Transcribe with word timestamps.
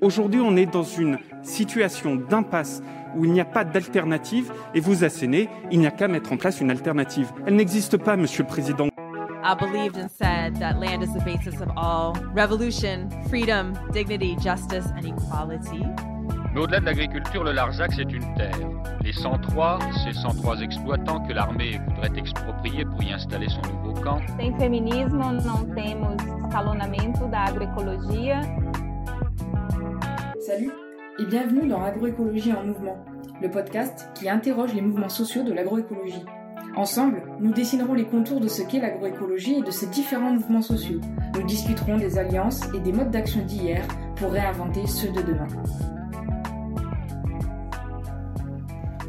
Aujourd'hui, 0.00 0.40
on 0.40 0.56
est 0.56 0.64
dans 0.64 0.82
une 0.82 1.18
situation 1.42 2.16
d'impasse 2.16 2.82
où 3.14 3.26
il 3.26 3.32
n'y 3.32 3.40
a 3.40 3.44
pas 3.44 3.64
d'alternative 3.64 4.50
et 4.74 4.80
vous 4.80 5.04
assénez, 5.04 5.50
il 5.70 5.78
n'y 5.78 5.86
a 5.86 5.90
qu'à 5.90 6.08
mettre 6.08 6.32
en 6.32 6.38
place 6.38 6.60
une 6.60 6.70
alternative. 6.70 7.30
Elle 7.46 7.56
n'existe 7.56 7.98
pas, 7.98 8.16
Monsieur 8.16 8.44
le 8.44 8.48
Président. 8.48 8.88
I 9.42 9.54
believed 9.54 9.96
and 9.96 10.08
said 10.10 10.58
that 10.60 10.78
land 10.78 11.02
is 11.02 11.12
the 11.12 11.24
basis 11.24 11.60
of 11.60 11.68
all 11.76 12.14
revolution, 12.34 13.08
freedom, 13.28 13.72
dignity, 13.92 14.36
justice 14.40 14.86
and 14.96 15.06
equality. 15.06 15.84
Mais 16.54 16.60
au-delà 16.60 16.80
de 16.80 16.86
l'agriculture, 16.86 17.44
le 17.44 17.52
Larzac, 17.52 17.92
c'est 17.94 18.10
une 18.10 18.34
terre. 18.34 18.56
Les 19.02 19.12
103, 19.12 19.78
ces 20.04 20.12
103 20.12 20.60
exploitants 20.62 21.20
que 21.26 21.32
l'armée 21.32 21.78
voudrait 21.88 22.18
exproprier 22.18 22.84
pour 22.84 23.02
y 23.02 23.12
installer 23.12 23.48
son 23.48 23.60
nouveau 23.72 24.00
camp. 24.00 24.20
Sem 24.38 24.54
feminismo, 24.58 25.32
não 25.32 25.64
temos 25.74 26.16
escalonamento 26.44 27.26
da 27.28 27.44
agroecologia. 27.44 28.40
Salut 30.50 30.72
et 31.20 31.26
bienvenue 31.26 31.68
dans 31.68 31.80
Agroécologie 31.80 32.52
en 32.52 32.64
mouvement, 32.64 33.04
le 33.40 33.48
podcast 33.48 34.08
qui 34.16 34.28
interroge 34.28 34.74
les 34.74 34.80
mouvements 34.80 35.08
sociaux 35.08 35.44
de 35.44 35.52
l'agroécologie. 35.52 36.24
Ensemble, 36.74 37.22
nous 37.38 37.52
dessinerons 37.52 37.94
les 37.94 38.04
contours 38.04 38.40
de 38.40 38.48
ce 38.48 38.62
qu'est 38.62 38.80
l'agroécologie 38.80 39.58
et 39.58 39.62
de 39.62 39.70
ses 39.70 39.86
différents 39.86 40.32
mouvements 40.32 40.60
sociaux. 40.60 41.00
Nous 41.36 41.44
discuterons 41.44 41.98
des 41.98 42.18
alliances 42.18 42.62
et 42.74 42.80
des 42.80 42.90
modes 42.90 43.12
d'action 43.12 43.44
d'hier 43.44 43.86
pour 44.16 44.32
réinventer 44.32 44.88
ceux 44.88 45.12
de 45.12 45.22
demain. 45.22 45.46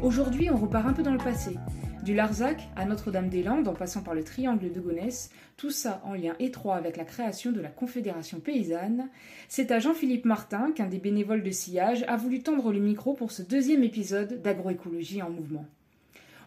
Aujourd'hui, 0.00 0.48
on 0.48 0.58
repart 0.58 0.86
un 0.86 0.92
peu 0.92 1.02
dans 1.02 1.10
le 1.10 1.18
passé. 1.18 1.58
Du 2.02 2.14
Larzac 2.14 2.68
à 2.74 2.84
Notre-Dame-des-Landes 2.84 3.68
en 3.68 3.74
passant 3.74 4.02
par 4.02 4.14
le 4.14 4.24
triangle 4.24 4.72
de 4.72 4.80
Gonesse, 4.80 5.30
tout 5.56 5.70
ça 5.70 6.02
en 6.04 6.14
lien 6.14 6.34
étroit 6.40 6.74
avec 6.74 6.96
la 6.96 7.04
création 7.04 7.52
de 7.52 7.60
la 7.60 7.68
Confédération 7.68 8.40
paysanne, 8.40 9.08
c'est 9.48 9.70
à 9.70 9.78
Jean-Philippe 9.78 10.24
Martin 10.24 10.72
qu'un 10.72 10.88
des 10.88 10.98
bénévoles 10.98 11.44
de 11.44 11.50
sillage 11.52 12.04
a 12.08 12.16
voulu 12.16 12.42
tendre 12.42 12.72
le 12.72 12.80
micro 12.80 13.14
pour 13.14 13.30
ce 13.30 13.42
deuxième 13.42 13.84
épisode 13.84 14.42
d'agroécologie 14.42 15.22
en 15.22 15.30
mouvement. 15.30 15.64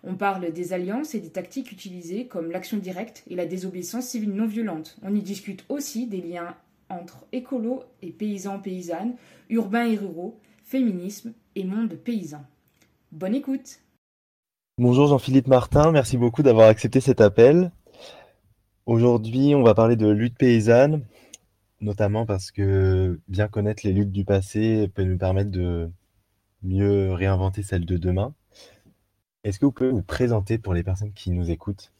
On 0.04 0.16
parle 0.16 0.52
des 0.52 0.74
alliances 0.74 1.16
et 1.16 1.22
des 1.22 1.32
tactiques 1.32 1.72
utilisées 1.72 2.28
comme 2.28 2.52
l'action 2.52 2.78
directe 2.78 3.24
et 3.30 3.36
la 3.36 3.46
désobéissance 3.46 4.08
civile 4.08 4.34
non 4.34 4.48
violente. 4.48 4.98
On 5.04 5.16
y 5.16 5.22
discute 5.22 5.64
aussi 5.70 6.06
des 6.06 6.22
liens 6.22 6.54
entre 6.90 7.26
écolo 7.32 7.84
et 8.02 8.12
paysans-paysannes, 8.12 9.16
urbains 9.50 9.86
et 9.86 9.96
ruraux, 9.96 10.38
féminisme 10.66 11.32
et 11.56 11.64
monde 11.64 11.96
paysan. 11.96 12.44
Bonne 13.14 13.36
écoute 13.36 13.80
Bonjour 14.78 15.08
Jean-Philippe 15.08 15.48
Martin, 15.48 15.94
merci 15.94 16.18
beaucoup 16.18 16.44
d'avoir 16.44 16.68
accepté 16.68 17.00
cet 17.00 17.22
appel. 17.22 17.72
Aujourd'hui, 18.86 19.56
on 19.56 19.64
va 19.64 19.74
parler 19.74 19.96
de 19.96 20.10
lutte 20.10 20.38
paysanne, 20.38 21.06
notamment 21.80 22.26
parce 22.26 22.52
que 22.52 23.22
bien 23.30 23.48
connaître 23.48 23.88
les 23.88 23.94
luttes 23.94 24.12
du 24.12 24.26
passé 24.26 24.92
peut 24.94 25.06
nous 25.06 25.18
permettre 25.18 25.50
de 25.50 25.90
mieux 26.62 27.14
réinventer 27.14 27.64
celles 27.64 27.86
de 27.86 27.96
demain. 27.96 28.34
Est-ce 29.46 29.60
que 29.60 29.66
vous 29.66 29.72
pouvez 29.72 29.92
vous 29.92 30.04
présenter 30.04 30.58
pour 30.58 30.74
les 30.74 30.84
personnes 30.84 31.14
qui 31.14 31.32
nous 31.32 31.50
écoutent? 31.50 31.94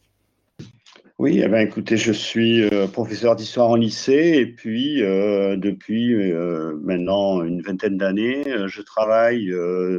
Oui, 1.18 1.40
eh 1.42 1.48
ben, 1.48 1.66
écoutez, 1.66 1.96
je 1.96 2.12
suis 2.12 2.62
euh, 2.62 2.86
professeur 2.86 3.36
d'histoire 3.36 3.70
en 3.70 3.76
lycée 3.76 4.34
et 4.36 4.46
puis 4.46 5.02
euh, 5.02 5.56
depuis 5.56 6.12
euh, 6.12 6.78
maintenant 6.82 7.42
une 7.42 7.62
vingtaine 7.62 7.96
d'années, 7.96 8.44
je 8.66 8.82
travaille 8.82 9.50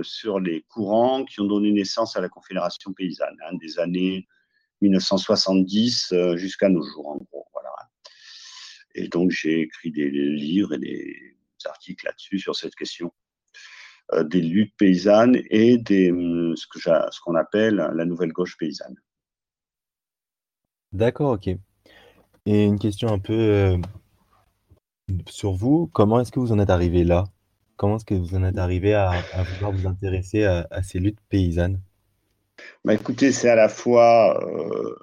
sur 0.03 0.39
les 0.39 0.61
courants 0.69 1.25
qui 1.25 1.41
ont 1.41 1.47
donné 1.47 1.71
naissance 1.71 2.15
à 2.15 2.21
la 2.21 2.29
Confédération 2.29 2.93
paysanne, 2.93 3.35
hein, 3.47 3.55
des 3.59 3.79
années 3.79 4.27
1970 4.81 6.13
jusqu'à 6.35 6.69
nos 6.69 6.83
jours, 6.83 7.07
en 7.07 7.17
gros. 7.17 7.47
Voilà. 7.51 7.73
Et 8.93 9.07
donc, 9.07 9.31
j'ai 9.31 9.61
écrit 9.61 9.91
des 9.91 10.11
livres 10.11 10.73
et 10.75 10.77
des 10.77 11.35
articles 11.65 12.05
là-dessus 12.05 12.37
sur 12.37 12.55
cette 12.55 12.75
question. 12.75 13.11
Euh, 14.13 14.23
des 14.23 14.41
luttes 14.41 14.73
paysannes 14.77 15.41
et 15.49 15.77
des, 15.77 16.11
hum, 16.11 16.55
ce 16.55 16.65
qu'on 16.67 16.79
qu'on 17.25 17.35
appelle 17.35 17.75
la 17.75 18.05
nouvelle 18.05 18.31
gauche 18.31 18.55
paysanne. 18.57 18.95
D'accord, 20.93 21.33
ok. 21.33 21.47
Et 22.45 22.63
une 22.63 22.79
question 22.79 23.09
un 23.09 23.19
peu 23.19 23.33
euh, 23.33 23.77
sur 25.27 25.51
vous, 25.51 25.89
comment 25.93 26.19
est-ce 26.21 26.31
que 26.31 26.39
vous 26.39 26.51
en 26.51 26.59
êtes 26.59 26.69
arrivé 26.69 27.03
là? 27.03 27.25
Comment 27.75 27.97
est-ce 27.97 28.05
que 28.05 28.15
vous 28.15 28.35
en 28.35 28.43
êtes 28.43 28.57
arrivé 28.57 28.93
à, 28.93 29.21
vouloir 29.53 29.71
vous 29.71 29.87
intéresser 29.87 30.45
à, 30.45 30.81
ces 30.81 30.99
luttes 30.99 31.19
paysannes? 31.29 31.79
Bah 32.83 32.93
Écoutez, 32.93 33.31
c'est 33.31 33.49
à 33.49 33.55
la 33.55 33.69
fois 33.69 34.43
euh, 34.43 34.95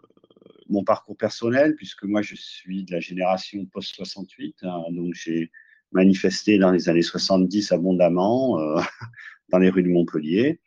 mon 0.69 0.83
parcours 0.83 1.17
personnel, 1.17 1.77
puisque 1.77 2.05
moi 2.05 2.23
je 2.23 2.35
suis 2.35 2.85
de 2.85 2.93
la 2.93 3.01
génération 3.01 3.65
post-68, 3.67 4.55
hein, 4.63 4.83
donc 4.91 5.15
j'ai 5.15 5.53
manifesté 5.93 6.59
dans 6.59 6.71
les 6.71 6.89
années 6.89 7.03
70 7.03 7.73
abondamment 7.73 8.59
euh, 8.59 8.81
dans 9.51 9.59
les 9.59 9.71
rues 9.71 9.83
de 9.83 9.89
Montpellier. 9.89 10.61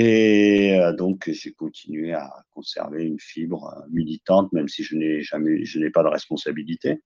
Et 0.00 0.78
euh, 0.78 0.92
donc, 0.92 1.28
j'ai 1.28 1.52
continué 1.52 2.12
à 2.12 2.30
conserver 2.50 3.04
une 3.04 3.18
fibre 3.18 3.74
euh, 3.74 3.88
militante, 3.90 4.52
même 4.52 4.68
si 4.68 4.84
je 4.84 4.94
n'ai 4.94 5.22
jamais, 5.22 5.64
je 5.64 5.80
n'ai 5.80 5.90
pas 5.90 6.02
de 6.02 6.08
responsabilité 6.08 7.00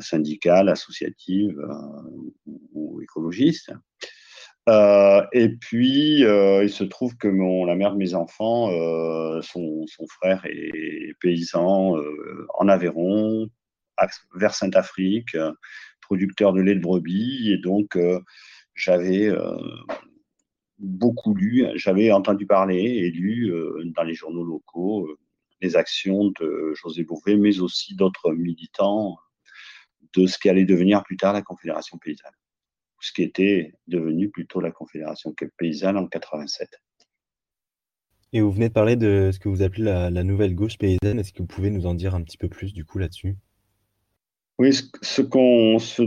syndicale, 0.00 0.70
associative 0.70 1.60
ou, 2.46 3.02
écologiste. 3.02 3.70
et 4.66 5.48
puis, 5.60 6.20
il 6.20 6.70
se 6.70 6.84
trouve 6.84 7.18
que 7.18 7.28
la 7.28 7.74
mère 7.74 7.92
de 7.92 7.98
mes 7.98 8.14
enfants, 8.14 8.70
son, 9.42 9.84
frère 10.08 10.42
est 10.46 11.12
paysan 11.20 11.96
en 12.58 12.68
Aveyron, 12.68 13.50
vers 14.34 14.54
Sainte-Afrique, 14.54 15.36
producteur 16.08 16.54
de 16.54 16.60
lait 16.60 16.74
de 16.74 16.80
brebis. 16.80 17.52
Et 17.52 17.58
donc, 17.58 17.96
euh, 17.96 18.20
j'avais 18.74 19.28
euh, 19.28 19.56
beaucoup 20.78 21.34
lu, 21.34 21.66
j'avais 21.74 22.12
entendu 22.12 22.46
parler 22.46 22.82
et 22.82 23.10
lu 23.10 23.52
euh, 23.52 23.82
dans 23.96 24.04
les 24.04 24.14
journaux 24.14 24.44
locaux 24.44 25.08
les 25.60 25.76
actions 25.76 26.32
de 26.40 26.72
José 26.74 27.04
Bové, 27.04 27.36
mais 27.36 27.60
aussi 27.60 27.94
d'autres 27.94 28.32
militants 28.32 29.16
de 30.14 30.26
ce 30.26 30.38
qui 30.38 30.48
allait 30.48 30.64
devenir 30.64 31.02
plus 31.02 31.16
tard 31.16 31.32
la 31.32 31.42
Confédération 31.42 31.98
paysanne, 31.98 32.32
ce 33.00 33.12
qui 33.12 33.22
était 33.22 33.74
devenu 33.86 34.30
plutôt 34.30 34.60
la 34.60 34.70
Confédération 34.70 35.34
paysanne 35.56 35.96
en 35.96 36.06
87. 36.06 36.68
Et 38.32 38.40
vous 38.40 38.52
venez 38.52 38.68
de 38.68 38.74
parler 38.74 38.96
de 38.96 39.30
ce 39.32 39.38
que 39.38 39.48
vous 39.48 39.62
appelez 39.62 39.84
la, 39.84 40.10
la 40.10 40.22
nouvelle 40.22 40.54
gauche 40.54 40.76
paysanne. 40.78 41.18
Est-ce 41.18 41.32
que 41.32 41.38
vous 41.38 41.46
pouvez 41.46 41.70
nous 41.70 41.86
en 41.86 41.94
dire 41.94 42.14
un 42.14 42.22
petit 42.22 42.36
peu 42.36 42.48
plus 42.48 42.74
du 42.74 42.84
coup 42.84 42.98
là-dessus? 42.98 43.36
Oui, 44.58 44.72
ce, 44.74 45.22
qu'on 45.22 45.78
ce 45.78 46.02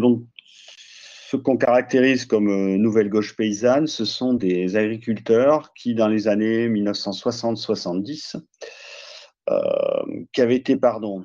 ce 1.32 1.38
qu'on 1.38 1.56
caractérise 1.56 2.26
comme 2.26 2.50
euh, 2.50 2.78
nouvelle 2.78 3.08
gauche 3.08 3.38
paysanne, 3.38 3.88
ce 3.88 4.04
sont 4.04 4.34
des 4.34 4.76
agriculteurs 4.76 5.74
qui, 5.74 5.96
dans 5.96 6.10
les 6.10 6.28
années 6.28 6.68
1960-70, 6.68 8.36
euh, 9.50 9.60
qui 10.34 10.42
avaient 10.42 10.58
été, 10.58 10.76
pardon, 10.76 11.24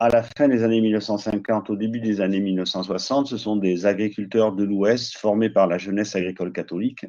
à 0.00 0.10
la 0.10 0.22
fin 0.22 0.48
des 0.48 0.62
années 0.64 0.82
1950, 0.82 1.70
au 1.70 1.76
début 1.76 2.00
des 2.00 2.20
années 2.20 2.40
1960, 2.40 3.28
ce 3.28 3.38
sont 3.38 3.56
des 3.56 3.86
agriculteurs 3.86 4.52
de 4.52 4.64
l'Ouest 4.64 5.16
formés 5.16 5.48
par 5.48 5.66
la 5.66 5.78
jeunesse 5.78 6.14
agricole 6.14 6.52
catholique 6.52 7.06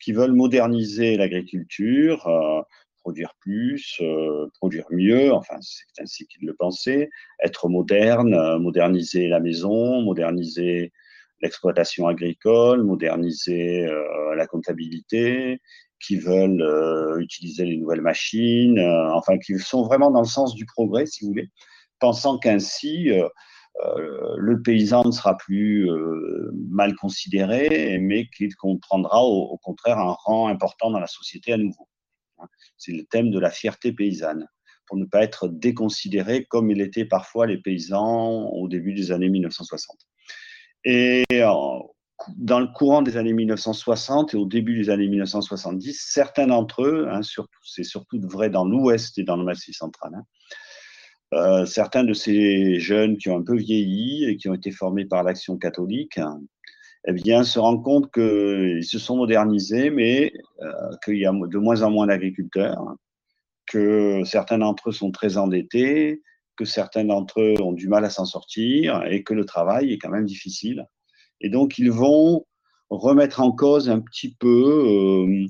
qui 0.00 0.12
veulent 0.12 0.32
moderniser 0.32 1.18
l'agriculture, 1.18 2.26
euh, 2.26 2.62
produire 3.02 3.34
plus, 3.40 4.00
produire 4.58 4.86
mieux, 4.90 5.30
enfin 5.34 5.56
c'est 5.60 6.00
ainsi 6.00 6.26
qu'il 6.26 6.46
le 6.46 6.54
pensait, 6.54 7.10
être 7.44 7.68
moderne, 7.68 8.56
moderniser 8.56 9.28
la 9.28 9.40
maison, 9.40 10.00
moderniser 10.00 10.90
l'exploitation 11.44 12.08
agricole, 12.08 12.82
moderniser 12.82 13.86
euh, 13.86 14.34
la 14.34 14.46
comptabilité, 14.46 15.60
qui 16.00 16.16
veulent 16.18 17.18
utiliser 17.20 17.64
les 17.64 17.78
nouvelles 17.78 18.02
machines, 18.02 18.78
enfin 19.14 19.38
qui 19.38 19.58
sont 19.58 19.84
vraiment 19.84 20.10
dans 20.10 20.20
le 20.20 20.26
sens 20.26 20.54
du 20.54 20.66
progrès, 20.66 21.06
si 21.06 21.24
vous 21.24 21.30
voulez, 21.30 21.48
pensant 21.98 22.36
qu'ainsi 22.38 23.10
le 24.36 24.60
paysan 24.62 25.04
ne 25.04 25.12
sera 25.12 25.34
plus 25.38 25.88
mal 26.68 26.94
considéré, 26.96 27.98
mais 28.00 28.26
qu'il 28.36 28.54
comprendra 28.56 29.22
au, 29.22 29.56
contraire 29.62 29.98
un 29.98 30.14
rang 30.24 30.48
important 30.48 30.90
dans 30.90 31.00
la 31.00 31.06
société 31.06 31.54
à 31.54 31.56
nouveau. 31.56 31.88
C'est 32.76 32.92
le 32.92 33.04
thème 33.04 33.30
de 33.30 33.38
la 33.38 33.50
fierté 33.50 33.92
paysanne, 33.92 34.46
pour 34.86 34.96
ne 34.96 35.04
pas 35.04 35.22
être 35.22 35.48
déconsidéré 35.48 36.44
comme 36.44 36.70
il 36.70 36.80
était 36.80 37.04
parfois 37.04 37.46
les 37.46 37.58
paysans 37.58 38.48
au 38.48 38.68
début 38.68 38.94
des 38.94 39.12
années 39.12 39.28
1960. 39.28 39.96
Et 40.84 41.24
dans 42.36 42.60
le 42.60 42.66
courant 42.66 43.02
des 43.02 43.16
années 43.16 43.32
1960 43.32 44.34
et 44.34 44.36
au 44.36 44.46
début 44.46 44.76
des 44.76 44.90
années 44.90 45.08
1970, 45.08 45.98
certains 46.08 46.46
d'entre 46.46 46.84
eux, 46.84 47.08
hein, 47.10 47.20
c'est 47.62 47.84
surtout 47.84 48.20
vrai 48.22 48.50
dans 48.50 48.64
l'Ouest 48.64 49.18
et 49.18 49.24
dans 49.24 49.36
le 49.36 49.44
Massif 49.44 49.76
central, 49.76 50.12
hein, 50.14 50.24
euh, 51.34 51.66
certains 51.66 52.04
de 52.04 52.12
ces 52.12 52.78
jeunes 52.78 53.16
qui 53.18 53.28
ont 53.28 53.38
un 53.38 53.42
peu 53.42 53.56
vieilli 53.56 54.24
et 54.24 54.36
qui 54.36 54.48
ont 54.48 54.54
été 54.54 54.70
formés 54.70 55.04
par 55.04 55.24
l'action 55.24 55.56
catholique, 55.56 56.20
eh 57.06 57.12
bien, 57.12 57.44
se 57.44 57.58
rendent 57.58 57.82
compte 57.82 58.12
qu'ils 58.12 58.84
se 58.84 58.98
sont 58.98 59.16
modernisés, 59.16 59.90
mais 59.90 60.32
euh, 60.62 60.70
qu'il 61.04 61.18
y 61.18 61.26
a 61.26 61.32
de 61.32 61.58
moins 61.58 61.82
en 61.82 61.90
moins 61.90 62.06
d'agriculteurs, 62.06 62.94
que 63.66 64.22
certains 64.24 64.58
d'entre 64.58 64.90
eux 64.90 64.92
sont 64.92 65.10
très 65.10 65.36
endettés, 65.36 66.22
que 66.56 66.64
certains 66.64 67.04
d'entre 67.04 67.40
eux 67.40 67.54
ont 67.60 67.72
du 67.72 67.88
mal 67.88 68.04
à 68.04 68.10
s'en 68.10 68.24
sortir 68.24 69.04
et 69.06 69.22
que 69.22 69.34
le 69.34 69.44
travail 69.44 69.92
est 69.92 69.98
quand 69.98 70.10
même 70.10 70.24
difficile 70.24 70.86
Et 71.40 71.48
donc, 71.48 71.78
ils 71.78 71.90
vont 71.90 72.46
remettre 72.90 73.40
en 73.40 73.52
cause 73.52 73.90
un 73.90 74.00
petit 74.00 74.34
peu 74.34 74.46
euh, 74.48 75.46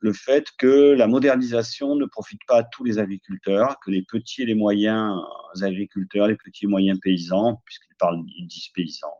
le 0.00 0.12
fait 0.12 0.46
que 0.58 0.92
la 0.92 1.06
modernisation 1.06 1.96
ne 1.96 2.06
profite 2.06 2.40
pas 2.46 2.58
à 2.58 2.64
tous 2.64 2.84
les 2.84 2.98
agriculteurs, 2.98 3.78
que 3.84 3.90
les 3.90 4.02
petits 4.02 4.42
et 4.42 4.46
les 4.46 4.54
moyens 4.54 5.20
agriculteurs, 5.60 6.28
les 6.28 6.36
petits 6.36 6.64
et 6.64 6.68
moyens 6.68 6.98
paysans, 7.00 7.60
puisqu'ils 7.64 7.96
parlent, 7.98 8.22
ils 8.36 8.46
disent 8.46 8.68
paysans, 8.74 9.14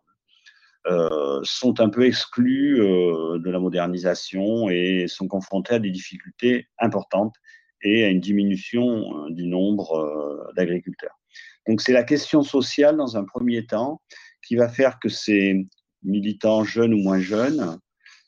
euh, 0.86 1.40
sont 1.42 1.80
un 1.80 1.88
peu 1.88 2.06
exclus 2.06 2.80
euh, 2.80 3.38
de 3.38 3.50
la 3.50 3.58
modernisation 3.58 4.70
et 4.70 5.06
sont 5.08 5.28
confrontés 5.28 5.74
à 5.74 5.78
des 5.78 5.90
difficultés 5.90 6.68
importantes 6.78 7.34
et 7.82 8.04
à 8.04 8.08
une 8.08 8.20
diminution 8.20 9.28
du 9.30 9.46
nombre 9.46 10.52
d'agriculteurs. 10.56 11.17
Donc 11.68 11.82
c'est 11.82 11.92
la 11.92 12.02
question 12.02 12.42
sociale 12.42 12.96
dans 12.96 13.16
un 13.18 13.24
premier 13.24 13.66
temps 13.66 14.00
qui 14.42 14.56
va 14.56 14.68
faire 14.68 14.98
que 14.98 15.10
ces 15.10 15.66
militants 16.02 16.64
jeunes 16.64 16.94
ou 16.94 16.98
moins 16.98 17.20
jeunes, 17.20 17.78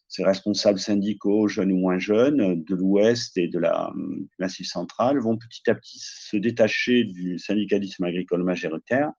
ces 0.08 0.22
responsables 0.24 0.78
syndicaux 0.78 1.48
jeunes 1.48 1.72
ou 1.72 1.78
moins 1.78 1.98
jeunes 1.98 2.62
de 2.62 2.74
l'Ouest 2.74 3.38
et 3.38 3.48
de 3.48 3.58
la 3.58 3.90
Massif 4.38 4.66
central 4.66 5.18
vont 5.18 5.38
petit 5.38 5.70
à 5.70 5.74
petit 5.74 5.98
se 5.98 6.36
détacher 6.36 7.04
du 7.04 7.38
syndicalisme 7.38 8.04
agricole 8.04 8.44
majoritaire 8.44 9.12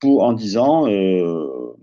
pour 0.00 0.24
en 0.24 0.32
disant 0.32 0.90
euh, 0.90 1.74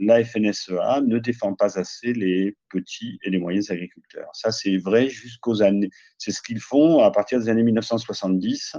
la 0.00 0.24
FNSEA 0.24 1.02
ne 1.02 1.18
défend 1.18 1.54
pas 1.54 1.78
assez 1.78 2.12
les 2.12 2.56
petits 2.70 3.18
et 3.22 3.30
les 3.30 3.38
moyens 3.38 3.70
agriculteurs. 3.70 4.30
Ça, 4.32 4.50
c'est 4.50 4.78
vrai 4.78 5.08
jusqu'aux 5.08 5.62
années. 5.62 5.90
C'est 6.18 6.32
ce 6.32 6.42
qu'ils 6.42 6.60
font 6.60 7.00
à 7.00 7.10
partir 7.10 7.38
des 7.38 7.50
années 7.50 7.62
1970. 7.62 8.76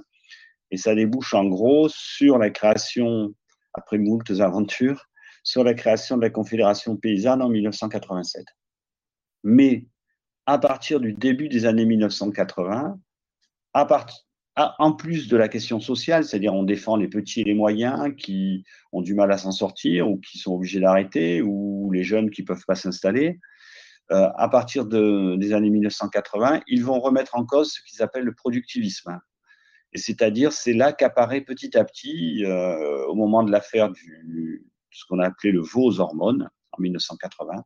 Et 0.72 0.78
ça 0.78 0.96
débouche 0.96 1.34
en 1.34 1.46
gros 1.46 1.88
sur 1.90 2.38
la 2.38 2.50
création, 2.50 3.34
après 3.74 3.98
moult 3.98 4.30
aventures, 4.40 5.06
sur 5.44 5.64
la 5.64 5.74
création 5.74 6.18
de 6.18 6.22
la 6.22 6.30
Confédération 6.30 6.96
paysanne 6.96 7.42
en 7.42 7.50
1987. 7.50 8.46
Mais 9.44 9.86
à 10.46 10.58
partir 10.58 11.00
du 11.00 11.14
début 11.14 11.50
des 11.50 11.66
années 11.66 11.86
1980, 11.86 13.00
à 13.74 13.86
partir 13.86 14.26
en 14.56 14.92
plus 14.92 15.28
de 15.28 15.38
la 15.38 15.48
question 15.48 15.80
sociale, 15.80 16.26
c'est-à-dire 16.26 16.54
on 16.54 16.64
défend 16.64 16.98
les 16.98 17.08
petits 17.08 17.42
et 17.42 17.46
les 17.46 17.54
moyens 17.54 18.14
qui 18.18 18.66
ont 18.92 19.02
du 19.02 19.14
mal 19.14 19.32
à 19.32 19.38
s'en 19.38 19.52
sortir 19.52 20.10
ou 20.10 20.18
qui 20.18 20.38
sont 20.38 20.54
obligés 20.54 20.80
d'arrêter 20.80 21.42
ou 21.42 21.90
les 21.92 22.04
jeunes 22.04 22.30
qui 22.30 22.42
ne 22.42 22.48
peuvent 22.48 22.66
pas 22.68 22.76
s'installer, 22.76 23.40
euh, 24.12 24.30
à 24.36 24.50
partir 24.50 24.86
de, 24.86 25.38
des 25.38 25.54
années 25.54 25.70
1980, 25.70 26.62
ils 26.68 26.84
vont 26.84 27.00
remettre 27.00 27.36
en 27.36 27.46
cause 27.46 27.72
ce 27.72 27.82
qu'ils 27.82 28.02
appellent 28.02 28.26
le 28.26 28.34
productivisme. 28.34 29.20
Et 29.94 29.98
c'est-à-dire, 29.98 30.54
c'est 30.54 30.74
là 30.74 30.94
qu'apparaît 30.94 31.42
petit 31.42 31.78
à 31.78 31.84
petit, 31.84 32.46
euh, 32.46 33.06
au 33.08 33.16
moment 33.16 33.44
de 33.44 33.52
l'affaire 33.52 33.90
du 33.92 34.66
ce 34.92 35.06
qu'on 35.06 35.20
a 35.20 35.28
appelé 35.28 35.52
le 35.52 35.62
veau 35.62 35.86
aux 35.86 36.00
hormones 36.00 36.50
en 36.74 36.82
1980, 36.82 37.64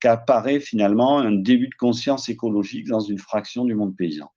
qu'apparaît 0.00 0.60
finalement 0.60 1.18
un 1.18 1.32
début 1.32 1.68
de 1.68 1.74
conscience 1.74 2.28
écologique 2.28 2.86
dans 2.86 3.00
une 3.00 3.18
fraction 3.18 3.64
du 3.64 3.74
monde 3.74 3.96
paysan, 3.96 4.30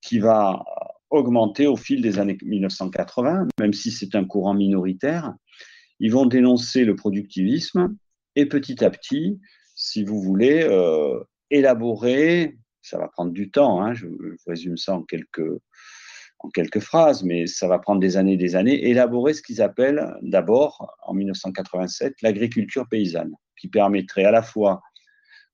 qui 0.00 0.18
va 0.18 0.64
augmenter 1.10 1.66
au 1.66 1.76
fil 1.76 2.02
des 2.02 2.18
années 2.18 2.36
1980, 2.42 3.48
même 3.60 3.72
si 3.72 3.90
c'est 3.90 4.14
un 4.14 4.24
courant 4.24 4.54
minoritaire. 4.54 5.34
Ils 6.00 6.12
vont 6.12 6.26
dénoncer 6.26 6.84
le 6.84 6.96
productivisme 6.96 7.94
et 8.34 8.46
petit 8.46 8.84
à 8.84 8.90
petit, 8.90 9.40
si 9.74 10.04
vous 10.04 10.20
voulez, 10.20 10.62
euh, 10.62 11.20
élaborer, 11.50 12.58
ça 12.80 12.98
va 12.98 13.08
prendre 13.08 13.32
du 13.32 13.50
temps, 13.50 13.82
hein, 13.82 13.94
je, 13.94 14.06
je, 14.06 14.50
résume 14.50 14.76
ça 14.76 14.94
en 14.94 15.02
quelques, 15.02 15.60
en 16.42 16.48
quelques 16.50 16.80
phrases, 16.80 17.22
mais 17.22 17.46
ça 17.46 17.68
va 17.68 17.78
prendre 17.78 18.00
des 18.00 18.16
années 18.16 18.34
et 18.34 18.36
des 18.36 18.56
années, 18.56 18.88
élaborer 18.88 19.34
ce 19.34 19.42
qu'ils 19.42 19.62
appellent 19.62 20.14
d'abord, 20.22 20.94
en 21.06 21.14
1987, 21.14 22.22
l'agriculture 22.22 22.88
paysanne, 22.88 23.34
qui 23.56 23.68
permettrait 23.68 24.24
à 24.24 24.30
la 24.30 24.42
fois 24.42 24.82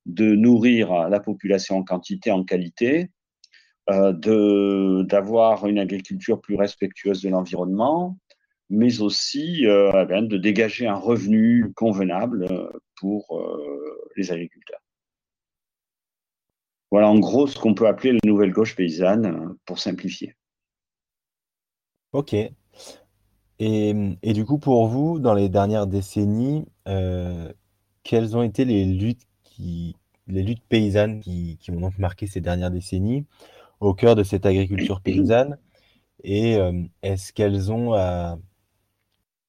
de 0.05 0.33
nourrir 0.35 1.09
la 1.09 1.19
population 1.19 1.77
en 1.77 1.83
quantité, 1.83 2.31
en 2.31 2.43
qualité, 2.43 3.11
euh, 3.89 5.03
d'avoir 5.03 5.65
une 5.65 5.79
agriculture 5.79 6.41
plus 6.41 6.55
respectueuse 6.55 7.23
de 7.23 7.29
l'environnement, 7.29 8.19
mais 8.69 9.01
aussi 9.01 9.65
euh, 9.65 10.05
eh 10.07 10.21
de 10.21 10.37
dégager 10.37 10.85
un 10.85 10.95
revenu 10.95 11.73
convenable 11.75 12.47
pour 12.97 13.39
euh, 13.39 14.09
les 14.15 14.31
agriculteurs. 14.31 14.81
Voilà 16.91 17.07
en 17.09 17.17
gros 17.17 17.47
ce 17.47 17.57
qu'on 17.57 17.73
peut 17.73 17.87
appeler 17.87 18.13
la 18.13 18.19
nouvelle 18.25 18.51
gauche 18.51 18.75
paysanne, 18.75 19.55
pour 19.65 19.79
simplifier. 19.79 20.35
Ok. 22.11 22.33
Et, 22.33 22.53
et, 23.59 24.33
du 24.33 24.45
coup, 24.45 24.57
pour 24.57 24.87
vous, 24.87 25.19
dans 25.19 25.33
les 25.33 25.49
dernières 25.49 25.85
décennies, 25.85 26.65
euh, 26.87 27.51
quelles 28.03 28.37
ont 28.37 28.41
été 28.41 28.65
les 28.65 28.85
luttes, 28.85 29.27
qui, 29.43 29.95
les 30.27 30.43
luttes 30.43 30.63
paysannes 30.69 31.19
qui, 31.19 31.57
qui 31.59 31.71
ont 31.71 31.79
donc 31.79 31.97
marqué 31.99 32.25
ces 32.25 32.41
dernières 32.41 32.71
décennies 32.71 33.25
au 33.79 33.93
cœur 33.93 34.15
de 34.15 34.23
cette 34.23 34.45
agriculture 34.45 35.01
paysanne? 35.01 35.57
Et 36.23 36.55
euh, 36.55 36.83
est-ce 37.01 37.33
qu'elles 37.33 37.71
ont 37.71 37.93
euh, 37.93 38.35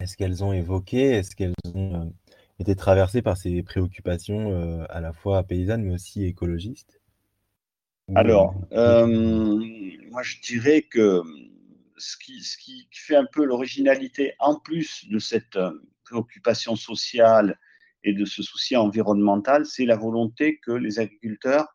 est-ce 0.00 0.16
qu'elles 0.16 0.42
ont 0.42 0.52
évoqué, 0.52 1.02
est-ce 1.12 1.36
qu'elles 1.36 1.54
ont 1.74 2.12
été 2.58 2.74
traversées 2.74 3.22
par 3.22 3.36
ces 3.36 3.62
préoccupations 3.62 4.84
à 4.88 5.00
la 5.00 5.12
fois 5.12 5.42
paysannes 5.42 5.82
mais 5.82 5.94
aussi 5.94 6.24
écologistes? 6.24 7.00
Alors, 8.14 8.54
moi 8.72 10.22
je 10.22 10.40
dirais 10.42 10.82
que 10.82 11.22
ce 12.00 12.16
qui, 12.16 12.88
fait 12.92 13.16
un 13.16 13.26
peu 13.30 13.44
l'originalité, 13.44 14.34
en 14.38 14.58
plus 14.58 15.06
de 15.08 15.18
cette 15.18 15.58
préoccupation 16.04 16.76
sociale 16.76 17.58
et 18.02 18.14
de 18.14 18.24
ce 18.24 18.42
souci 18.42 18.76
environnemental, 18.76 19.66
c'est 19.66 19.84
la 19.84 19.96
volonté 19.96 20.58
que 20.64 20.72
les 20.72 20.98
agriculteurs 20.98 21.68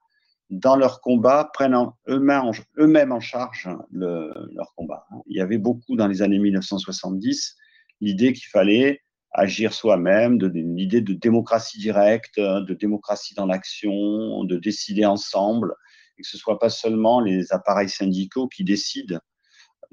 dans 0.49 0.75
leur 0.75 1.01
combat, 1.01 1.49
prennent 1.53 1.75
eux-mêmes 2.07 2.51
eux 2.77 3.11
en 3.11 3.19
charge 3.19 3.69
le, 3.91 4.31
leur 4.53 4.73
combat. 4.75 5.05
Il 5.27 5.37
y 5.37 5.41
avait 5.41 5.57
beaucoup 5.57 5.95
dans 5.95 6.07
les 6.07 6.21
années 6.21 6.39
1970 6.39 7.55
l'idée 8.01 8.33
qu'il 8.33 8.47
fallait 8.47 9.01
agir 9.31 9.73
soi-même, 9.73 10.39
l'idée 10.53 11.01
de 11.01 11.13
démocratie 11.13 11.79
directe, 11.79 12.39
de 12.39 12.73
démocratie 12.73 13.33
dans 13.33 13.45
l'action, 13.45 14.43
de 14.43 14.57
décider 14.57 15.05
ensemble, 15.05 15.73
et 16.17 16.21
que 16.21 16.27
ce 16.27 16.37
ne 16.37 16.39
soit 16.39 16.59
pas 16.59 16.69
seulement 16.69 17.19
les 17.19 17.51
appareils 17.51 17.89
syndicaux 17.89 18.47
qui 18.47 18.63
décident 18.63 19.19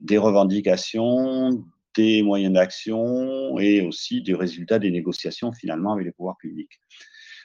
des 0.03 0.19
revendications, 0.19 1.65
des 1.97 2.23
moyens 2.23 2.55
d'action 2.55 3.59
et 3.59 3.81
aussi 3.83 4.23
des 4.23 4.35
résultats 4.35 4.79
des 4.79 4.91
négociations 4.91 5.53
finalement 5.53 5.93
avec 5.93 6.07
les 6.07 6.13
pouvoirs 6.13 6.37
publics. 6.39 6.81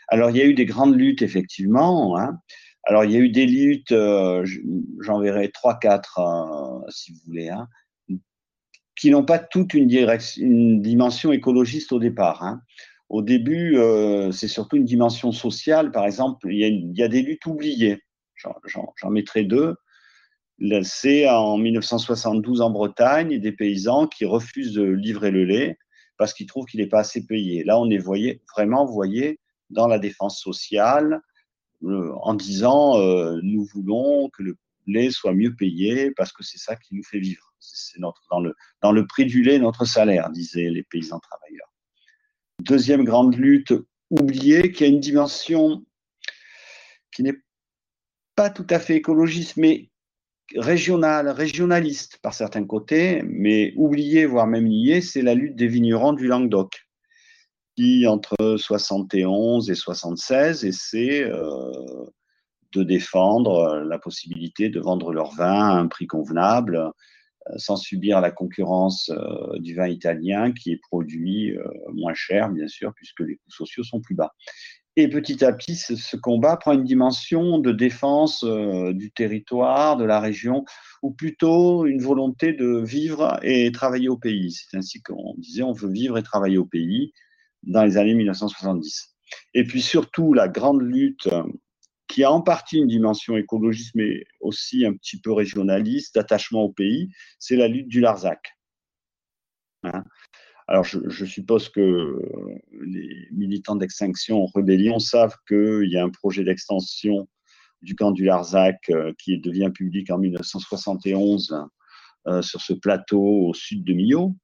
Alors 0.09 0.29
il 0.29 0.37
y 0.37 0.41
a 0.41 0.45
eu 0.45 0.53
des 0.53 0.65
grandes 0.65 0.97
luttes 0.97 1.21
effectivement. 1.21 2.17
Hein. 2.17 2.39
Alors, 2.87 3.03
il 3.03 3.11
y 3.11 3.17
a 3.17 3.19
eu 3.19 3.29
des 3.29 3.45
luttes, 3.45 3.91
euh, 3.91 4.45
j'en 5.01 5.19
verrai 5.19 5.51
trois, 5.51 5.77
quatre, 5.77 6.19
euh, 6.19 6.89
si 6.89 7.11
vous 7.11 7.19
voulez, 7.25 7.49
hein, 7.49 7.67
qui 8.95 9.11
n'ont 9.11 9.25
pas 9.25 9.39
toute 9.39 9.73
une, 9.73 9.87
dimension 10.81 11.33
écologiste 11.33 11.91
au 11.91 11.99
départ. 11.99 12.43
Hein. 12.43 12.61
Au 13.09 13.21
début, 13.21 13.77
euh, 13.77 14.31
c'est 14.31 14.47
surtout 14.47 14.77
une 14.77 14.85
dimension 14.85 15.33
sociale. 15.33 15.91
Par 15.91 16.05
exemple, 16.05 16.47
il 16.49 16.93
y 16.97 17.03
a 17.03 17.07
des 17.09 17.21
luttes 17.21 17.45
oubliées. 17.45 17.99
J'en 18.35 19.09
mettrai 19.09 19.43
deux. 19.43 19.75
C'est 20.83 21.29
en 21.29 21.57
1972 21.57 22.61
en 22.61 22.69
Bretagne, 22.71 23.39
des 23.39 23.51
paysans 23.51 24.07
qui 24.07 24.25
refusent 24.25 24.73
de 24.73 24.83
livrer 24.83 25.31
le 25.31 25.45
lait 25.45 25.77
parce 26.17 26.33
qu'ils 26.33 26.47
trouvent 26.47 26.65
qu'il 26.65 26.79
n'est 26.79 26.87
pas 26.87 26.99
assez 26.99 27.25
payé. 27.25 27.63
Là, 27.63 27.79
on 27.79 27.89
est 27.89 27.99
vraiment, 27.99 28.85
voyez, 28.85 29.39
dans 29.69 29.87
la 29.87 29.99
défense 29.99 30.41
sociale, 30.41 31.21
en 31.83 32.33
disant 32.33 32.99
euh, 32.99 33.39
nous 33.43 33.65
voulons 33.65 34.29
que 34.29 34.41
le 34.41 34.57
lait 34.87 35.11
soit 35.11 35.33
mieux 35.33 35.55
payé 35.55 36.11
parce 36.11 36.31
que 36.31 36.43
c'est 36.43 36.57
ça 36.57 36.75
qui 36.75 36.95
nous 36.95 37.03
fait 37.03 37.19
vivre. 37.19 37.53
C'est 37.59 37.99
notre 37.99 38.21
dans 38.31 38.39
le 38.39 38.55
dans 38.81 38.91
le 38.91 39.05
prix 39.05 39.25
du 39.25 39.43
lait 39.43 39.59
notre 39.59 39.85
salaire, 39.85 40.29
disaient 40.31 40.69
les 40.69 40.83
paysans 40.83 41.19
travailleurs. 41.19 41.71
Deuxième 42.61 43.03
grande 43.03 43.35
lutte 43.35 43.73
oubliée 44.09 44.71
qui 44.71 44.83
a 44.83 44.87
une 44.87 44.99
dimension 44.99 45.85
qui 47.11 47.23
n'est 47.23 47.37
pas 48.35 48.49
tout 48.49 48.67
à 48.69 48.79
fait 48.79 48.95
écologiste, 48.95 49.57
mais 49.57 49.89
régionaliste 50.55 52.19
par 52.21 52.33
certains 52.33 52.65
côtés, 52.65 53.21
mais 53.25 53.73
oubliée, 53.75 54.25
voire 54.25 54.47
même 54.47 54.67
niée, 54.67 55.01
c'est 55.01 55.21
la 55.21 55.35
lutte 55.35 55.55
des 55.55 55.67
vignerons 55.67 56.13
du 56.13 56.27
Languedoc 56.27 56.87
qui, 57.75 58.07
entre 58.07 58.57
71 58.57 59.69
et 59.69 59.75
76, 59.75 60.65
essaient 60.65 61.23
euh, 61.23 61.71
de 62.73 62.83
défendre 62.83 63.83
la 63.85 63.99
possibilité 63.99 64.69
de 64.69 64.79
vendre 64.79 65.13
leur 65.13 65.31
vin 65.35 65.69
à 65.69 65.73
un 65.73 65.87
prix 65.87 66.07
convenable, 66.07 66.77
euh, 66.77 67.53
sans 67.57 67.75
subir 67.75 68.19
la 68.19 68.31
concurrence 68.31 69.09
euh, 69.09 69.59
du 69.59 69.75
vin 69.75 69.87
italien 69.87 70.51
qui 70.53 70.71
est 70.71 70.81
produit 70.81 71.55
moins 71.93 72.15
cher, 72.15 72.49
bien 72.49 72.67
sûr, 72.67 72.93
puisque 72.95 73.19
les 73.19 73.35
coûts 73.35 73.51
sociaux 73.51 73.83
sont 73.83 74.01
plus 74.01 74.15
bas. 74.15 74.33
Et 74.99 75.07
petit 75.07 75.45
à 75.45 75.53
petit, 75.53 75.75
ce, 75.75 76.17
combat 76.17 76.57
prend 76.57 76.73
une 76.73 76.83
dimension 76.83 77.59
de 77.59 77.71
défense 77.71 78.43
euh, 78.43 78.93
du 78.93 79.11
territoire, 79.11 79.95
de 79.95 80.03
la 80.03 80.19
région, 80.19 80.65
ou 81.03 81.11
plutôt 81.11 81.85
une 81.85 82.01
volonté 82.01 82.51
de 82.51 82.81
vivre 82.83 83.37
et 83.43 83.71
travailler 83.71 84.09
au 84.09 84.17
pays. 84.17 84.53
C'est 84.53 84.75
ainsi 84.75 85.03
qu'on 85.03 85.35
disait, 85.37 85.61
on 85.61 85.71
veut 85.71 85.91
vivre 85.91 86.17
et 86.17 86.23
travailler 86.23 86.57
au 86.57 86.65
pays 86.65 87.13
dans 87.61 87.83
les 87.83 87.97
années 87.97 88.15
1970. 88.15 89.15
Et 89.53 89.65
puis 89.65 89.83
surtout, 89.83 90.33
la 90.33 90.47
grande 90.47 90.81
lutte 90.81 91.29
qui 92.07 92.23
a 92.23 92.31
en 92.31 92.41
partie 92.41 92.79
une 92.79 92.87
dimension 92.87 93.37
écologiste, 93.37 93.93
mais 93.93 94.23
aussi 94.39 94.83
un 94.83 94.93
petit 94.93 95.21
peu 95.21 95.31
régionaliste, 95.31 96.15
d'attachement 96.15 96.63
au 96.63 96.71
pays, 96.71 97.09
c'est 97.37 97.55
la 97.55 97.67
lutte 97.67 97.87
du 97.87 97.99
Larzac. 97.99 98.57
Hein. 99.83 100.03
Alors, 100.69 100.83
je, 100.83 101.25
suppose 101.25 101.69
que 101.69 102.21
les 102.81 103.27
militants 103.31 103.77
d'extinction 103.77 104.45
rébellion 104.47 104.99
savent 104.99 105.37
qu'il 105.47 105.89
y 105.89 105.97
a 105.97 106.03
un 106.03 106.09
projet 106.09 106.43
d'extension 106.43 107.29
du 107.81 107.95
camp 107.95 108.11
du 108.11 108.25
Larzac 108.25 108.89
euh, 108.89 109.13
qui 109.17 109.37
devient 109.39 109.71
public 109.73 110.09
en 110.09 110.17
1971 110.17 111.55
euh, 112.27 112.41
sur 112.41 112.59
ce 112.59 112.73
plateau 112.73 113.47
au 113.47 113.53
sud 113.53 113.85
de 113.85 113.93
Millau, 113.93 114.35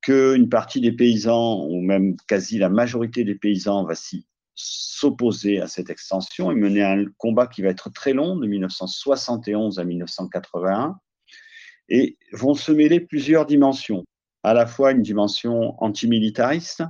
qu'une 0.00 0.48
partie 0.48 0.80
des 0.80 0.92
paysans, 0.92 1.66
ou 1.66 1.82
même 1.82 2.16
quasi 2.26 2.56
la 2.56 2.70
majorité 2.70 3.24
des 3.24 3.34
paysans, 3.34 3.84
va 3.84 3.94
s'opposer 4.54 5.60
à 5.60 5.66
cette 5.66 5.90
extension 5.90 6.50
et 6.50 6.54
mener 6.54 6.82
un 6.82 7.04
combat 7.18 7.46
qui 7.46 7.60
va 7.60 7.68
être 7.68 7.90
très 7.90 8.14
long, 8.14 8.36
de 8.36 8.46
1971 8.46 9.78
à 9.78 9.84
1981, 9.84 10.98
et 11.90 12.16
vont 12.32 12.54
se 12.54 12.72
mêler 12.72 13.00
plusieurs 13.00 13.44
dimensions. 13.44 14.04
À 14.42 14.54
la 14.54 14.66
fois 14.66 14.92
une 14.92 15.02
dimension 15.02 15.74
antimilitariste, 15.82 16.82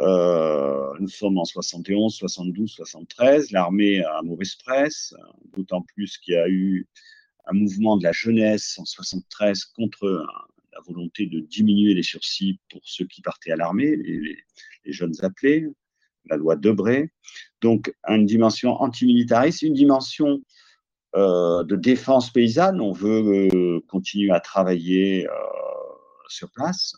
euh, 0.00 0.92
nous 1.00 1.08
sommes 1.08 1.36
en 1.36 1.44
71, 1.44 2.14
72, 2.14 2.70
73. 2.70 3.50
L'armée 3.50 4.04
a 4.04 4.22
mauvaise 4.22 4.54
presse, 4.54 5.14
d'autant 5.56 5.82
plus 5.82 6.16
qu'il 6.18 6.34
y 6.34 6.36
a 6.36 6.48
eu 6.48 6.86
un 7.46 7.54
mouvement 7.54 7.96
de 7.96 8.04
la 8.04 8.12
jeunesse 8.12 8.78
en 8.78 8.84
73 8.84 9.64
contre 9.64 10.24
la 10.72 10.80
volonté 10.86 11.26
de 11.26 11.40
diminuer 11.40 11.94
les 11.94 12.04
sursis 12.04 12.60
pour 12.70 12.82
ceux 12.84 13.06
qui 13.06 13.20
partaient 13.20 13.50
à 13.50 13.56
l'armée, 13.56 13.96
les, 13.96 14.36
jeunes 14.92 15.14
appelés, 15.22 15.66
la 16.26 16.36
loi 16.36 16.54
Debré. 16.54 17.10
Donc, 17.60 17.92
une 18.06 18.26
dimension 18.26 18.80
antimilitariste, 18.80 19.62
une 19.62 19.74
dimension 19.74 20.40
euh, 21.16 21.64
de 21.64 21.74
défense 21.74 22.32
paysanne. 22.32 22.80
On 22.80 22.92
veut 22.92 23.48
euh, 23.52 23.80
continuer 23.88 24.30
à 24.30 24.38
travailler 24.38 25.26
sur 26.30 26.50
place, 26.50 26.94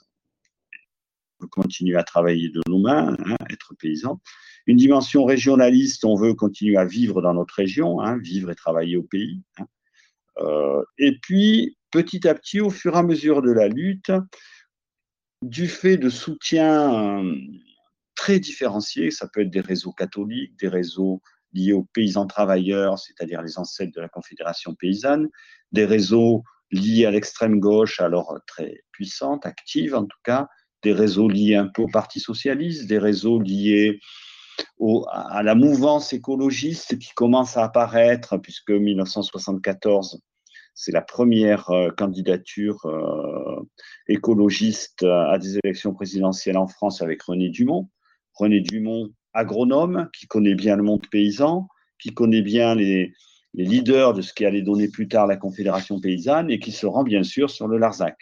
continuer 1.50 1.96
à 1.96 2.04
travailler 2.04 2.50
de 2.50 2.60
nos 2.68 2.78
mains, 2.78 3.16
hein, 3.25 3.37
être 3.50 3.75
paysan. 3.75 4.20
Une 4.66 4.76
dimension 4.76 5.25
régionaliste, 5.25 6.04
on 6.04 6.14
veut 6.14 6.34
continuer 6.34 6.76
à 6.76 6.84
vivre 6.84 7.22
dans 7.22 7.34
notre 7.34 7.54
région, 7.54 8.00
hein, 8.00 8.18
vivre 8.18 8.50
et 8.50 8.54
travailler 8.54 8.96
au 8.96 9.02
pays. 9.02 9.42
Hein. 9.58 9.66
Euh, 10.38 10.82
et 10.99 11.18
puis, 11.20 11.76
petit 11.90 12.28
à 12.28 12.34
petit, 12.34 12.60
au 12.60 12.70
fur 12.70 12.94
et 12.94 12.99
à 12.99 13.02
mesure 13.02 13.42
de 13.42 13.50
la 13.50 13.68
lutte, 13.68 14.12
du 15.42 15.68
fait 15.68 15.96
de 15.96 16.10
soutien 16.10 17.22
euh, 17.25 17.34
très 18.14 18.38
différenciés, 18.38 19.10
ça 19.10 19.28
peut 19.28 19.40
être 19.40 19.50
des 19.50 19.60
réseaux 19.60 19.92
catholiques, 19.92 20.58
des 20.58 20.68
réseaux 20.68 21.22
liés 21.52 21.72
aux 21.72 21.88
paysans 21.94 22.26
travailleurs, 22.26 22.99
c'est-à-dire 22.99 23.42
les 23.42 23.58
ancêtres 23.58 23.92
de 23.94 24.00
la 24.00 24.08
Confédération 24.08 24.75
paysanne, 24.75 25.28
des 25.72 25.84
réseaux 25.84 26.44
liés 26.71 27.07
à 27.07 27.11
l'extrême 27.11 27.61
gauche, 27.61 28.00
alors 28.00 28.39
très 28.47 28.83
puissante, 28.93 29.47
active 29.47 29.95
en 29.95 30.05
tout 30.05 30.19
cas, 30.25 30.49
des 30.83 30.93
réseaux 30.93 31.29
liés 31.29 31.57
un 31.57 31.67
peu 31.67 31.83
au 31.83 31.89
Parti 31.89 32.21
socialiste, 32.21 32.87
des 32.87 32.99
réseaux 32.99 33.41
liés 33.41 34.00
à 35.11 35.43
la 35.43 35.55
mouvance 35.55 36.12
écologiste 36.12 36.99
qui 36.99 37.11
commence 37.15 37.57
à 37.57 37.65
apparaître, 37.65 38.37
puisque 38.39 38.71
1974, 38.71 40.21
c'est 40.75 40.93
la 40.93 41.03
première 41.03 41.69
euh, 41.71 41.91
candidature 41.91 42.87
euh, 42.87 43.61
écologiste 44.09 45.03
à 45.03 45.39
des 45.39 45.59
élections 45.62 45.93
présidentielles 45.93 46.57
en 46.57 46.67
France 46.67 47.03
avec 47.03 47.23
René 47.23 47.50
Dumont. 47.50 47.91
René 48.35 48.61
Dumont, 48.61 49.11
agronome, 49.35 50.09
qui 50.15 50.27
connaît 50.27 50.55
bien 50.55 50.77
le 50.77 50.83
monde 50.83 51.07
paysan, 51.11 51.69
qui 51.99 52.15
connaît 52.15 52.43
bien 52.43 52.75
les, 52.75 53.12
les 53.54 53.64
leaders 53.64 54.14
de 54.14 54.23
ce 54.23 54.33
qui 54.33 54.45
allait 54.45 54.62
donner 54.62 54.88
plus 54.88 55.09
tard 55.09 55.26
la 55.26 55.37
Confédération 55.37 56.00
paysanne 56.00 56.50
et 56.50 56.59
qui 56.59 56.73
se 56.73 56.87
rend 56.87 57.02
bien 57.02 57.23
sûr 57.23 57.50
sur 57.50 57.66
le 57.66 57.78
Larzac. 57.78 58.16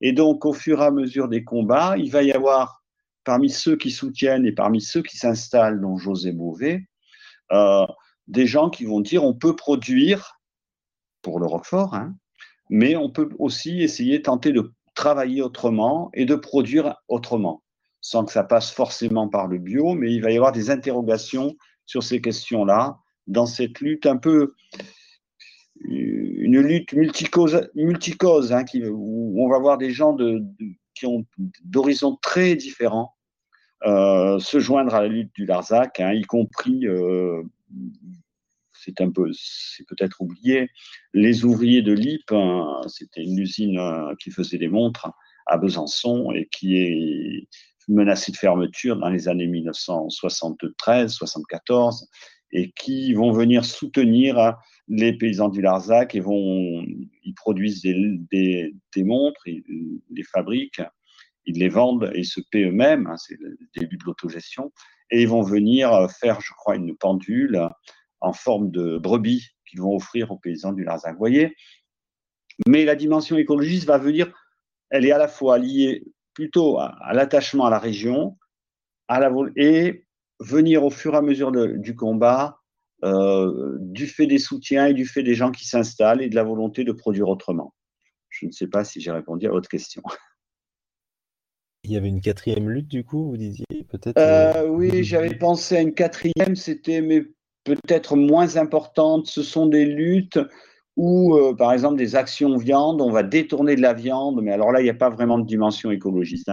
Et 0.00 0.12
donc, 0.12 0.44
au 0.44 0.52
fur 0.52 0.82
et 0.82 0.86
à 0.86 0.90
mesure 0.90 1.28
des 1.28 1.44
combats, 1.44 1.96
il 1.96 2.10
va 2.10 2.22
y 2.22 2.32
avoir, 2.32 2.82
parmi 3.24 3.48
ceux 3.48 3.76
qui 3.76 3.90
soutiennent 3.90 4.44
et 4.46 4.52
parmi 4.52 4.80
ceux 4.80 5.02
qui 5.02 5.16
s'installent, 5.16 5.80
dont 5.80 5.96
José 5.96 6.32
Beauvais, 6.32 6.84
euh, 7.52 7.86
des 8.28 8.46
gens 8.46 8.70
qui 8.70 8.84
vont 8.84 9.00
dire 9.00 9.24
on 9.24 9.34
peut 9.34 9.56
produire 9.56 10.38
pour 11.22 11.40
le 11.40 11.46
Roquefort, 11.46 11.94
hein, 11.94 12.14
mais 12.68 12.96
on 12.96 13.10
peut 13.10 13.30
aussi 13.38 13.80
essayer, 13.80 14.20
tenter 14.22 14.52
de 14.52 14.72
travailler 14.94 15.42
autrement 15.42 16.10
et 16.14 16.24
de 16.24 16.34
produire 16.34 16.96
autrement, 17.08 17.62
sans 18.00 18.24
que 18.24 18.32
ça 18.32 18.44
passe 18.44 18.70
forcément 18.70 19.28
par 19.28 19.46
le 19.46 19.58
bio, 19.58 19.94
mais 19.94 20.12
il 20.12 20.22
va 20.22 20.30
y 20.30 20.36
avoir 20.36 20.52
des 20.52 20.70
interrogations 20.70 21.56
sur 21.86 22.02
ces 22.02 22.20
questions-là 22.20 22.98
dans 23.26 23.46
cette 23.46 23.80
lutte 23.80 24.06
un 24.06 24.16
peu 24.16 24.54
une 25.80 26.60
lutte 26.60 26.94
multicause, 26.94 27.68
multicause 27.74 28.52
hein, 28.52 28.64
où 28.90 29.44
on 29.44 29.48
va 29.48 29.58
voir 29.58 29.78
des 29.78 29.90
gens 29.90 30.16
qui 30.94 31.06
ont 31.06 31.26
d'horizons 31.64 32.16
très 32.22 32.56
différents 32.56 33.16
euh, 33.84 34.38
se 34.38 34.58
joindre 34.58 34.94
à 34.94 35.02
la 35.02 35.08
lutte 35.08 35.34
du 35.34 35.44
Larzac, 35.44 36.00
hein, 36.00 36.14
y 36.14 36.22
compris, 36.22 36.86
euh, 36.86 37.42
c'est 38.72 39.02
un 39.02 39.10
peu, 39.10 39.30
peut-être 39.86 40.16
oublié, 40.20 40.70
les 41.12 41.44
ouvriers 41.44 41.82
de 41.82 41.92
l'IP, 41.92 42.32
hein, 42.32 42.80
c'était 42.88 43.22
une 43.22 43.38
usine 43.38 43.78
euh, 43.78 44.14
qui 44.18 44.30
faisait 44.30 44.56
des 44.56 44.68
montres 44.68 45.10
à 45.46 45.58
Besançon 45.58 46.32
et 46.32 46.48
qui 46.50 46.78
est 46.78 47.48
menacée 47.86 48.32
de 48.32 48.38
fermeture 48.38 48.96
dans 48.96 49.10
les 49.10 49.28
années 49.28 49.46
1973-74 49.46 52.06
et 52.52 52.70
qui 52.72 53.12
vont 53.14 53.32
venir 53.32 53.64
soutenir 53.64 54.54
les 54.88 55.16
paysans 55.16 55.48
du 55.48 55.60
Larzac 55.60 56.14
et 56.14 56.20
vont, 56.20 56.84
ils 57.24 57.34
produisent 57.34 57.82
des, 57.82 58.72
montres, 58.96 59.46
ils 59.46 60.00
les 60.10 60.22
fabriquent, 60.22 60.82
ils 61.44 61.58
les 61.58 61.68
vendent 61.68 62.10
et 62.14 62.24
se 62.24 62.40
paient 62.50 62.64
eux-mêmes, 62.64 63.06
hein, 63.06 63.16
c'est 63.16 63.38
le 63.40 63.56
début 63.76 63.96
de 63.96 64.04
l'autogestion, 64.04 64.72
et 65.10 65.22
ils 65.22 65.28
vont 65.28 65.42
venir 65.42 66.10
faire, 66.20 66.40
je 66.40 66.52
crois, 66.56 66.76
une 66.76 66.96
pendule 66.96 67.68
en 68.20 68.32
forme 68.32 68.70
de 68.70 68.98
brebis 68.98 69.48
qu'ils 69.68 69.80
vont 69.80 69.94
offrir 69.94 70.30
aux 70.30 70.38
paysans 70.38 70.72
du 70.72 70.84
Larzac. 70.84 71.16
Voyez? 71.16 71.54
Mais 72.66 72.84
la 72.84 72.96
dimension 72.96 73.36
écologiste 73.36 73.86
va 73.86 73.98
venir, 73.98 74.32
elle 74.90 75.04
est 75.04 75.12
à 75.12 75.18
la 75.18 75.28
fois 75.28 75.58
liée 75.58 76.04
plutôt 76.32 76.78
à, 76.78 77.12
l'attachement 77.12 77.66
à 77.66 77.70
la 77.70 77.78
région, 77.78 78.36
à 79.08 79.20
la, 79.20 79.30
et 79.56 80.05
venir 80.40 80.84
au 80.84 80.90
fur 80.90 81.14
et 81.14 81.18
à 81.18 81.22
mesure 81.22 81.52
du 81.52 81.94
combat 81.94 82.60
euh, 83.04 83.76
du 83.78 84.06
fait 84.06 84.26
des 84.26 84.38
soutiens 84.38 84.86
et 84.86 84.94
du 84.94 85.04
fait 85.04 85.22
des 85.22 85.34
gens 85.34 85.50
qui 85.50 85.66
s'installent 85.66 86.22
et 86.22 86.30
de 86.30 86.34
la 86.34 86.44
volonté 86.44 86.82
de 86.82 86.92
produire 86.92 87.28
autrement. 87.28 87.74
Je 88.30 88.46
ne 88.46 88.52
sais 88.52 88.68
pas 88.68 88.84
si 88.84 89.00
j'ai 89.00 89.10
répondu 89.10 89.46
à 89.46 89.50
votre 89.50 89.68
question. 89.68 90.02
Il 91.84 91.92
y 91.92 91.96
avait 91.96 92.08
une 92.08 92.22
quatrième 92.22 92.68
lutte, 92.68 92.88
du 92.88 93.04
coup, 93.04 93.28
vous 93.30 93.36
disiez 93.36 93.66
peut-être 93.88 94.18
euh, 94.18 94.52
euh, 94.56 94.68
Oui, 94.68 95.04
j'avais 95.04 95.34
pensé 95.36 95.76
à 95.76 95.82
une 95.82 95.94
quatrième, 95.94 96.56
c'était 96.56 97.00
mais 97.00 97.22
peut-être 97.62 98.16
moins 98.16 98.56
importante. 98.56 99.26
Ce 99.26 99.42
sont 99.42 99.66
des 99.66 99.84
luttes 99.84 100.40
où, 100.96 101.38
par 101.58 101.72
exemple, 101.72 101.96
des 101.96 102.16
actions 102.16 102.56
viande, 102.56 103.02
on 103.02 103.10
va 103.10 103.22
détourner 103.22 103.76
de 103.76 103.82
la 103.82 103.92
viande, 103.92 104.40
mais 104.42 104.50
alors 104.50 104.72
là, 104.72 104.80
il 104.80 104.84
n'y 104.84 104.90
a 104.90 104.94
pas 104.94 105.10
vraiment 105.10 105.38
de 105.38 105.46
dimension 105.46 105.90
écologiste. 105.90 106.50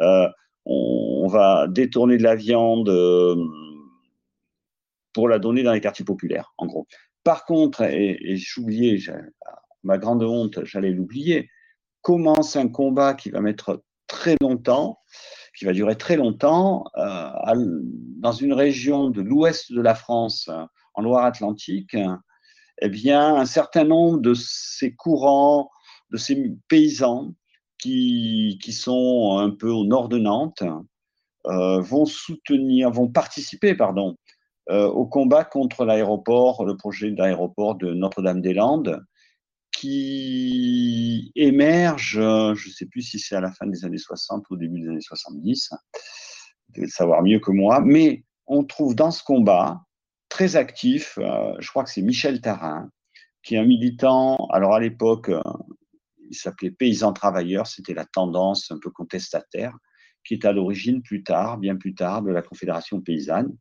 Hein. 0.00 0.28
On, 0.66 1.26
va 1.28 1.66
détourner 1.68 2.16
de 2.18 2.22
la 2.22 2.36
viande 2.36 2.90
pour 5.12 5.28
la 5.28 5.38
donner 5.38 5.62
dans 5.62 5.72
les 5.72 5.80
quartiers 5.80 6.04
populaires, 6.04 6.52
en 6.58 6.66
gros. 6.66 6.86
Par 7.22 7.44
contre, 7.46 7.82
et, 7.82 8.36
j'oubliais, 8.36 8.98
ma 9.82 9.98
grande 9.98 10.22
honte, 10.22 10.64
j'allais 10.64 10.90
l'oublier, 10.90 11.48
commence 12.02 12.56
un 12.56 12.68
combat 12.68 13.14
qui 13.14 13.30
va 13.30 13.40
mettre 13.40 13.82
très 14.06 14.36
longtemps, 14.42 14.98
qui 15.56 15.64
va 15.64 15.72
durer 15.72 15.96
très 15.96 16.16
longtemps, 16.16 16.84
euh, 16.98 17.30
dans 18.18 18.32
une 18.32 18.52
région 18.52 19.08
de 19.08 19.22
l'ouest 19.22 19.72
de 19.72 19.80
la 19.80 19.94
France, 19.94 20.50
en 20.94 21.02
Loire-Atlantique, 21.02 21.96
eh 22.82 22.88
bien, 22.88 23.36
un 23.36 23.46
certain 23.46 23.84
nombre 23.84 24.20
de 24.20 24.34
ces 24.34 24.94
courants, 24.94 25.70
de 26.10 26.16
ces 26.16 26.52
paysans 26.68 27.34
qui, 27.84 28.72
sont 28.72 29.38
un 29.38 29.50
peu 29.50 29.68
au 29.68 29.84
nord 29.84 30.08
de 30.08 30.18
Nantes, 30.18 30.62
euh, 31.46 31.80
vont 31.80 32.06
soutenir, 32.06 32.90
vont 32.90 33.08
participer, 33.08 33.74
pardon, 33.74 34.16
euh, 34.70 34.86
au 34.86 35.06
combat 35.06 35.44
contre 35.44 35.84
l'aéroport, 35.84 36.64
le 36.64 36.76
projet 36.76 37.10
d'aéroport 37.10 37.74
de 37.74 37.92
Notre-Dame-des-Landes, 37.92 39.04
qui 39.70 41.32
émerge, 41.34 42.16
euh, 42.18 42.54
je 42.54 42.68
ne 42.68 42.72
sais 42.72 42.86
plus 42.86 43.02
si 43.02 43.18
c'est 43.18 43.36
à 43.36 43.40
la 43.40 43.52
fin 43.52 43.66
des 43.66 43.84
années 43.84 43.98
60 43.98 44.48
ou 44.48 44.54
au 44.54 44.56
début 44.56 44.80
des 44.80 44.88
années 44.88 45.00
70, 45.00 45.70
vous 45.72 46.74
devez 46.74 46.86
le 46.86 46.90
savoir 46.90 47.22
mieux 47.22 47.40
que 47.40 47.50
moi, 47.50 47.82
mais 47.84 48.24
on 48.46 48.64
trouve 48.64 48.94
dans 48.94 49.10
ce 49.10 49.22
combat 49.22 49.82
très 50.30 50.56
actif, 50.56 51.18
je 51.18 51.68
crois 51.68 51.84
que 51.84 51.90
c'est 51.90 52.02
Michel 52.02 52.40
Tarin, 52.40 52.90
qui 53.42 53.54
est 53.54 53.58
un 53.58 53.64
militant, 53.64 54.48
alors 54.50 54.74
à 54.74 54.80
l'époque, 54.80 55.30
il 56.34 56.38
s'appelait 56.38 56.70
Paysan 56.70 57.12
Travailleur, 57.12 57.66
c'était 57.66 57.94
la 57.94 58.04
tendance 58.04 58.70
un 58.70 58.78
peu 58.78 58.90
contestataire, 58.90 59.76
qui 60.24 60.34
est 60.34 60.44
à 60.44 60.52
l'origine 60.52 61.02
plus 61.02 61.22
tard, 61.22 61.58
bien 61.58 61.76
plus 61.76 61.94
tard, 61.94 62.22
de 62.22 62.32
la 62.32 62.42
Confédération 62.42 63.00
paysanne. 63.00 63.56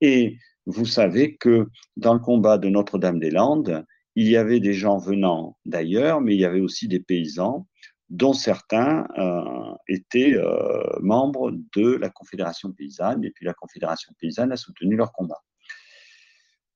Et 0.00 0.38
vous 0.66 0.86
savez 0.86 1.36
que 1.36 1.68
dans 1.96 2.14
le 2.14 2.20
combat 2.20 2.58
de 2.58 2.68
Notre-Dame-des-Landes, 2.68 3.84
il 4.16 4.28
y 4.28 4.36
avait 4.36 4.60
des 4.60 4.72
gens 4.72 4.98
venant 4.98 5.56
d'ailleurs, 5.64 6.20
mais 6.20 6.34
il 6.34 6.40
y 6.40 6.44
avait 6.44 6.60
aussi 6.60 6.88
des 6.88 7.00
paysans, 7.00 7.66
dont 8.08 8.32
certains 8.32 9.06
euh, 9.18 9.74
étaient 9.88 10.34
euh, 10.34 10.82
membres 11.00 11.52
de 11.76 11.96
la 11.96 12.08
Confédération 12.08 12.72
paysanne, 12.72 13.24
et 13.24 13.30
puis 13.30 13.44
la 13.44 13.54
Confédération 13.54 14.12
paysanne 14.18 14.52
a 14.52 14.56
soutenu 14.56 14.96
leur 14.96 15.12
combat. 15.12 15.42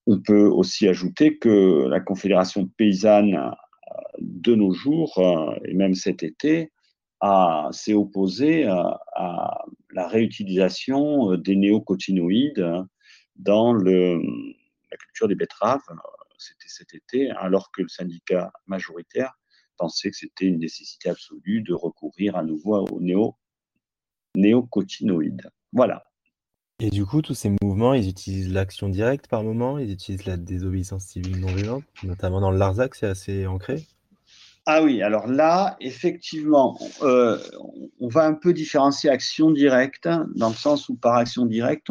On 0.07 0.21
peut 0.21 0.47
aussi 0.47 0.87
ajouter 0.89 1.39
que 1.39 1.87
la 1.89 2.01
Confédération 2.01 2.67
paysanne 2.77 3.39
de 4.19 4.55
nos 4.55 4.73
jours, 4.73 5.21
et 5.65 5.75
même 5.75 5.95
cet 5.95 6.23
été, 6.23 6.73
s'est 7.73 7.95
opposée 7.95 8.65
à, 8.65 9.65
la 9.93 10.07
réutilisation 10.07 11.37
des 11.37 11.57
néocotinoïdes 11.57 12.65
dans 13.37 13.73
le, 13.73 14.23
la 14.91 14.97
culture 14.97 15.29
des 15.29 15.35
betteraves 15.35 15.81
c'était 16.41 16.69
cet 16.69 16.95
été, 16.95 17.31
alors 17.31 17.71
que 17.71 17.83
le 17.83 17.89
syndicat 17.89 18.53
majoritaire 18.67 19.39
pensait 19.77 20.11
que 20.11 20.17
c'était 20.17 20.47
une 20.47 20.59
nécessité 20.59 21.11
absolue 21.11 21.63
de 21.63 21.75
recourir 21.75 22.37
à 22.37 22.43
nouveau 22.43 22.87
aux 22.87 23.01
néo, 23.01 23.37
néocotinoïdes. 24.35 25.51
Voilà. 25.73 26.03
Et 26.83 26.89
du 26.89 27.05
coup, 27.05 27.21
tous 27.21 27.35
ces 27.35 27.55
mouvements, 27.61 27.93
ils 27.93 28.09
utilisent 28.09 28.51
l'action 28.51 28.89
directe 28.89 29.29
par 29.29 29.45
moment, 29.45 29.77
ils 29.77 29.93
utilisent 29.93 30.25
la 30.25 30.39
désobéissance 30.39 31.05
civile 31.05 31.39
non 31.39 31.49
violente, 31.49 31.85
notamment 32.03 32.41
dans 32.41 32.51
le 32.51 32.57
Larzac, 32.57 32.95
c'est 32.95 33.07
assez 33.07 33.47
ancré 33.47 33.87
ah 34.67 34.85
oui, 34.85 35.03
alors 35.03 35.27
là, 35.27 35.77
effectivement, 35.81 36.79
euh, 37.03 37.39
on 37.99 38.09
va 38.09 38.27
un 38.27 38.35
peu 38.35 38.53
différencier 38.53 39.09
action 39.09 39.51
directe, 39.51 40.07
dans 40.37 40.51
le 40.51 40.55
sens 40.55 40.89
où 40.89 40.95
par 40.95 41.17
action 41.17 41.47
directe, 41.47 41.89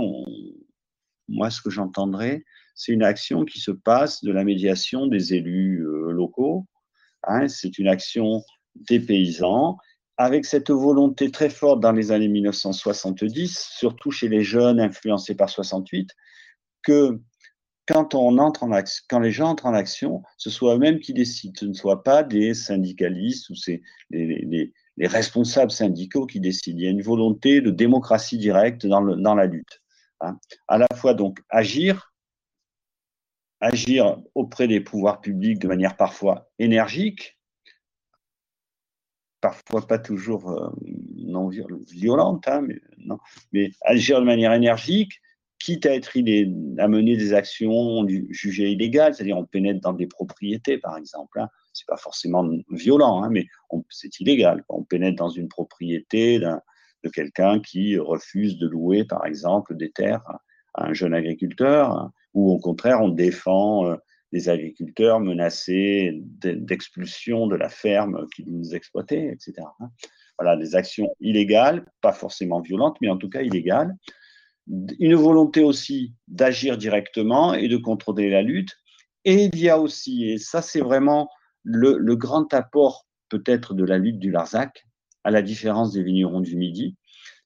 moi, 1.28 1.50
ce 1.50 1.62
que 1.62 1.72
j'entendrais, 1.72 2.46
c'est 2.76 2.94
une 2.94 3.04
action 3.04 3.44
qui 3.44 3.60
se 3.60 3.72
passe 3.72 4.24
de 4.24 4.32
la 4.32 4.44
médiation 4.44 5.08
des 5.08 5.34
élus 5.34 5.86
euh, 5.86 6.12
locaux. 6.12 6.68
Hein, 7.24 7.48
c'est 7.50 7.80
une 7.80 7.88
action 7.88 8.44
des 8.76 9.00
paysans, 9.00 9.78
avec 10.20 10.44
cette 10.44 10.70
volonté 10.70 11.32
très 11.32 11.50
forte 11.50 11.80
dans 11.80 11.94
les 11.94 12.12
années 12.12 12.28
1970, 12.28 13.70
surtout 13.72 14.12
chez 14.12 14.28
les 14.28 14.44
jeunes 14.44 14.82
influencés 14.82 15.34
par 15.34 15.50
68, 15.50 16.10
que 16.84 17.22
quand, 17.88 18.14
on 18.16 18.38
entre 18.38 18.64
en 18.64 18.74
action, 18.74 19.06
quand 19.10 19.20
les 19.22 19.32
gens 19.32 19.52
entrent 19.52 19.66
en 19.66 19.74
action, 19.74 20.22
ce 20.38 20.50
soit 20.50 20.76
eux-mêmes 20.76 21.00
qui 21.00 21.14
décident, 21.14 21.54
ce 21.58 21.66
ne 21.66 21.74
soit 21.74 22.04
pas 22.04 22.24
des 22.24 22.54
syndicalistes 22.54 23.50
ou 23.50 23.54
les, 24.12 24.74
responsables 25.00 25.72
syndicaux 25.72 26.26
qui 26.26 26.42
décident. 26.42 26.78
Il 26.78 26.84
y 26.84 26.88
a 26.88 26.92
une 26.92 27.02
volonté 27.02 27.62
de 27.62 27.72
démocratie 27.72 28.38
directe 28.38 28.86
dans, 28.86 29.02
dans 29.02 29.36
la 29.36 29.46
lutte. 29.46 29.82
Hein. 30.20 30.38
À 30.68 30.78
la 30.78 30.88
fois 30.96 31.14
donc 31.14 31.40
agir 31.50 32.14
agir 33.62 34.18
auprès 34.36 34.68
des 34.68 34.82
pouvoirs 34.82 35.22
publics 35.22 35.60
de 35.60 35.68
manière 35.68 35.96
parfois 35.96 36.50
énergique, 36.60 37.39
parfois 39.42 39.88
pas 39.88 40.00
toujours 40.00 40.50
euh, 40.50 40.70
non 41.16 41.50
violente, 41.50 42.48
hein, 42.48 42.62
mais, 42.62 42.80
non, 42.98 43.18
mais 43.52 43.72
agir 43.82 44.20
de 44.20 44.26
manière 44.26 44.54
énergique, 44.54 45.22
quitte 45.60 45.86
à 45.86 45.94
être 45.94 46.18
à 46.18 46.88
mener 46.88 47.18
des 47.18 47.34
actions 47.34 48.08
jugées 48.30 48.72
illégales, 48.72 49.14
c'est-à-dire 49.14 49.38
on 49.38 49.46
pénètre 49.46 49.82
dans 49.82 49.94
des 49.94 50.08
propriétés, 50.08 50.78
par 50.78 50.98
exemple. 50.98 51.40
Hein. 51.40 51.50
C'est 51.74 51.88
pas 51.88 51.98
forcément 51.98 52.50
violent, 52.72 53.24
hein, 53.24 53.30
mais 53.30 53.46
c'est 53.90 54.20
illégal. 54.20 54.64
On 54.70 54.84
pénètre 54.84 55.18
dans 55.18 55.30
une 55.30 55.50
propriété 55.50 56.40
de 56.40 57.10
quelqu'un 57.10 57.60
qui 57.60 57.98
refuse 57.98 58.58
de 58.58 58.68
louer, 58.68 59.04
par 59.04 59.26
exemple, 59.26 59.76
des 59.76 59.92
terres 59.92 60.24
à 60.74 60.88
un 60.88 60.94
jeune 60.94 61.14
agriculteur 61.14 62.10
ou 62.34 62.52
au 62.52 62.60
contraire 62.60 63.02
on 63.02 63.10
défend 63.10 63.98
les 64.32 64.50
agriculteurs 64.50 65.20
menacés 65.20 66.12
d'expulsion 66.14 67.48
de 67.48 67.56
la 67.56 67.70
ferme 67.70 68.28
qui 68.36 68.44
nous 68.46 68.76
exploitait, 68.76 69.28
etc. 69.28 69.68
Hein. 69.80 69.90
Voilà, 70.38 70.56
des 70.56 70.76
actions 70.76 71.10
illégales, 71.20 71.86
pas 72.02 72.14
forcément 72.14 72.62
violentes, 72.62 72.98
mais 73.02 73.10
en 73.10 73.18
tout 73.18 73.30
cas 73.30 73.42
illégales. 73.42 73.96
Une 75.00 75.16
volonté 75.16 75.64
aussi 75.64 76.14
d'agir 76.28 76.78
directement 76.78 77.54
et 77.54 77.68
de 77.68 77.78
contrôler 77.78 78.30
la 78.30 78.44
lutte. 78.44 78.78
Et 79.26 79.46
il 79.46 79.60
y 79.60 79.68
a 79.68 79.80
aussi, 79.80 80.30
et 80.30 80.38
ça 80.38 80.62
c'est 80.62 80.80
vraiment 80.80 81.30
le, 81.64 81.98
le, 81.98 82.16
grand 82.16 82.54
apport 82.54 83.06
peut-être 83.30 83.74
de 83.74 83.84
la 83.84 83.98
lutte 83.98 84.20
du 84.20 84.32
Larzac, 84.32 84.86
à 85.24 85.32
la 85.32 85.42
différence 85.42 85.92
des 85.92 86.04
vignerons 86.04 86.40
du 86.40 86.56
Midi, 86.56 86.96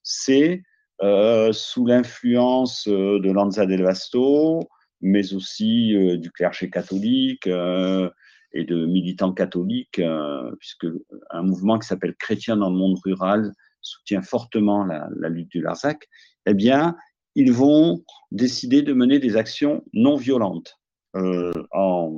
c'est 0.03 0.61
euh, 1.01 1.51
sous 1.51 1.85
l'influence 1.85 2.87
euh, 2.87 3.19
de 3.19 3.31
Lanza 3.31 3.65
del 3.65 3.83
Vasto, 3.83 4.69
mais 5.03 5.33
aussi 5.33 5.95
euh, 5.95 6.17
du 6.17 6.31
clergé 6.31 6.69
catholique 6.69 7.45
euh, 7.47 8.09
et 8.53 8.63
de 8.63 8.85
militants 8.85 9.33
catholiques, 9.33 9.99
euh, 9.99 10.55
puisque 10.59 10.87
un 11.29 11.43
mouvement 11.43 11.77
qui 11.77 11.87
s'appelle 11.87 12.15
Chrétien 12.15 12.57
dans 12.57 12.69
le 12.69 12.77
monde 12.77 12.97
rural 13.03 13.51
soutient 13.81 14.21
fortement 14.21 14.85
la, 14.85 15.29
lutte 15.29 15.51
du 15.51 15.61
Larzac, 15.61 16.07
eh 16.45 16.53
bien, 16.53 16.95
ils 17.35 17.51
vont 17.51 18.03
décider 18.31 18.81
de 18.81 18.93
mener 18.93 19.19
des 19.19 19.35
actions 19.35 19.83
non 19.91 20.15
violentes 20.15 20.79
en, 21.13 22.17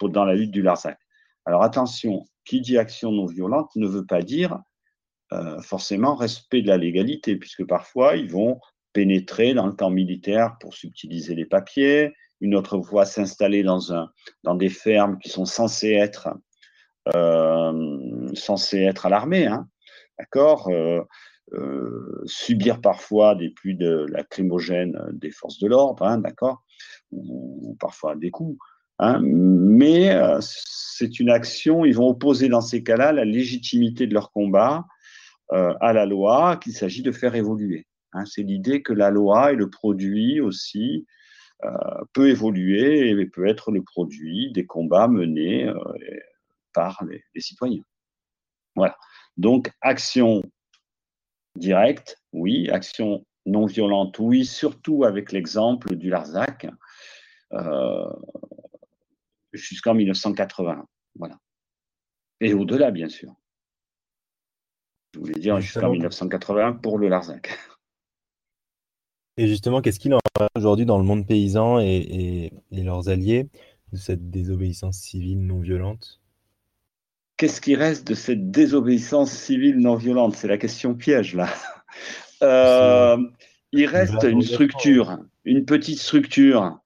dans 0.00 0.24
la 0.24 0.34
lutte 0.34 0.50
du 0.50 0.62
Larzac. 0.62 0.98
Alors 1.44 1.62
attention, 1.62 2.24
qui 2.46 2.62
dit 2.62 2.78
action 2.78 3.12
non 3.12 3.26
violente 3.26 3.70
ne 3.76 3.86
veut 3.86 4.06
pas 4.06 4.22
dire 4.22 4.58
forcément 5.62 6.14
respect 6.14 6.62
de 6.62 6.68
la 6.68 6.78
légalité, 6.78 7.36
puisque 7.36 7.66
parfois 7.66 8.16
ils 8.16 8.30
vont 8.30 8.58
pénétrer 8.92 9.54
dans 9.54 9.66
le 9.66 9.72
camp 9.72 9.90
militaire 9.90 10.56
pour 10.60 10.74
subtiliser 10.74 11.34
les 11.34 11.46
papiers, 11.46 12.12
une 12.40 12.54
autre 12.54 12.80
fois 12.80 13.04
s'installer 13.04 13.62
dans, 13.62 14.54
des 14.54 14.68
fermes 14.68 15.18
qui 15.18 15.28
sont 15.28 15.44
censées 15.44 15.92
être, 15.92 16.28
euh, 17.14 18.28
à 19.02 19.08
l'armée, 19.08 19.46
hein, 19.46 19.68
d'accord 20.18 20.68
euh, 20.68 21.00
euh, 21.54 22.22
Subir 22.26 22.80
parfois 22.80 23.34
des 23.34 23.50
pluies 23.50 23.76
de 23.76 24.06
lacrymogènes 24.10 24.98
des 25.12 25.30
forces 25.30 25.58
de 25.58 25.66
l'ordre, 25.66 26.04
hein, 26.04 26.18
d'accord 26.18 26.62
ou, 27.10 27.76
parfois 27.80 28.14
des 28.16 28.30
coups. 28.30 28.58
Hein, 29.00 29.20
mais 29.22 30.12
c'est 30.40 31.20
une 31.20 31.30
action, 31.30 31.84
ils 31.84 31.94
vont 31.94 32.08
opposer 32.08 32.48
dans 32.48 32.60
ces 32.60 32.82
cas-là 32.82 33.12
la 33.12 33.24
légitimité 33.24 34.06
de 34.08 34.14
leur 34.14 34.32
combat 34.32 34.84
à 35.50 35.92
la 35.92 36.04
loi 36.04 36.56
qu'il 36.56 36.72
s'agit 36.72 37.02
de 37.02 37.12
faire 37.12 37.36
évoluer. 37.36 37.87
Hein, 38.12 38.24
c'est 38.24 38.42
l'idée 38.42 38.82
que 38.82 38.92
la 38.92 39.10
loi 39.10 39.52
est 39.52 39.56
le 39.56 39.68
produit 39.70 40.40
aussi, 40.40 41.06
euh, 41.64 41.70
peut 42.12 42.28
évoluer 42.28 43.10
et 43.10 43.26
peut 43.26 43.46
être 43.46 43.72
le 43.72 43.82
produit 43.82 44.52
des 44.52 44.64
combats 44.64 45.08
menés 45.08 45.66
euh, 45.66 45.76
par 46.72 47.02
les, 47.04 47.40
citoyens. 47.40 47.82
Voilà. 48.76 48.96
Donc, 49.36 49.72
action 49.80 50.42
directe, 51.56 52.22
oui. 52.32 52.70
Action 52.70 53.26
non 53.46 53.66
violente, 53.66 54.18
oui, 54.18 54.44
surtout 54.44 55.04
avec 55.04 55.32
l'exemple 55.32 55.96
du 55.96 56.10
Larzac, 56.10 56.68
euh, 57.52 58.12
jusqu'en 59.52 59.94
1980. 59.94 60.86
Voilà. 61.16 61.38
Et 62.40 62.54
au-delà, 62.54 62.90
bien 62.90 63.08
sûr. 63.08 63.34
Je 65.14 65.18
voulais 65.18 65.40
dire 65.40 65.58
jusqu'en 65.60 65.90
1980 65.90 66.74
pour 66.74 66.98
le 66.98 67.08
Larzac. 67.08 67.58
Et 69.38 69.46
justement, 69.46 69.80
qu'est-ce 69.80 70.00
qu'il 70.00 70.12
en 70.12 70.18
a 70.40 70.48
aujourd'hui 70.56 70.84
dans 70.84 70.98
le 70.98 71.04
monde 71.04 71.24
paysan 71.24 71.78
et, 71.78 72.52
leurs 72.72 73.08
alliés 73.08 73.48
de 73.92 73.96
cette 73.96 74.30
désobéissance 74.30 74.98
civile 74.98 75.46
non 75.46 75.60
violente? 75.60 76.20
Qu'est-ce 77.36 77.60
qui 77.60 77.76
reste 77.76 78.04
de 78.08 78.14
cette 78.14 78.50
désobéissance 78.50 79.30
civile 79.30 79.78
non 79.78 79.94
violente? 79.94 80.34
C'est 80.34 80.48
la 80.48 80.58
question 80.58 80.94
piège, 80.94 81.34
là. 81.34 81.48
Euh, 82.40 83.16
il 83.72 83.86
reste 83.86 84.22
une 84.22 84.42
structure, 84.42 85.18
une 85.44 85.64
petite 85.64 85.98
structure. 85.98 86.78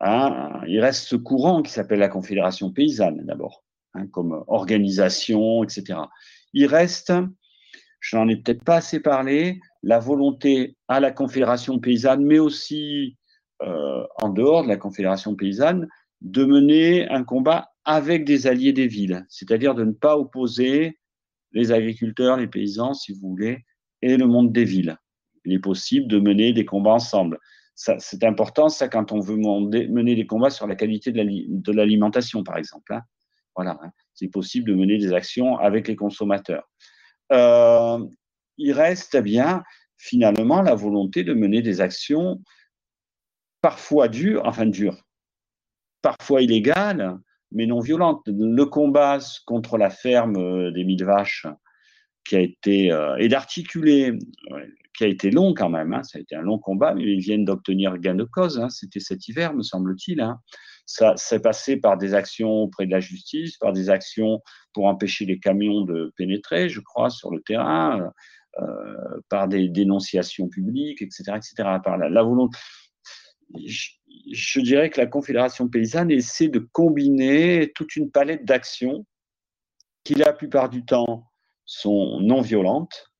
Hein. 0.00 0.62
Il 0.66 0.80
reste 0.80 1.08
ce 1.08 1.16
courant 1.16 1.60
qui 1.60 1.70
s'appelle 1.70 1.98
la 1.98 2.08
Confédération 2.08 2.72
paysanne, 2.72 3.22
d'abord, 3.26 3.64
hein, 3.92 4.06
comme 4.06 4.42
organisation, 4.46 5.62
etc. 5.62 5.98
Il 6.54 6.64
reste, 6.64 7.12
je 8.00 8.16
n'en 8.16 8.26
ai 8.28 8.36
peut-être 8.36 8.64
pas 8.64 8.76
assez 8.76 8.98
parlé, 8.98 9.60
la 9.84 9.98
volonté 9.98 10.76
à 10.88 10.98
la 10.98 11.12
Confédération 11.12 11.78
paysanne, 11.78 12.24
mais 12.24 12.38
aussi 12.38 13.16
euh, 13.62 14.04
en 14.20 14.30
dehors 14.30 14.64
de 14.64 14.68
la 14.68 14.76
Confédération 14.76 15.36
paysanne, 15.36 15.86
de 16.22 16.44
mener 16.44 17.06
un 17.10 17.22
combat 17.22 17.68
avec 17.84 18.24
des 18.24 18.46
alliés 18.46 18.72
des 18.72 18.86
villes, 18.86 19.26
c'est-à-dire 19.28 19.74
de 19.74 19.84
ne 19.84 19.92
pas 19.92 20.16
opposer 20.16 20.98
les 21.52 21.70
agriculteurs, 21.70 22.38
les 22.38 22.46
paysans, 22.46 22.94
si 22.94 23.12
vous 23.12 23.28
voulez, 23.28 23.64
et 24.00 24.16
le 24.16 24.26
monde 24.26 24.52
des 24.52 24.64
villes. 24.64 24.96
Il 25.44 25.52
est 25.52 25.58
possible 25.58 26.08
de 26.08 26.18
mener 26.18 26.54
des 26.54 26.64
combats 26.64 26.94
ensemble. 26.94 27.38
C'est 27.74 28.24
important, 28.24 28.68
ça, 28.68 28.88
quand 28.88 29.12
on 29.12 29.20
veut 29.20 29.36
mener 29.36 30.14
des 30.14 30.26
combats 30.26 30.50
sur 30.50 30.66
la 30.66 30.76
qualité 30.76 31.12
de 31.12 31.72
l'alimentation, 31.72 32.42
par 32.42 32.56
exemple. 32.56 32.94
Hein. 32.94 33.02
Voilà, 33.54 33.78
hein. 33.82 33.90
c'est 34.14 34.28
possible 34.28 34.70
de 34.70 34.74
mener 34.74 34.96
des 34.96 35.12
actions 35.12 35.58
avec 35.58 35.88
les 35.88 35.96
consommateurs. 35.96 36.70
Euh, 37.32 37.98
il 38.58 38.72
reste 38.72 39.16
bien 39.16 39.62
finalement 39.96 40.62
la 40.62 40.74
volonté 40.74 41.24
de 41.24 41.34
mener 41.34 41.62
des 41.62 41.80
actions 41.80 42.42
parfois 43.60 44.08
dures, 44.08 44.42
enfin 44.44 44.66
dures, 44.66 45.02
parfois 46.02 46.42
illégales, 46.42 47.18
mais 47.50 47.66
non 47.66 47.80
violentes. 47.80 48.22
Le 48.26 48.64
combat 48.66 49.18
contre 49.46 49.78
la 49.78 49.90
ferme 49.90 50.72
des 50.72 50.84
mille 50.84 51.04
vaches 51.04 51.46
qui 52.24 52.36
a 52.36 52.40
été 52.40 52.90
euh, 52.90 53.16
et 53.16 53.28
d'articuler, 53.28 54.18
qui 54.96 55.04
a 55.04 55.06
été 55.06 55.30
long 55.30 55.54
quand 55.54 55.68
même. 55.68 55.92
Hein, 55.92 56.02
ça 56.02 56.18
a 56.18 56.20
été 56.20 56.34
un 56.36 56.42
long 56.42 56.58
combat, 56.58 56.94
mais 56.94 57.04
ils 57.04 57.20
viennent 57.20 57.44
d'obtenir 57.44 57.98
gain 57.98 58.14
de 58.14 58.24
cause. 58.24 58.58
Hein, 58.58 58.68
C'était 58.70 59.00
cet 59.00 59.28
hiver, 59.28 59.54
me 59.54 59.62
semble-t-il. 59.62 60.20
Hein. 60.20 60.40
Ça 60.86 61.16
s'est 61.16 61.40
passé 61.40 61.76
par 61.76 61.96
des 61.96 62.14
actions 62.14 62.50
auprès 62.50 62.86
de 62.86 62.90
la 62.90 63.00
justice, 63.00 63.56
par 63.56 63.72
des 63.72 63.90
actions 63.90 64.40
pour 64.72 64.86
empêcher 64.86 65.24
les 65.24 65.38
camions 65.38 65.82
de 65.82 66.12
pénétrer, 66.16 66.68
je 66.68 66.80
crois, 66.80 67.10
sur 67.10 67.30
le 67.30 67.40
terrain, 67.40 68.10
euh, 68.60 69.20
par 69.28 69.48
des 69.48 69.68
dénonciations 69.68 70.48
publiques, 70.48 71.02
etc., 71.02 71.22
etc. 71.36 71.54
Par 71.82 71.98
la, 71.98 72.08
la 72.08 72.22
volonté. 72.22 72.56
Je, 73.56 74.60
dirais 74.60 74.90
que 74.90 75.00
la 75.00 75.06
Confédération 75.06 75.68
paysanne 75.68 76.10
essaie 76.10 76.48
de 76.48 76.58
combiner 76.58 77.72
toute 77.74 77.96
une 77.96 78.10
palette 78.10 78.44
d'actions 78.44 79.06
qui, 80.04 80.14
la 80.14 80.32
plupart 80.32 80.68
du 80.68 80.84
temps, 80.84 81.26
sont 81.64 82.20
non 82.20 82.42
violentes 82.42 83.10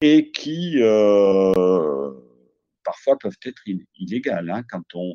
et 0.00 0.30
qui 0.30 0.74
euh, 0.80 2.12
parfois 2.84 3.18
peuvent 3.18 3.38
être 3.44 3.62
illégales. 3.96 4.50
Hein, 4.50 4.62
quand 4.70 4.82
on 4.94 5.14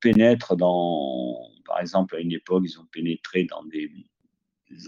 pénètre 0.00 0.56
dans, 0.56 1.36
par 1.64 1.80
exemple, 1.80 2.16
à 2.16 2.20
une 2.20 2.32
époque, 2.32 2.64
ils 2.66 2.78
ont 2.78 2.86
pénétré 2.86 3.44
dans 3.44 3.64
des, 3.64 3.90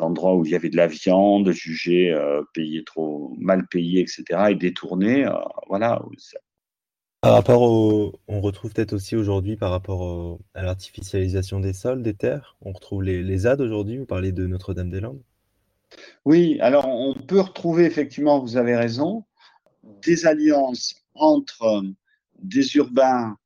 endroits 0.01 0.35
où 0.37 0.45
il 0.45 0.51
y 0.51 0.55
avait 0.55 0.71
de 0.71 0.77
la 0.77 0.87
viande, 0.87 1.51
jugée 1.53 2.13
euh, 2.13 2.43
trop 2.85 3.35
mal 3.39 3.67
payée, 3.69 4.01
etc., 4.01 4.25
et 4.51 4.55
détournée. 4.55 5.27
Euh, 5.27 5.33
voilà. 5.69 6.03
Par 7.21 7.33
rapport 7.33 7.63
au, 7.63 8.21
on 8.29 8.41
retrouve 8.41 8.73
peut-être 8.73 8.93
aussi 8.93 9.17
aujourd'hui 9.17 9.57
par 9.57 9.71
rapport 9.71 10.39
à 10.55 10.63
l'artificialisation 10.63 11.61
des 11.61 11.73
sols, 11.73 12.03
des 12.03 12.15
terres, 12.15 12.57
on 12.63 12.73
retrouve 12.73 13.03
les, 13.03 13.23
les 13.23 13.39
ZAD 13.39 13.61
aujourd'hui. 13.61 13.99
Vous 13.99 14.07
parlez 14.07 14.33
de 14.33 14.47
Notre-Dame-des-Landes? 14.47 15.23
Oui, 16.25 16.59
alors 16.61 16.89
on 16.89 17.15
peut 17.15 17.41
retrouver 17.41 17.85
effectivement, 17.85 18.41
vous 18.41 18.57
avez 18.57 18.77
raison, 18.77 19.25
des 20.03 20.27
alliances 20.27 20.97
entre 21.15 21.63
euh, 21.63 21.83
des 22.39 22.77
urbains, 22.77 23.37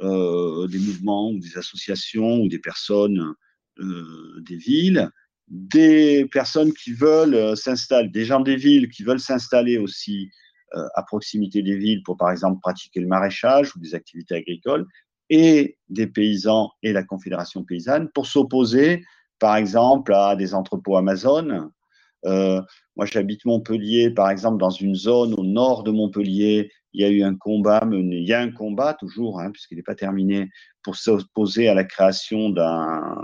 euh, 0.00 0.66
des 0.68 0.78
mouvements 0.78 1.30
ou 1.30 1.38
des 1.38 1.56
associations 1.56 2.40
ou 2.40 2.48
des 2.48 2.58
personnes 2.58 3.34
euh, 3.78 4.40
des 4.42 4.56
villes, 4.56 5.10
des 5.50 6.26
personnes 6.26 6.72
qui 6.72 6.92
veulent 6.92 7.56
s'installer, 7.56 8.08
des 8.08 8.24
gens 8.24 8.40
des 8.40 8.56
villes 8.56 8.88
qui 8.88 9.02
veulent 9.02 9.20
s'installer 9.20 9.78
aussi 9.78 10.30
à 10.94 11.02
proximité 11.02 11.62
des 11.62 11.76
villes 11.76 12.02
pour 12.02 12.18
par 12.18 12.30
exemple 12.30 12.60
pratiquer 12.60 13.00
le 13.00 13.06
maraîchage 13.06 13.74
ou 13.74 13.80
des 13.80 13.94
activités 13.94 14.34
agricoles, 14.34 14.86
et 15.30 15.78
des 15.88 16.06
paysans 16.06 16.70
et 16.82 16.92
la 16.92 17.02
Confédération 17.02 17.64
paysanne 17.64 18.08
pour 18.14 18.26
s'opposer 18.26 19.04
par 19.38 19.56
exemple 19.56 20.12
à 20.14 20.36
des 20.36 20.54
entrepôts 20.54 20.96
Amazon. 20.96 21.70
Euh, 22.24 22.60
moi, 22.96 23.06
j'habite 23.06 23.44
Montpellier, 23.44 24.10
par 24.10 24.30
exemple, 24.30 24.58
dans 24.58 24.70
une 24.70 24.94
zone 24.94 25.34
au 25.34 25.44
nord 25.44 25.84
de 25.84 25.92
Montpellier. 25.92 26.70
Il 26.92 27.00
y 27.00 27.04
a 27.04 27.08
eu 27.08 27.22
un 27.22 27.36
combat 27.36 27.84
mené, 27.84 28.16
il 28.16 28.26
y 28.26 28.32
a 28.32 28.40
un 28.40 28.50
combat 28.50 28.94
toujours, 28.94 29.40
hein, 29.40 29.52
puisqu'il 29.52 29.76
n'est 29.76 29.84
pas 29.84 29.94
terminé, 29.94 30.48
pour 30.82 30.96
s'opposer 30.96 31.68
à 31.68 31.74
la 31.74 31.84
création 31.84 32.50
d'un 32.50 33.22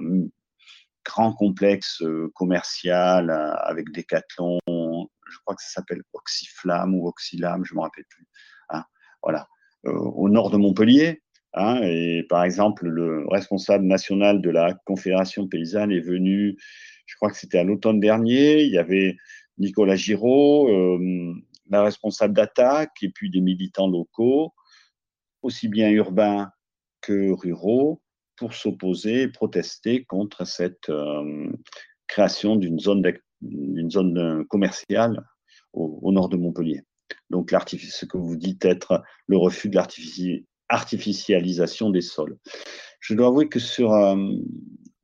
grand 1.04 1.32
complexe 1.32 2.02
euh, 2.02 2.30
commercial 2.34 3.30
euh, 3.30 3.54
avec 3.56 3.90
Decathlon. 3.92 4.58
Je 4.66 5.38
crois 5.44 5.54
que 5.54 5.62
ça 5.62 5.80
s'appelle 5.80 6.02
Oxyflamme 6.12 6.94
ou 6.94 7.08
Oxylam, 7.08 7.64
je 7.64 7.74
ne 7.74 7.78
me 7.78 7.82
rappelle 7.82 8.04
plus. 8.08 8.26
Hein, 8.70 8.84
voilà, 9.22 9.48
au 9.84 10.28
nord 10.28 10.50
de 10.50 10.56
Montpellier. 10.56 11.22
Hein, 11.54 11.80
et 11.82 12.24
par 12.28 12.42
exemple, 12.42 12.86
le 12.86 13.26
responsable 13.28 13.84
national 13.84 14.42
de 14.42 14.50
la 14.50 14.74
Confédération 14.86 15.46
paysanne 15.46 15.92
est 15.92 16.00
venu, 16.00 16.58
je 17.06 17.16
crois 17.16 17.30
que 17.30 17.36
c'était 17.36 17.58
à 17.58 17.64
l'automne 17.64 18.00
dernier, 18.00 18.62
il 18.62 18.72
y 18.72 18.78
avait 18.78 19.16
Nicolas 19.58 19.94
Giraud, 19.94 20.68
euh, 20.68 21.34
la 21.70 21.82
responsable 21.82 22.34
d'attaque, 22.34 23.02
et 23.02 23.08
puis 23.08 23.30
des 23.30 23.40
militants 23.40 23.88
locaux, 23.88 24.52
aussi 25.42 25.68
bien 25.68 25.90
urbains 25.90 26.50
que 27.00 27.30
ruraux, 27.30 28.02
pour 28.36 28.54
s'opposer 28.54 29.22
et 29.22 29.28
protester 29.28 30.04
contre 30.04 30.46
cette 30.46 30.88
euh, 30.88 31.50
création 32.06 32.56
d'une 32.56 32.78
zone, 32.78 33.02
zone 33.90 34.44
commerciale 34.46 35.24
au, 35.72 36.12
nord 36.12 36.28
de 36.28 36.36
Montpellier. 36.36 36.82
Donc, 37.30 37.50
ce 37.50 38.06
que 38.06 38.16
vous 38.16 38.36
dites 38.36 38.64
être 38.64 39.02
le 39.26 39.36
refus 39.36 39.68
de 39.68 39.76
l'artificialisation 39.76 40.46
artificialisation 40.68 41.90
des 41.90 42.00
sols. 42.00 42.36
Je 43.00 43.14
dois 43.14 43.28
avouer 43.28 43.48
que 43.48 43.58
sur, 43.58 43.92
euh, 43.92 44.16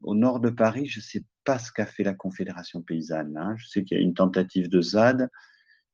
au 0.02 0.14
nord 0.14 0.40
de 0.40 0.50
Paris, 0.50 0.86
je 0.86 1.00
ne 1.00 1.04
sais 1.04 1.22
pas 1.44 1.58
ce 1.58 1.70
qu'a 1.72 1.86
fait 1.86 2.02
la 2.02 2.14
Confédération 2.14 2.82
paysanne. 2.82 3.36
Hein. 3.36 3.54
Je 3.58 3.68
sais 3.68 3.84
qu'il 3.84 3.98
y 3.98 4.00
a 4.00 4.02
une 4.02 4.14
tentative 4.14 4.68
de 4.68 4.80
ZAD, 4.80 5.28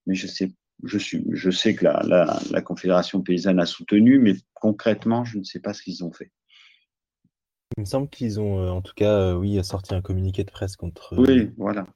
mais 0.06 0.14
je 0.14 0.26
sais, 0.26 0.54
que 1.74 1.84
la, 1.84 2.38
la, 2.50 2.62
Confédération 2.62 3.22
paysanne 3.22 3.58
a 3.58 3.66
soutenu, 3.66 4.18
mais 4.18 4.34
concrètement, 4.54 5.24
je 5.24 5.38
ne 5.38 5.44
sais 5.44 5.60
pas 5.60 5.72
ce 5.72 5.82
qu'ils 5.82 6.04
ont 6.04 6.12
fait. 6.12 6.30
Il 7.76 7.80
me 7.80 7.84
semble 7.84 8.08
qu'ils 8.08 8.40
ont, 8.40 8.60
euh, 8.60 8.70
en 8.70 8.80
tout 8.80 8.94
cas, 8.94 9.12
euh, 9.12 9.34
oui, 9.34 9.62
sorti 9.64 9.94
un 9.94 10.00
communiqué 10.00 10.44
de 10.44 10.50
presse 10.50 10.76
contre 10.76 11.16
oui, 11.18 11.50
voilà. 11.56 11.86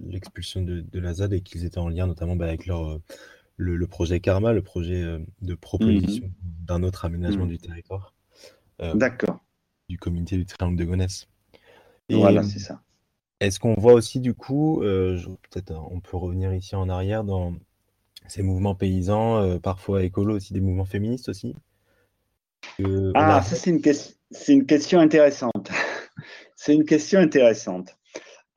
l'expulsion 0.00 0.62
de, 0.62 0.80
de, 0.80 0.98
la 0.98 1.14
ZAD 1.14 1.34
et 1.34 1.40
qu'ils 1.40 1.64
étaient 1.64 1.78
en 1.78 1.88
lien 1.88 2.06
notamment 2.06 2.36
bah, 2.36 2.46
avec 2.46 2.66
leur 2.66 3.00
le, 3.56 3.86
projet 3.86 4.20
Karma, 4.20 4.52
le 4.52 4.62
projet 4.62 5.02
euh, 5.02 5.18
de 5.42 5.54
proposition 5.54 6.26
mhm. 6.26 6.32
d'un 6.66 6.82
autre 6.82 7.04
aménagement 7.04 7.44
mhm. 7.44 7.50
du 7.50 7.58
territoire. 7.58 8.14
Euh, 8.80 8.94
D'accord. 8.94 9.40
Du 9.88 9.98
comité 9.98 10.36
du 10.36 10.46
Triangle 10.46 10.76
de 10.76 10.84
Gonesse. 10.84 11.28
voilà, 12.10 12.42
c'est 12.42 12.58
ça. 12.58 12.80
Est-ce 13.40 13.60
qu'on 13.60 13.74
voit 13.74 13.92
aussi 13.92 14.20
du 14.20 14.32
coup, 14.32 14.82
euh, 14.82 15.20
peut-être 15.50 15.72
on 15.90 16.00
peut 16.00 16.16
revenir 16.16 16.54
ici 16.54 16.76
en 16.76 16.88
arrière 16.88 17.24
dans 17.24 17.54
ces 18.26 18.42
mouvements 18.42 18.74
paysans, 18.74 19.58
parfois 19.58 20.02
écolos 20.02 20.36
aussi, 20.36 20.54
des 20.54 20.60
mouvements 20.60 20.86
féministes 20.86 21.28
aussi? 21.28 21.54
Ah, 23.14 23.42
ça 23.42 23.56
c'est 23.56 23.68
une, 23.68 23.82
une, 24.48 24.66
question 24.66 25.00
intéressante. 25.00 25.70
c'est 26.56 26.74
une 26.74 26.84
question 26.84 27.20
intéressante. 27.20 27.96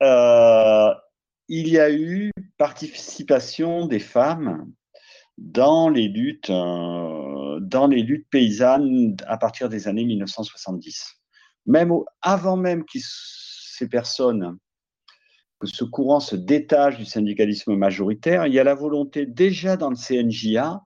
il 0.00 1.68
y 1.68 1.78
a 1.78 1.90
eu 1.90 2.30
participation 2.58 3.86
des 3.86 4.00
femmes 4.00 4.70
dans 5.38 5.88
les 5.88 6.08
luttes, 6.08 6.50
euh, 6.50 7.60
dans 7.60 7.86
les 7.86 8.02
luttes 8.02 8.26
paysannes 8.28 9.16
à 9.26 9.38
partir 9.38 9.68
des 9.68 9.88
années 9.88 10.04
1970. 10.04 11.14
Même 11.66 11.92
avant 12.22 12.56
même 12.56 12.84
que 12.84 12.98
ces 12.98 13.88
personnes, 13.88 14.58
que 15.60 15.66
ce 15.66 15.84
courant 15.84 16.20
se 16.20 16.36
détache 16.36 16.98
du 16.98 17.04
syndicalisme 17.04 17.76
majoritaire, 17.76 18.46
il 18.46 18.54
y 18.54 18.58
a 18.58 18.64
la 18.64 18.74
volonté 18.74 19.26
déjà 19.26 19.76
dans 19.76 19.90
le 19.90 19.96
CNJA, 19.96 20.82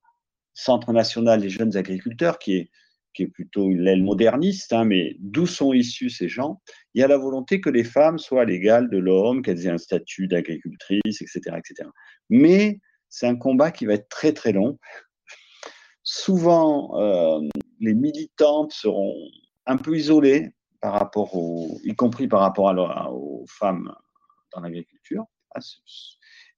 Centre 0.54 0.92
national 0.92 1.40
des 1.40 1.48
jeunes 1.48 1.78
agriculteurs, 1.78 2.38
qui 2.38 2.56
est, 2.56 2.70
qui 3.14 3.24
est 3.24 3.28
plutôt 3.28 3.70
l'aile 3.70 4.02
moderniste, 4.02 4.72
hein, 4.72 4.84
mais 4.84 5.16
d'où 5.18 5.46
sont 5.46 5.72
issus 5.72 6.10
ces 6.10 6.28
gens? 6.28 6.60
Il 6.94 7.00
y 7.00 7.04
a 7.04 7.08
la 7.08 7.18
volonté 7.18 7.60
que 7.60 7.70
les 7.70 7.84
femmes 7.84 8.18
soient 8.18 8.44
l'égale 8.44 8.90
de 8.90 8.98
l'homme, 8.98 9.42
qu'elles 9.42 9.66
aient 9.66 9.70
un 9.70 9.78
statut 9.78 10.28
d'agricultrice, 10.28 11.20
etc., 11.20 11.56
etc. 11.58 11.88
Mais 12.30 12.80
c'est 13.08 13.26
un 13.26 13.36
combat 13.36 13.70
qui 13.70 13.86
va 13.86 13.94
être 13.94 14.08
très 14.08 14.32
très 14.32 14.52
long. 14.52 14.78
Souvent, 16.02 16.98
euh, 16.98 17.40
les 17.80 17.94
militantes 17.94 18.72
seront 18.72 19.14
un 19.66 19.76
peu 19.76 19.96
isolées 19.96 20.50
par 20.80 20.94
rapport 20.94 21.36
aux, 21.36 21.78
y 21.84 21.94
compris 21.94 22.26
par 22.26 22.40
rapport 22.40 22.68
à, 22.70 23.12
aux 23.12 23.44
femmes 23.48 23.94
dans 24.52 24.60
l'agriculture. 24.60 25.24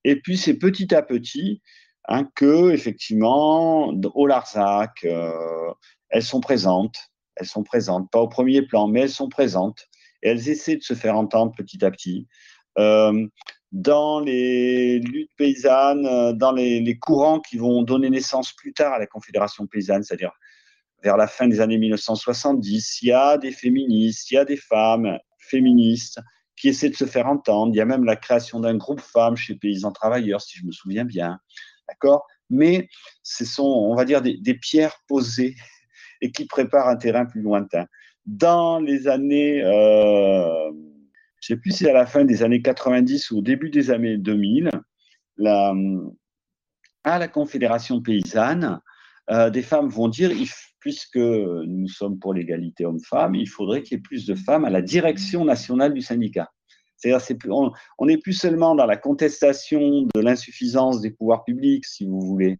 Et 0.04 0.20
puis 0.20 0.36
c'est 0.36 0.58
petit 0.58 0.94
à 0.94 1.02
petit 1.02 1.60
hein, 2.08 2.28
que 2.34 2.70
effectivement 2.70 3.88
au 4.14 4.26
Larzac, 4.26 5.04
euh, 5.04 5.72
elles 6.10 6.22
sont 6.22 6.40
présentes. 6.40 6.96
Elles 7.36 7.46
sont 7.46 7.64
présentes, 7.64 8.10
pas 8.10 8.20
au 8.20 8.28
premier 8.28 8.62
plan, 8.62 8.86
mais 8.86 9.00
elles 9.00 9.10
sont 9.10 9.28
présentes. 9.28 9.88
Et 10.22 10.28
elles 10.28 10.48
essaient 10.48 10.76
de 10.76 10.82
se 10.82 10.94
faire 10.94 11.16
entendre 11.16 11.52
petit 11.56 11.84
à 11.84 11.90
petit. 11.90 12.28
Euh, 12.78 13.26
dans 13.72 14.20
les 14.20 15.00
luttes 15.00 15.32
paysannes, 15.36 16.06
euh, 16.06 16.32
dans 16.32 16.52
les, 16.52 16.98
courants 16.98 17.40
qui 17.40 17.56
vont 17.56 17.82
donner 17.82 18.08
naissance 18.08 18.52
plus 18.52 18.72
tard 18.72 18.92
à 18.92 18.98
la 18.98 19.06
Confédération 19.06 19.66
paysanne, 19.66 20.04
c'est-à-dire 20.04 20.32
vers 21.02 21.16
la 21.16 21.26
fin 21.26 21.48
des 21.48 21.60
années 21.60 21.76
1970, 21.76 23.02
il 23.02 23.08
y 23.08 23.12
a 23.12 23.36
des 23.36 23.50
féministes, 23.50 24.30
il 24.30 24.34
y 24.34 24.38
a 24.38 24.44
des 24.44 24.56
femmes 24.56 25.18
féministes 25.38 26.20
qui 26.56 26.68
essaient 26.68 26.88
de 26.88 26.96
se 26.96 27.04
faire 27.04 27.26
entendre. 27.26 27.72
Il 27.74 27.76
y 27.76 27.80
a 27.80 27.84
même 27.84 28.04
la 28.04 28.16
création 28.16 28.60
d'un 28.60 28.76
groupe 28.76 29.00
femmes 29.00 29.36
chez 29.36 29.56
Paysans 29.56 29.92
Travailleurs, 29.92 30.40
si 30.40 30.56
je 30.58 30.64
me 30.64 30.72
souviens 30.72 31.04
bien. 31.04 31.40
D'accord? 31.88 32.24
Mais 32.48 32.88
ce 33.24 33.44
sont, 33.44 33.64
on 33.64 33.96
va 33.96 34.04
dire, 34.04 34.22
des, 34.22 34.38
des 34.38 34.54
pierres 34.54 34.96
posées 35.08 35.56
et 36.24 36.30
qui 36.30 36.46
préparent 36.46 36.88
un 36.88 36.96
terrain 36.96 37.26
plus 37.26 37.42
lointain. 37.42 37.86
Dans 38.24 38.80
les 38.80 39.06
années 39.06 39.62
euh, 39.62 40.70
je 41.44 41.52
ne 41.52 41.56
sais 41.56 41.60
plus 41.60 41.72
si 41.72 41.84
c'est 41.84 41.90
à 41.90 41.92
la 41.92 42.06
fin 42.06 42.24
des 42.24 42.42
années 42.42 42.62
90 42.62 43.30
ou 43.30 43.38
au 43.38 43.42
début 43.42 43.68
des 43.68 43.90
années 43.90 44.16
2000, 44.16 44.70
la, 45.36 45.74
à 47.04 47.18
la 47.18 47.28
Confédération 47.28 48.00
paysanne, 48.00 48.80
euh, 49.30 49.50
des 49.50 49.60
femmes 49.60 49.90
vont 49.90 50.08
dire, 50.08 50.30
puisque 50.80 51.16
nous 51.16 51.88
sommes 51.88 52.18
pour 52.18 52.32
l'égalité 52.32 52.86
homme-femme, 52.86 53.34
il 53.34 53.46
faudrait 53.46 53.82
qu'il 53.82 53.98
y 53.98 54.00
ait 54.00 54.02
plus 54.02 54.24
de 54.24 54.34
femmes 54.34 54.64
à 54.64 54.70
la 54.70 54.80
direction 54.80 55.44
nationale 55.44 55.92
du 55.92 56.00
syndicat. 56.00 56.50
C'est-à-dire, 56.96 57.36
on 57.98 58.06
n'est 58.06 58.16
plus 58.16 58.32
seulement 58.32 58.74
dans 58.74 58.86
la 58.86 58.96
contestation 58.96 60.08
de 60.14 60.20
l'insuffisance 60.20 61.02
des 61.02 61.10
pouvoirs 61.10 61.44
publics, 61.44 61.84
si 61.84 62.06
vous 62.06 62.22
voulez, 62.22 62.58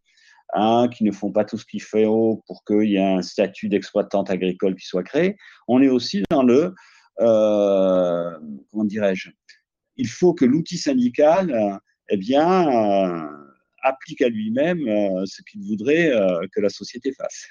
hein, 0.53 0.89
qui 0.89 1.05
ne 1.05 1.13
font 1.13 1.33
pas 1.33 1.45
tout 1.45 1.59
ce 1.59 1.65
qu'il 1.65 1.83
faut 1.83 2.43
pour 2.47 2.65
qu'il 2.65 2.91
y 2.91 2.97
ait 2.97 3.15
un 3.15 3.23
statut 3.23 3.69
d'exploitante 3.69 4.31
agricole 4.31 4.77
qui 4.77 4.87
soit 4.87 5.03
créé. 5.03 5.37
On 5.69 5.83
est 5.83 5.89
aussi 5.89 6.23
dans 6.31 6.43
le, 6.43 6.75
euh, 7.21 8.31
comment 8.71 8.85
dirais-je, 8.85 9.31
il 9.97 10.09
faut 10.09 10.35
que 10.35 10.45
l'outil 10.45 10.79
syndical, 10.79 11.81
eh 12.09 12.17
bien, 12.17 12.69
euh, 12.69 13.29
applique 13.83 14.23
à 14.23 14.29
lui-même 14.29 14.87
euh, 14.89 15.25
ce 15.27 15.43
qu'il 15.43 15.63
voudrait 15.63 16.13
que 16.53 16.61
la 16.61 16.69
société 16.69 17.13
fasse. 17.13 17.47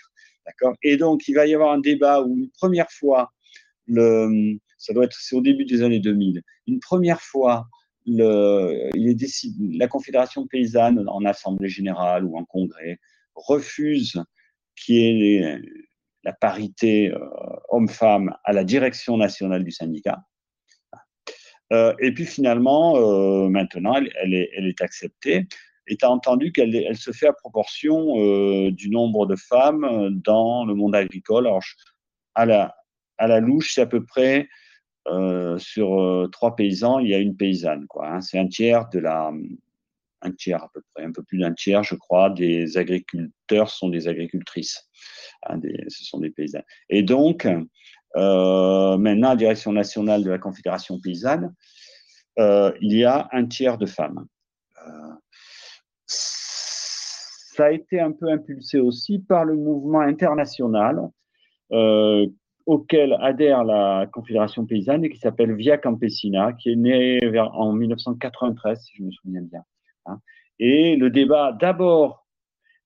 D'accord? 0.46 0.76
Et 0.84 0.98
donc, 0.98 1.28
il 1.28 1.36
va 1.36 1.48
y 1.48 1.54
avoir 1.54 1.72
un 1.72 1.80
débat 1.80 2.22
où 2.22 2.38
une 2.38 2.50
première 2.52 2.92
fois, 2.92 3.32
ça 3.88 4.94
doit 4.94 5.06
être, 5.06 5.18
c'est 5.18 5.36
au 5.36 5.42
début 5.42 5.66
des 5.66 5.82
années 5.84 6.00
2000, 6.00 6.42
une 6.68 6.80
première 6.80 7.22
fois, 7.22 7.68
la 8.06 9.88
Confédération 9.88 10.48
paysanne 10.48 11.06
en 11.08 11.24
assemblée 11.26 11.70
générale 11.70 12.26
ou 12.26 12.38
en 12.38 12.46
congrès 12.46 13.00
refuse 13.36 14.22
qu'il 14.76 14.96
y 14.96 15.36
ait 15.36 15.60
la 16.24 16.34
parité 16.34 17.12
euh, 17.12 17.20
homme-femme 17.70 18.36
à 18.44 18.54
la 18.54 18.64
direction 18.64 19.18
nationale 19.18 19.64
du 19.64 19.72
syndicat. 19.72 20.20
Euh, 21.72 21.94
et 22.00 22.14
puis 22.14 22.26
finalement, 22.26 22.96
euh, 22.98 23.50
maintenant, 23.50 23.96
elle, 23.96 24.34
est, 24.34 24.82
acceptée. 24.82 25.48
Et 25.88 25.98
tu 25.98 26.06
as 26.06 26.12
entendu 26.12 26.52
qu'elle 26.52 26.76
elle 26.76 26.98
se 26.98 27.12
fait 27.12 27.28
à 27.28 27.34
proportion 27.34 28.16
du 28.70 28.90
nombre 28.90 29.26
de 29.26 29.36
femmes 29.36 30.22
dans 30.24 30.64
le 30.66 30.76
monde 30.76 30.96
agricole. 30.96 31.46
Alors, 31.46 32.72
à 33.18 33.28
la 33.28 33.40
louche, 33.42 33.74
c'est 33.74 33.82
à 33.82 33.86
peu 33.86 34.06
près 34.06 34.48
euh, 35.08 35.58
sur 35.58 36.02
euh, 36.02 36.28
trois 36.32 36.56
paysans, 36.56 37.00
il 37.00 37.10
y 37.10 37.14
a 37.14 37.20
une 37.20 37.36
paysanne. 37.36 37.88
Quoi, 37.88 38.10
hein. 38.10 38.22
C'est 38.22 38.40
un 38.40 38.48
tiers 38.48 38.88
de 38.90 39.00
la, 39.00 39.32
un 40.22 40.32
tiers 40.32 40.64
à 40.64 40.70
peu 40.74 40.82
près, 40.94 41.04
un 41.04 41.12
peu 41.12 41.24
plus 41.24 41.40
d'un 41.40 41.54
tiers, 41.54 41.84
je 41.84 41.96
crois, 41.96 42.30
des 42.30 42.78
agriculteurs 42.78 43.70
sont 43.70 43.90
des 43.90 44.08
agricultrices. 44.08 44.88
Hein, 45.46 45.60
ce 45.90 46.06
sont 46.06 46.20
des 46.20 46.30
paysannes. 46.30 46.64
Et 46.90 47.04
donc, 47.04 47.48
euh, 48.16 48.98
maintenant, 48.98 49.36
direction 49.36 49.74
nationale 49.74 50.24
de 50.24 50.30
la 50.30 50.38
Confédération 50.38 51.00
paysanne, 51.00 51.54
euh, 52.40 52.72
il 52.82 52.98
y 52.98 53.04
a 53.04 53.28
un 53.32 53.46
tiers 53.46 53.78
de 53.78 53.86
femmes. 53.86 54.26
Ça 56.08 57.66
a 57.66 57.72
été 57.72 58.00
un 58.00 58.12
peu 58.12 58.32
impulsé 58.32 58.80
aussi 58.80 59.20
par 59.20 59.46
le 59.46 59.56
mouvement 59.56 60.00
international 60.00 61.10
auquel 62.66 63.18
adhère 63.20 63.64
la 63.64 64.08
Confédération 64.12 64.66
paysanne 64.66 65.04
et 65.04 65.10
qui 65.10 65.20
s'appelle 65.20 65.54
Via 65.56 65.78
Campesina, 65.78 66.54
qui 66.54 66.72
est 66.72 66.76
né 66.76 67.20
vers, 67.24 67.54
en 67.56 67.74
1993, 67.74 68.82
si 68.82 68.98
je 68.98 69.04
me 69.04 69.12
souviens 69.12 69.42
bien. 69.42 69.64
Hein. 70.06 70.20
Et 70.60 70.96
le 70.96 71.10
débat 71.10 71.52
d'abord 71.52 72.26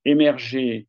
émergé 0.05 0.87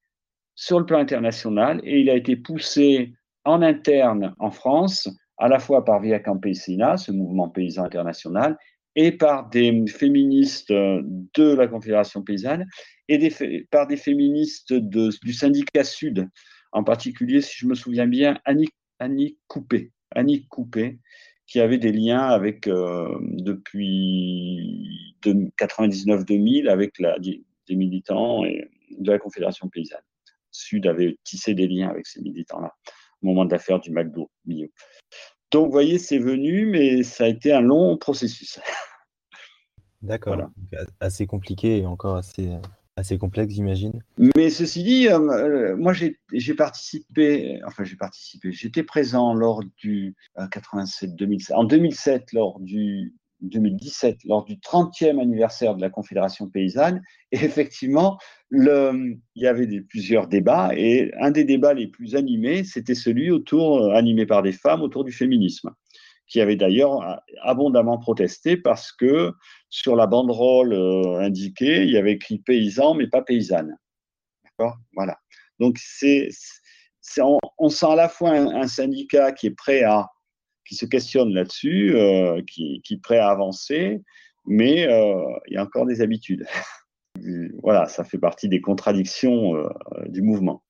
sur 0.55 0.79
le 0.79 0.87
plan 0.87 0.99
international 0.99 1.81
et 1.85 2.01
il 2.01 2.11
a 2.11 2.15
été 2.15 2.37
poussé 2.37 3.13
en 3.45 3.63
interne 3.63 4.35
en 4.39 4.51
France, 4.51 5.09
à 5.39 5.49
la 5.49 5.59
fois 5.59 5.85
par 5.85 6.01
Via 6.01 6.19
Campesina, 6.19 6.97
ce 6.97 7.13
mouvement 7.13 7.49
paysan 7.49 7.85
international, 7.85 8.57
et 8.97 9.13
par 9.13 9.49
des 9.49 9.87
féministes 9.87 10.73
de 10.73 11.55
la 11.55 11.69
Confédération 11.69 12.23
paysanne 12.23 12.67
et 13.07 13.31
par 13.71 13.87
des 13.87 13.97
féministes 13.97 14.73
du 14.73 15.33
syndicat 15.33 15.85
Sud, 15.85 16.29
en 16.73 16.85
particulier, 16.85 17.41
si 17.41 17.57
je 17.59 17.67
me 17.67 17.75
souviens 17.75 18.07
bien, 18.07 18.39
Annie, 18.45 18.69
Annie 18.99 19.39
Coupé, 19.47 19.93
Annie 20.11 20.47
Coupé, 20.47 20.99
qui 21.47 21.61
avait 21.61 21.79
des 21.79 21.93
liens 21.93 22.29
avec, 22.29 22.67
euh, 22.67 23.19
depuis 23.23 25.15
99-2000 25.25 26.69
avec 26.69 26.99
la, 26.99 27.19
des 27.19 27.43
militants 27.71 28.45
et 28.45 28.71
de 28.99 29.11
la 29.11 29.19
Confédération 29.19 29.69
paysanne. 29.69 30.01
Sud 30.51 30.87
avait 30.87 31.19
tissé 31.25 31.55
des 31.55 31.69
liens 31.69 31.89
avec 31.89 32.07
ces 32.07 32.21
militants-là 32.21 32.75
au 33.23 33.27
moment 33.27 33.45
de 33.45 33.51
l'affaire 33.51 33.81
du 33.81 33.91
McDo 33.91 34.31
Bio. 34.45 34.69
Donc, 35.51 35.67
vous 35.67 35.73
voyez, 35.73 35.99
c'est 35.99 36.19
venu, 36.19 36.67
mais 36.67 37.03
ça 37.03 37.25
a 37.25 37.29
été 37.29 37.53
un 37.53 37.61
long 37.61 37.97
processus. 37.97 38.61
D'accord. 40.03 40.35
Voilà. 40.35 40.87
Assez 41.01 41.27
compliqué 41.27 41.79
et 41.79 41.87
encore 41.87 42.17
assez, 42.17 42.51
assez 42.99 43.17
complexe, 43.17 43.55
j'imagine. 43.55 44.03
Mais 44.37 44.51
ceci 44.51 44.83
dit, 44.83 45.09
euh, 45.09 45.19
euh, 45.19 45.77
moi 45.77 45.93
j'ai 45.93 46.55
participé, 46.55 47.61
enfin 47.65 47.85
j'ai 47.85 47.97
participé, 47.97 48.53
j'étais 48.53 48.83
présent 48.83 49.35
lors 49.35 49.63
du 49.79 50.17
87, 50.51 51.11
euh, 51.11 51.13
2007, 51.17 51.57
en 51.57 51.65
2007 51.65 52.33
lors 52.33 52.61
du 52.61 53.15
2017 53.41 54.25
lors 54.25 54.45
du 54.45 54.57
30e 54.57 55.21
anniversaire 55.21 55.77
de 55.77 55.81
la 55.81 55.91
Confédération 55.91 56.49
paysanne. 56.49 57.03
Et 57.31 57.37
effectivement, 57.37 58.19
il 58.51 59.21
y 59.37 59.47
avait 59.47 59.81
plusieurs 59.83 60.27
débats 60.27 60.71
et 60.75 61.13
un 61.21 61.31
des 61.31 61.45
débats 61.45 61.75
les 61.75 61.87
plus 61.87 62.17
animés, 62.17 62.65
c'était 62.65 62.97
celui 62.97 63.31
autour, 63.31 63.95
animé 63.95 64.27
par 64.27 64.43
des 64.43 64.53
femmes, 64.53 64.83
autour 64.83 65.05
du 65.05 65.13
féminisme 65.13 65.71
qui 66.29 66.41
avait 66.41 66.57
d'ailleurs 66.57 67.23
abondamment 67.43 67.99
protesté 67.99 68.57
parce 68.57 68.93
que 68.93 69.33
sur 69.71 69.97
la 69.97 70.07
banderole 70.07 70.73
euh, 70.73 71.19
indiquée, 71.21 71.83
il 71.83 71.91
y 71.91 71.97
avait 71.97 72.13
écrit 72.13 72.39
paysan, 72.39 72.95
mais 72.95 73.07
pas 73.09 73.23
paysanne. 73.23 73.77
D'accord? 74.45 74.77
Voilà. 74.95 75.19
Donc, 75.59 75.79
c'est, 75.79 76.29
on, 77.21 77.69
sent 77.69 77.87
à 77.87 77.97
la 77.97 78.09
fois 78.09 78.31
un, 78.31 78.69
syndicat 78.69 79.33
qui 79.33 79.47
est 79.47 79.57
prêt 79.57 79.83
à, 79.83 80.09
qui 80.67 80.75
se 80.75 80.85
questionne 80.85 81.33
là-dessus, 81.33 81.97
euh, 81.97 82.43
qui, 82.47 82.83
est 82.91 83.03
prêt 83.03 83.19
à 83.19 83.31
avancer, 83.31 84.03
mais 84.47 84.87
euh, 84.87 85.17
il 85.47 85.55
y 85.55 85.57
a 85.57 85.65
encore 85.65 85.87
des 85.87 86.03
habitudes. 86.03 86.47
voilà, 87.63 87.87
ça 87.87 88.05
fait 88.05 88.19
partie 88.19 88.49
des 88.49 88.61
contradictions 88.61 89.55
du 90.07 90.23
mouvement. 90.23 90.63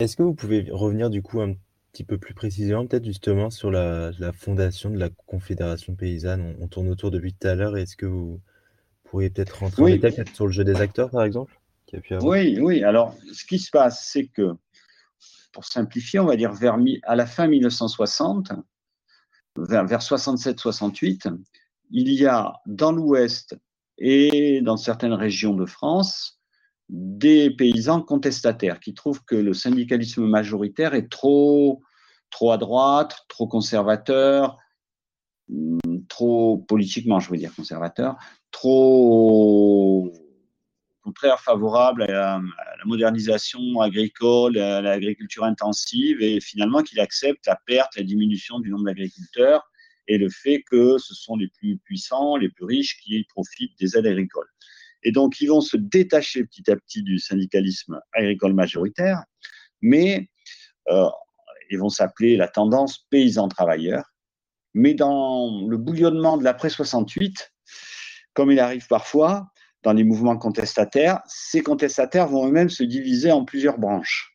Est-ce 0.00 0.16
que 0.16 0.24
vous 0.24 0.34
pouvez 0.34 0.66
revenir 0.70 1.08
du 1.08 1.22
coup 1.22 1.40
un 1.40 1.54
petit 1.94 2.04
peu 2.04 2.18
plus 2.18 2.34
précisément, 2.34 2.84
peut-être 2.86 3.04
justement 3.04 3.50
sur 3.50 3.70
la, 3.70 4.10
fondation 4.32 4.90
de 4.90 4.98
la 4.98 5.10
Confédération 5.26 5.94
paysanne. 5.94 6.56
On, 6.60 6.66
tourne 6.66 6.88
autour 6.88 7.12
depuis 7.12 7.32
tout 7.32 7.46
à 7.46 7.54
l'heure. 7.54 7.76
Est-ce 7.76 7.96
que 7.96 8.04
vous 8.04 8.40
pourriez 9.04 9.30
peut-être 9.30 9.60
rentrer 9.60 9.82
en 9.82 9.86
détail 9.86 10.24
sur 10.34 10.46
le 10.46 10.52
jeu 10.52 10.64
des 10.64 10.80
acteurs, 10.80 11.10
par 11.10 11.22
exemple 11.22 11.56
Oui, 12.22 12.58
oui. 12.60 12.82
Alors, 12.82 13.16
ce 13.32 13.44
qui 13.44 13.60
se 13.60 13.70
passe, 13.70 14.08
c'est 14.12 14.26
que, 14.26 14.54
pour 15.52 15.64
simplifier, 15.64 16.18
on 16.18 16.26
va 16.26 16.34
dire 16.34 16.52
vers 16.52 16.76
à 17.04 17.14
la 17.14 17.26
fin 17.26 17.46
1960, 17.46 18.50
vers, 19.56 19.86
vers 19.86 20.00
67-68, 20.00 21.32
il 21.92 22.12
y 22.12 22.26
a 22.26 22.54
dans 22.66 22.90
l'Ouest 22.90 23.56
et 23.98 24.60
dans 24.62 24.76
certaines 24.76 25.12
régions 25.12 25.54
de 25.54 25.64
France 25.64 26.40
des 26.88 27.50
paysans 27.50 28.02
contestataires 28.02 28.80
qui 28.80 28.94
trouvent 28.94 29.24
que 29.24 29.34
le 29.34 29.54
syndicalisme 29.54 30.26
majoritaire 30.26 30.94
est 30.94 31.10
trop, 31.10 31.82
trop 32.30 32.52
à 32.52 32.58
droite, 32.58 33.24
trop 33.28 33.46
conservateur, 33.46 34.58
hmm, 35.48 35.78
trop 36.08 36.58
politiquement, 36.58 37.20
je 37.20 37.30
veux 37.30 37.38
dire 37.38 37.54
conservateur, 37.54 38.16
trop 38.50 40.12
contraire 41.02 41.40
favorable 41.40 42.04
à 42.04 42.06
la, 42.06 42.42
modernisation 42.86 43.80
agricole, 43.80 44.58
à 44.58 44.80
l'agriculture 44.80 45.44
intensive, 45.44 46.20
et 46.20 46.40
finalement 46.40 46.82
qu'il 46.82 47.00
accepte 47.00 47.46
la 47.46 47.58
perte, 47.66 47.96
la 47.96 48.02
diminution 48.02 48.58
du 48.58 48.70
nombre 48.70 48.84
d'agriculteurs 48.84 49.62
et 50.06 50.18
le 50.18 50.28
fait 50.28 50.62
que 50.70 50.98
ce 50.98 51.14
sont 51.14 51.36
les 51.36 51.48
plus 51.48 51.78
puissants, 51.78 52.36
les 52.36 52.50
plus 52.50 52.64
riches 52.64 53.00
qui 53.02 53.24
profitent 53.24 53.78
des 53.78 53.96
aides 53.96 54.06
agricoles. 54.06 54.48
Et 55.04 55.12
donc, 55.12 55.40
ils 55.40 55.46
vont 55.46 55.60
se 55.60 55.76
détacher 55.76 56.44
petit 56.44 56.70
à 56.70 56.76
petit 56.76 57.02
du 57.02 57.18
syndicalisme 57.18 58.00
agricole 58.12 58.54
majoritaire, 58.54 59.22
mais 59.82 60.28
euh, 60.88 61.08
ils 61.70 61.78
vont 61.78 61.90
s'appeler 61.90 62.36
la 62.36 62.48
tendance 62.48 63.06
paysan-travailleur. 63.10 64.04
Mais 64.72 64.94
dans 64.94 65.66
le 65.68 65.76
bouillonnement 65.76 66.36
de 66.36 66.44
l'après 66.44 66.70
68, 66.70 67.52
comme 68.32 68.50
il 68.50 68.58
arrive 68.58 68.86
parfois 68.88 69.46
dans 69.82 69.92
les 69.92 70.04
mouvements 70.04 70.38
contestataires, 70.38 71.20
ces 71.26 71.62
contestataires 71.62 72.26
vont 72.26 72.48
eux-mêmes 72.48 72.70
se 72.70 72.82
diviser 72.82 73.30
en 73.30 73.44
plusieurs 73.44 73.78
branches. 73.78 74.34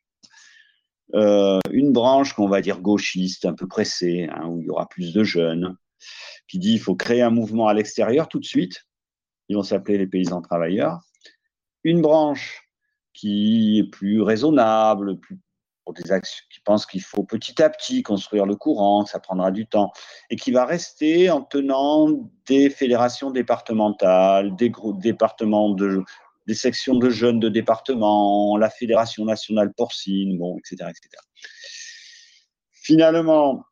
Euh, 1.15 1.59
une 1.71 1.91
branche 1.91 2.33
qu'on 2.33 2.47
va 2.47 2.61
dire 2.61 2.81
gauchiste, 2.81 3.45
un 3.45 3.53
peu 3.53 3.67
pressée, 3.67 4.29
hein, 4.31 4.45
où 4.47 4.61
il 4.61 4.67
y 4.67 4.69
aura 4.69 4.87
plus 4.87 5.11
de 5.11 5.23
jeunes, 5.23 5.75
qui 6.47 6.59
dit 6.59 6.73
qu'il 6.73 6.79
faut 6.79 6.95
créer 6.95 7.23
un 7.23 7.31
mouvement 7.31 7.67
à 7.67 7.73
l'extérieur 7.73 8.29
tout 8.29 8.39
de 8.39 8.45
suite, 8.45 8.85
ils 9.49 9.55
vont 9.55 9.63
s'appeler 9.63 9.97
les 9.97 10.07
paysans 10.07 10.41
travailleurs. 10.41 11.01
Une 11.83 12.01
branche 12.01 12.69
qui 13.13 13.79
est 13.79 13.89
plus 13.89 14.21
raisonnable, 14.21 15.19
qui 15.95 16.59
pense 16.63 16.85
qu'il 16.85 17.01
faut 17.01 17.23
petit 17.23 17.61
à 17.61 17.69
petit 17.69 18.03
construire 18.03 18.45
le 18.45 18.55
courant, 18.55 19.03
que 19.03 19.09
ça 19.09 19.19
prendra 19.19 19.51
du 19.51 19.65
temps, 19.65 19.91
et 20.29 20.35
qui 20.35 20.51
va 20.51 20.65
rester 20.65 21.29
en 21.29 21.41
tenant 21.41 22.07
des 22.47 22.69
fédérations 22.69 23.31
départementales, 23.31 24.55
des 24.55 24.69
groupes 24.69 25.01
départements 25.01 25.71
de, 25.71 26.03
des 26.47 26.53
sections 26.53 26.95
de 26.95 27.09
jeunes 27.09 27.39
de 27.39 27.49
département, 27.49 28.57
la 28.57 28.69
Fédération 28.69 29.25
nationale 29.25 29.73
porcine, 29.73 30.37
bon, 30.37 30.57
etc., 30.57 30.89
etc. 30.89 31.21
Finalement, 32.71 33.63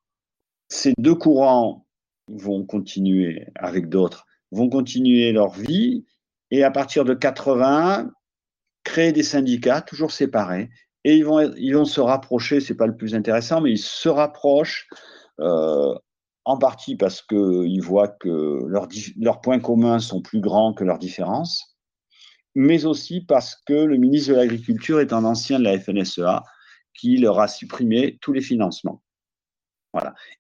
ces 0.70 0.94
deux 0.98 1.16
courants 1.16 1.88
vont 2.28 2.66
continuer 2.66 3.48
avec 3.56 3.90
d'autres, 3.90 4.27
vont 4.52 4.70
continuer 4.70 5.32
leur 5.32 5.52
vie 5.52 6.06
et 6.52 6.64
à 6.64 6.72
partir 6.72 7.06
de 7.06 7.14
80, 7.14 8.12
créer 8.84 9.12
des 9.12 9.24
syndicats 9.24 9.82
toujours 9.82 10.12
séparés 10.12 10.70
et 11.04 11.16
ils 11.16 11.24
vont, 11.24 11.86
se 11.86 12.02
rapprocher, 12.02 12.60
c'est 12.60 12.76
pas 12.76 12.86
le 12.86 12.98
plus 12.98 13.16
intéressant, 13.16 13.62
mais 13.62 13.72
ils 13.72 13.78
se 13.78 14.10
rapprochent 14.10 14.90
euh, 15.40 15.96
en 16.44 16.58
partie 16.58 16.98
parce 16.98 17.22
qu'ils 17.22 17.82
voient 17.82 18.10
que 18.10 18.66
leurs, 18.68 18.90
leurs 19.18 19.40
points 19.40 19.60
communs 19.60 20.00
sont 20.00 20.22
plus 20.22 20.42
grands 20.42 20.74
que 20.74 20.84
leurs 20.84 20.98
différences, 20.98 21.78
mais 22.56 22.86
aussi 22.86 23.22
parce 23.22 23.56
que 23.66 23.74
le 23.74 23.96
ministre 23.96 24.32
de 24.32 24.36
l'Agriculture 24.36 25.00
est 25.00 25.14
un 25.14 25.24
ancien 25.24 25.60
de 25.60 25.64
la 25.64 25.80
FNSEA 25.80 26.44
qui 26.94 27.18
leur 27.18 27.40
a 27.40 27.48
supprimé 27.48 28.18
tous 28.22 28.34
les 28.34 28.42
financements. 28.42 29.02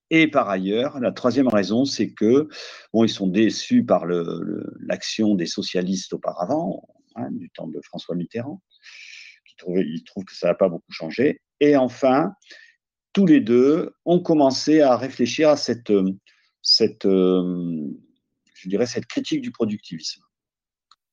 Et 0.09 0.27
par 0.27 0.49
ailleurs, 0.49 0.99
la 0.99 1.11
troisième 1.11 1.47
raison, 1.47 1.85
c'est 1.85 2.13
que 2.13 2.47
bon, 2.93 3.03
ils 3.03 3.09
sont 3.09 3.27
déçus 3.27 3.83
par 3.83 4.05
l'action 4.05 5.35
des 5.35 5.45
socialistes 5.45 6.13
auparavant, 6.13 6.87
hein, 7.15 7.29
du 7.31 7.49
temps 7.49 7.67
de 7.67 7.79
François 7.81 8.15
Mitterrand, 8.15 8.61
qui 9.47 9.55
trouvait, 9.55 9.83
ils 9.83 10.03
trouvent 10.03 10.25
que 10.25 10.35
ça 10.35 10.47
n'a 10.47 10.55
pas 10.55 10.69
beaucoup 10.69 10.91
changé. 10.91 11.41
Et 11.59 11.75
enfin, 11.75 12.33
tous 13.13 13.25
les 13.25 13.41
deux 13.41 13.95
ont 14.05 14.19
commencé 14.19 14.81
à 14.81 14.95
réfléchir 14.95 15.49
à 15.49 15.57
cette, 15.57 15.91
cette, 16.61 17.05
je 17.05 18.69
dirais, 18.69 18.85
cette 18.85 19.07
critique 19.07 19.41
du 19.41 19.51
productivisme. 19.51 20.21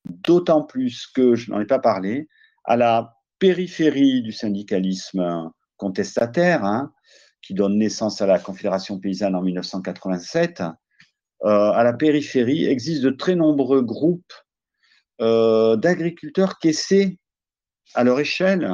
D'autant 0.05 0.63
plus 0.63 1.07
que, 1.07 1.35
je 1.35 1.51
n'en 1.51 1.61
ai 1.61 1.67
pas 1.67 1.79
parlé, 1.79 2.29
à 2.65 2.77
la 2.77 3.17
périphérie 3.39 4.23
du 4.23 4.33
syndicalisme 4.33 5.51
contestataire, 5.77 6.65
hein, 6.65 6.94
qui 7.45 7.55
donne 7.55 7.77
naissance 7.79 8.23
à 8.23 8.27
la 8.27 8.39
Confédération 8.39 8.99
paysanne 8.99 9.35
en 9.35 9.43
1987, 9.43 10.63
euh, 11.45 11.71
à 11.73 11.85
la 11.85 11.93
périphérie 11.93 12.65
existent 12.65 13.05
de 13.05 13.11
très 13.11 13.35
nombreux 13.35 13.83
groupes 13.83 14.33
euh, 15.21 15.77
d'agriculteurs 15.77 16.59
qui 16.59 16.69
essaient, 16.69 17.19
à 17.95 18.03
leur 18.03 18.19
échelle, 18.19 18.73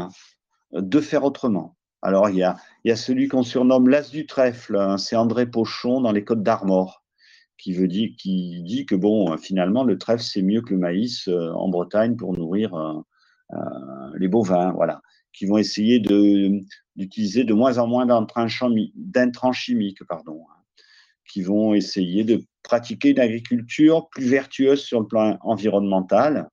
de 0.73 1.01
faire 1.01 1.25
autrement. 1.25 1.77
Alors, 2.01 2.31
il 2.31 2.37
y 2.37 2.43
a, 2.45 2.97
celui 2.97 3.29
qu'on 3.29 3.43
surnomme 3.43 3.89
l'as 3.89 4.11
du 4.11 4.25
trèfle, 4.25 4.77
hein, 4.77 4.97
c'est 4.99 5.17
André 5.17 5.47
Pochon 5.47 6.01
dans 6.01 6.13
les 6.13 6.25
Côtes 6.25 6.45
d'Armor, 6.45 7.03
qui, 7.59 7.75
qui 8.17 8.63
dit 8.63 8.87
que, 8.87 8.95
bon, 8.95 9.37
finalement, 9.37 9.83
le 9.85 9.99
trèfle, 9.99 10.23
c'est 10.23 10.43
mieux 10.43 10.63
que 10.63 10.73
le 10.73 10.79
maïs 10.79 11.27
euh, 11.29 11.51
en 11.53 11.69
Bretagne 11.69 12.17
pour 12.17 12.33
nourrir 12.35 13.03
les 14.15 14.29
bovins, 14.29 14.71
voilà, 14.71 15.03
qui 15.33 15.47
vont 15.47 15.59
essayer 15.59 16.01
d'utiliser 16.97 17.45
de 17.45 17.55
moins 17.55 17.79
en 17.79 17.87
moins 17.87 18.07
d'intrants 18.07 19.53
chimiques, 19.53 20.05
pardon, 20.05 20.45
hein, 20.51 20.61
qui 21.31 21.43
vont 21.43 21.75
essayer 21.75 22.25
de 22.25 22.45
pratiquer 22.62 23.11
une 23.11 23.21
agriculture 23.21 24.09
plus 24.11 24.27
vertueuse 24.27 24.83
sur 24.83 25.01
le 25.01 25.07
plan 25.07 25.38
environnemental. 25.43 26.49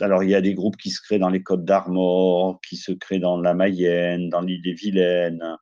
Alors, 0.00 0.22
il 0.22 0.30
y 0.30 0.34
a 0.34 0.40
des 0.40 0.54
groupes 0.54 0.76
qui 0.76 0.90
se 0.90 1.00
créent 1.00 1.18
dans 1.18 1.28
les 1.28 1.42
Côtes 1.42 1.64
d'Armor, 1.64 2.60
qui 2.68 2.76
se 2.76 2.92
créent 2.92 3.18
dans 3.18 3.40
la 3.40 3.54
Mayenne, 3.54 4.28
dans 4.28 4.40
l'île 4.40 4.62
des 4.62 4.74
Vilaines, 4.74 5.56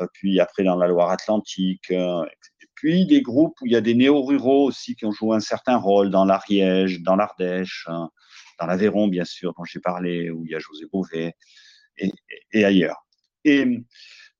euh, 0.00 0.06
puis 0.12 0.40
après 0.40 0.64
dans 0.64 0.76
la 0.76 0.88
Loire-Atlantique, 0.88 1.90
euh, 1.90 2.24
puis 2.74 3.06
des 3.06 3.22
groupes 3.22 3.54
où 3.62 3.66
il 3.66 3.72
y 3.72 3.76
a 3.76 3.80
des 3.80 3.94
néo-ruraux 3.94 4.66
aussi 4.66 4.94
qui 4.96 5.06
ont 5.06 5.12
joué 5.12 5.36
un 5.36 5.40
certain 5.40 5.76
rôle 5.76 6.10
dans 6.10 6.24
l'Ariège, 6.24 7.00
dans 7.02 7.16
l'Ardèche, 7.16 7.86
hein, 7.88 8.10
dans 8.58 8.66
l'Aveyron, 8.66 9.08
bien 9.08 9.24
sûr, 9.24 9.54
dont 9.56 9.64
j'ai 9.64 9.80
parlé, 9.80 10.30
où 10.30 10.44
il 10.44 10.52
y 10.52 10.54
a 10.54 10.58
José 10.58 10.86
Beauvais, 10.92 11.34
et, 11.96 12.12
et 12.52 12.64
ailleurs. 12.64 13.06
Et 13.44 13.84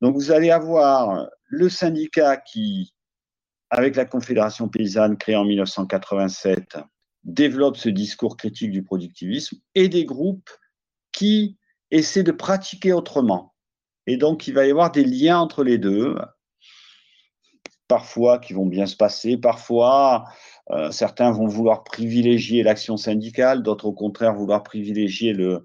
donc, 0.00 0.14
vous 0.14 0.32
allez 0.32 0.50
avoir 0.50 1.28
le 1.46 1.68
syndicat 1.68 2.36
qui, 2.36 2.94
avec 3.70 3.96
la 3.96 4.04
Confédération 4.04 4.68
paysanne 4.68 5.16
créée 5.16 5.36
en 5.36 5.44
1987, 5.44 6.78
développe 7.24 7.76
ce 7.76 7.88
discours 7.88 8.36
critique 8.36 8.70
du 8.70 8.82
productivisme 8.82 9.58
et 9.74 9.88
des 9.88 10.04
groupes 10.04 10.50
qui 11.12 11.58
essaient 11.90 12.22
de 12.22 12.32
pratiquer 12.32 12.92
autrement. 12.92 13.54
Et 14.06 14.16
donc, 14.16 14.46
il 14.46 14.54
va 14.54 14.66
y 14.66 14.70
avoir 14.70 14.92
des 14.92 15.04
liens 15.04 15.38
entre 15.38 15.64
les 15.64 15.78
deux, 15.78 16.16
parfois 17.88 18.38
qui 18.38 18.52
vont 18.52 18.66
bien 18.66 18.86
se 18.86 18.96
passer, 18.96 19.36
parfois 19.36 20.24
euh, 20.70 20.90
certains 20.90 21.30
vont 21.30 21.46
vouloir 21.46 21.84
privilégier 21.84 22.62
l'action 22.62 22.96
syndicale, 22.96 23.62
d'autres 23.62 23.86
au 23.86 23.92
contraire 23.92 24.34
vouloir 24.34 24.62
privilégier 24.62 25.32
le 25.32 25.62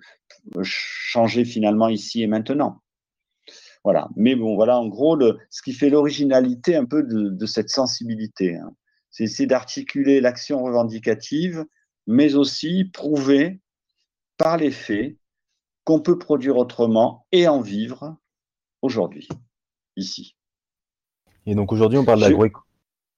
changer 0.64 1.46
finalement 1.46 1.88
ici 1.88 2.22
et 2.22 2.28
maintenant. 2.28 2.82
Voilà. 3.84 4.10
Mais 4.16 4.36
bon, 4.36 4.56
voilà, 4.56 4.78
en 4.78 4.88
gros, 4.88 5.18
ce 5.50 5.62
qui 5.62 5.74
fait 5.74 5.90
l'originalité 5.90 6.76
un 6.76 6.86
peu 6.86 7.04
de, 7.04 7.46
cette 7.46 7.70
sensibilité. 7.70 8.56
Hein. 8.56 8.72
C'est 9.10 9.24
essayer 9.24 9.48
d'articuler 9.48 10.22
l'action 10.22 10.64
revendicative, 10.64 11.66
mais 12.06 12.36
aussi 12.36 12.86
prouver 12.86 13.62
par 14.38 14.58
les 14.58 14.72
faits 14.72 15.18
qu'on 15.86 16.02
peut 16.02 16.20
produire 16.20 16.58
autrement 16.58 17.26
et 17.32 17.48
en 17.48 17.62
vivre 17.62 18.18
aujourd'hui, 18.82 19.28
ici. 19.96 20.36
Et 21.46 21.56
donc 21.56 21.72
aujourd'hui, 21.72 21.98
on 21.98 22.06
parle 22.06 22.22
d'agro 22.22 22.46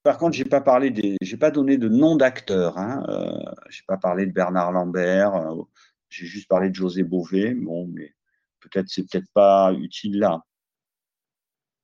par 0.03 0.17
contre, 0.17 0.35
j'ai 0.35 0.45
pas 0.45 0.61
parlé 0.61 0.89
des, 0.89 1.17
j'ai 1.21 1.37
pas 1.37 1.51
donné 1.51 1.77
de 1.77 1.87
nom 1.87 2.15
d'acteur. 2.15 2.77
Hein. 2.77 3.03
Euh, 3.09 3.51
j'ai 3.69 3.83
pas 3.87 3.97
parlé 3.97 4.25
de 4.25 4.31
Bernard 4.31 4.71
Lambert. 4.71 5.35
Euh, 5.35 5.61
j'ai 6.09 6.25
juste 6.25 6.47
parlé 6.47 6.69
de 6.69 6.75
José 6.75 7.03
Bové. 7.03 7.53
Bon, 7.53 7.87
mais 7.87 8.13
peut-être 8.59 8.87
c'est 8.87 9.03
peut-être 9.03 9.31
pas 9.33 9.73
utile 9.73 10.19
là. 10.19 10.43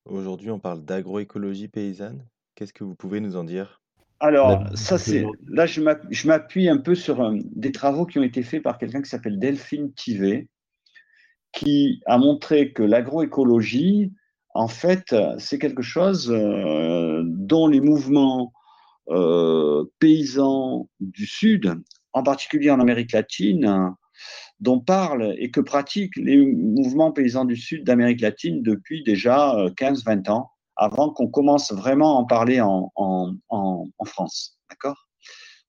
Aujourd'hui, 0.06 0.52
on 0.52 0.60
parle 0.60 0.84
d'agroécologie 0.84 1.68
paysanne. 1.68 2.26
Qu'est-ce 2.56 2.74
que 2.74 2.84
vous 2.84 2.96
pouvez 2.96 3.20
nous 3.20 3.36
en 3.36 3.44
dire? 3.44 3.82
Alors, 4.20 4.66
ça 4.76 4.98
c'est 4.98 5.28
là, 5.48 5.68
je 5.68 6.28
m'appuie 6.28 6.70
un 6.70 6.78
peu 6.78 6.96
sur 6.96 7.22
euh, 7.22 7.38
des 7.44 7.72
travaux 7.72 8.06
qui 8.08 8.18
ont 8.18 8.24
été 8.24 8.42
faits 8.42 8.64
par 8.64 8.80
quelqu'un 8.80 9.02
qui 9.02 9.10
s'appelle 9.10 9.38
Delphine 9.38 9.94
Tivet, 9.94 10.48
qui 11.52 12.02
a 12.08 12.18
montré 12.18 12.74
que 12.74 12.82
l'agroécologie, 12.82 14.12
en 14.58 14.68
fait, 14.68 15.16
c'est 15.38 15.60
quelque 15.60 15.84
chose 15.84 16.32
euh, 16.32 17.22
dont 17.26 17.68
les 17.68 17.80
mouvements 17.80 18.54
euh, 19.10 19.86
paysans 20.00 20.90
du 21.00 21.28
Sud, 21.28 21.76
en 22.12 22.24
particulier 22.24 22.72
en 22.72 22.80
Amérique 22.80 23.12
latine, 23.12 23.94
dont 24.60 24.80
parlent 24.80 25.36
et 25.38 25.52
que 25.52 25.60
pratiquent 25.60 26.16
les 26.16 26.44
mouvements 26.44 27.12
paysans 27.12 27.46
du 27.46 27.56
Sud 27.56 27.84
d'Amérique 27.84 28.22
latine 28.22 28.64
depuis 28.64 29.04
déjà 29.04 29.54
15-20 29.78 30.28
euh, 30.28 30.32
ans, 30.32 30.50
avant 30.76 31.12
qu'on 31.12 31.28
commence 31.28 31.72
vraiment 31.72 32.18
à 32.18 32.22
en 32.22 32.26
parler 32.26 32.60
en, 32.60 32.92
France. 34.06 34.58
D'accord? 34.72 35.08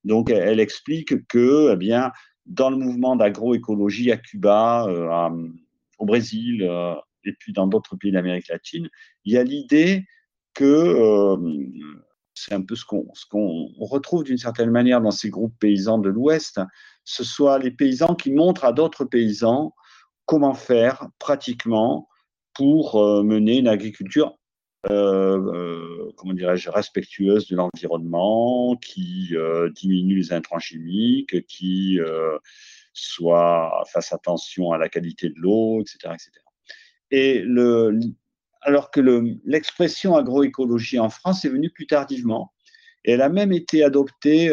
Donc, 0.04 0.30
elle 0.30 0.60
explique 0.60 1.26
que, 1.28 1.74
eh 1.74 1.76
bien, 1.76 2.10
dans 2.46 2.70
le 2.70 2.78
mouvement 2.78 3.16
d'agroécologie 3.16 4.10
à 4.12 4.16
Cuba, 4.16 4.86
au 5.98 6.06
Brésil 6.06 6.66
et 7.28 7.32
puis 7.38 7.52
dans 7.52 7.66
d'autres 7.66 7.96
pays 7.96 8.12
d'Amérique 8.12 8.48
latine, 8.48 8.88
il 9.24 9.32
y 9.32 9.36
a 9.36 9.44
l'idée 9.44 10.06
que 10.54 11.36
c'est 12.34 12.54
un 12.54 12.62
peu 12.62 12.76
ce 12.76 12.84
qu'on 12.84 13.68
retrouve 13.78 14.24
d'une 14.24 14.38
certaine 14.38 14.70
manière 14.70 15.00
dans 15.00 15.10
ces 15.10 15.30
groupes 15.30 15.54
paysans 15.58 15.98
de 15.98 16.08
l'Ouest, 16.08 16.60
ce 17.04 17.24
soit 17.24 17.58
les 17.58 17.70
paysans 17.70 18.14
qui 18.14 18.32
montrent 18.32 18.64
à 18.64 18.72
d'autres 18.72 19.04
paysans 19.04 19.74
comment 20.28 20.54
faire 20.54 21.08
pratiquement 21.18 22.08
pour 22.54 22.96
euh, 22.96 23.22
mener 23.22 23.58
une 23.58 23.68
agriculture, 23.68 24.36
euh, 24.90 25.38
euh, 25.54 26.12
comment 26.16 26.34
dirais-je, 26.34 26.68
respectueuse 26.70 27.48
de 27.48 27.56
l'environnement, 27.56 28.76
qui 28.76 29.34
diminue 29.74 30.16
les 30.16 30.32
intrants 30.32 30.58
chimiques, 30.58 31.46
qui 31.46 31.98
soit 32.92 33.84
fasse 33.92 34.12
attention 34.12 34.72
à 34.72 34.78
la 34.78 34.88
qualité 34.88 35.30
de 35.30 35.38
l'eau, 35.38 35.80
etc., 35.80 36.14
etc. 36.14 36.47
Et 37.10 37.40
le, 37.40 37.98
alors 38.62 38.90
que 38.90 39.00
l'expression 39.44 40.16
agroécologie 40.16 40.98
en 40.98 41.10
France 41.10 41.44
est 41.44 41.48
venue 41.48 41.70
plus 41.70 41.86
tardivement. 41.86 42.52
Elle 43.04 43.22
a 43.22 43.28
même 43.28 43.52
été 43.52 43.82
adoptée 43.82 44.50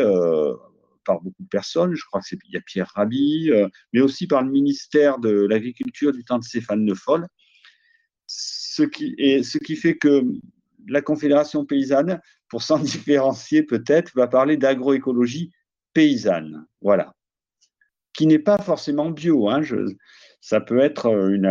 par 1.05 1.21
beaucoup 1.21 1.43
de 1.43 1.47
personnes. 1.47 1.95
Je 1.95 2.03
crois 2.05 2.19
qu'il 2.21 2.39
y 2.49 2.57
a 2.57 2.61
Pierre 2.61 2.91
Rabhi, 2.95 3.51
euh, 3.51 3.69
mais 3.93 4.01
aussi 4.01 4.27
par 4.27 4.43
le 4.43 4.51
ministère 4.51 5.19
de 5.19 5.29
l'Agriculture 5.29 6.11
du 6.11 6.25
temps 6.25 6.39
de 6.39 6.43
Stéphane 6.43 6.85
Le 6.85 6.95
Foll. 6.95 7.27
Ce 8.27 8.83
qui, 8.83 9.75
fait 9.77 9.95
que 9.95 10.23
la 10.87 11.01
Confédération 11.01 11.65
paysanne, 11.65 12.19
pour 12.49 12.63
s'en 12.63 12.79
différencier 12.79 13.63
peut-être, 13.63 14.11
va 14.15 14.27
parler 14.27 14.57
d'agroécologie 14.57 15.51
paysanne. 15.93 16.65
Voilà. 16.81 17.15
Qui 18.13 18.27
n'est 18.27 18.39
pas 18.39 18.57
forcément 18.57 19.09
bio. 19.11 19.49
Hein, 19.49 19.61
ça 20.45 20.61
peut 20.61 20.79
être 20.79 21.07
une, 21.07 21.47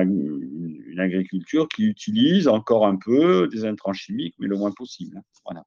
une, 0.87 1.01
agriculture 1.01 1.67
qui 1.67 1.83
utilise 1.83 2.47
encore 2.47 2.87
un 2.87 2.95
peu 2.95 3.49
des 3.49 3.65
intrants 3.65 3.93
chimiques, 3.93 4.37
mais 4.39 4.47
le 4.47 4.57
moins 4.57 4.71
possible. 4.71 5.21
Voilà. 5.45 5.65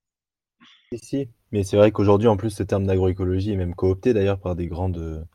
Ici. 0.93 1.27
Mais 1.51 1.63
c'est 1.65 1.75
vrai 1.75 1.91
qu'aujourd'hui, 1.91 2.29
en 2.29 2.37
plus, 2.37 2.51
ce 2.51 2.63
terme 2.63 2.85
d'agroécologie 2.85 3.51
est 3.51 3.57
même 3.57 3.75
coopté 3.75 4.13
d'ailleurs 4.13 4.39
par 4.39 4.55
des 4.55 4.67
grandes, 4.67 5.27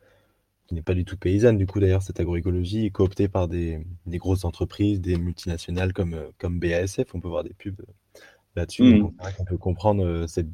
qui 0.67 0.75
n'est 0.75 0.81
pas 0.81 0.95
du 0.95 1.05
tout 1.05 1.19
paysanne. 1.19 1.59
Du 1.59 1.67
coup, 1.67 1.81
d'ailleurs, 1.81 2.01
cette 2.01 2.19
agroécologie 2.19 2.87
est 2.87 2.91
cooptée 2.91 3.29
par 3.29 3.47
des, 3.47 3.85
grosses 4.07 4.47
entreprises, 4.47 5.03
des 5.03 5.19
multinationales 5.19 5.93
comme, 5.93 6.17
comme 6.39 6.59
BASF. 6.59 7.15
On 7.15 7.21
peut 7.21 7.29
voir 7.29 7.45
des 7.45 7.53
pubs 7.53 7.83
là-dessus. 8.57 8.85
Mmh. 8.85 9.11
On 9.39 9.45
peut 9.45 9.59
comprendre 9.59 10.25
cette 10.27 10.49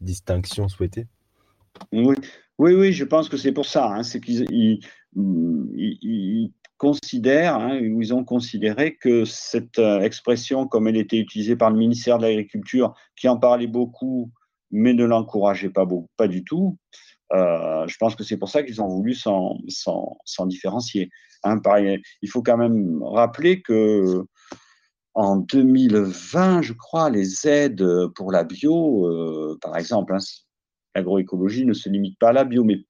distinction 0.00 0.68
souhaitée. 0.68 1.06
Oui, 1.92 2.16
oui, 2.56 2.72
oui, 2.72 2.92
je 2.94 3.04
pense 3.04 3.28
que 3.28 3.36
c'est 3.36 3.52
pour 3.52 3.66
ça. 3.66 3.92
Hein. 3.92 4.02
c'est 4.02 4.22
qu'ils 4.22 4.80
considèrent, 6.78 7.56
hein, 7.56 7.78
ou 7.78 8.00
ils 8.00 8.14
ont 8.14 8.24
considéré 8.24 8.96
que 8.96 9.24
cette 9.24 9.78
euh, 9.78 10.00
expression, 10.00 10.66
comme 10.66 10.88
elle 10.88 10.96
était 10.96 11.18
utilisée 11.18 11.56
par 11.56 11.70
le 11.70 11.76
ministère 11.76 12.18
de 12.18 12.22
l'Agriculture, 12.22 12.94
qui 13.16 13.28
en 13.28 13.36
parlait 13.36 13.66
beaucoup, 13.66 14.30
mais 14.70 14.94
ne 14.94 15.04
l'encourageait 15.04 15.70
pas, 15.70 15.86
pas 16.16 16.28
du 16.28 16.44
tout, 16.44 16.78
euh, 17.34 17.86
je 17.86 17.96
pense 17.98 18.14
que 18.14 18.24
c'est 18.24 18.38
pour 18.38 18.48
ça 18.48 18.62
qu'ils 18.62 18.80
ont 18.80 18.88
voulu 18.88 19.14
s'en 19.14 19.58
différencier. 20.46 21.10
Hein, 21.44 21.60
il 22.22 22.30
faut 22.30 22.42
quand 22.42 22.56
même 22.56 23.02
rappeler 23.02 23.60
que 23.60 24.24
en 25.14 25.36
2020, 25.36 26.62
je 26.62 26.72
crois, 26.72 27.10
les 27.10 27.46
aides 27.46 27.84
pour 28.14 28.30
la 28.30 28.44
bio, 28.44 29.06
euh, 29.06 29.58
par 29.60 29.76
exemple, 29.76 30.14
hein, 30.14 30.18
l'agroécologie 30.94 31.66
ne 31.66 31.72
se 31.72 31.88
limite 31.88 32.18
pas 32.18 32.28
à 32.28 32.32
la 32.32 32.44
bio, 32.44 32.64
mais 32.64 32.84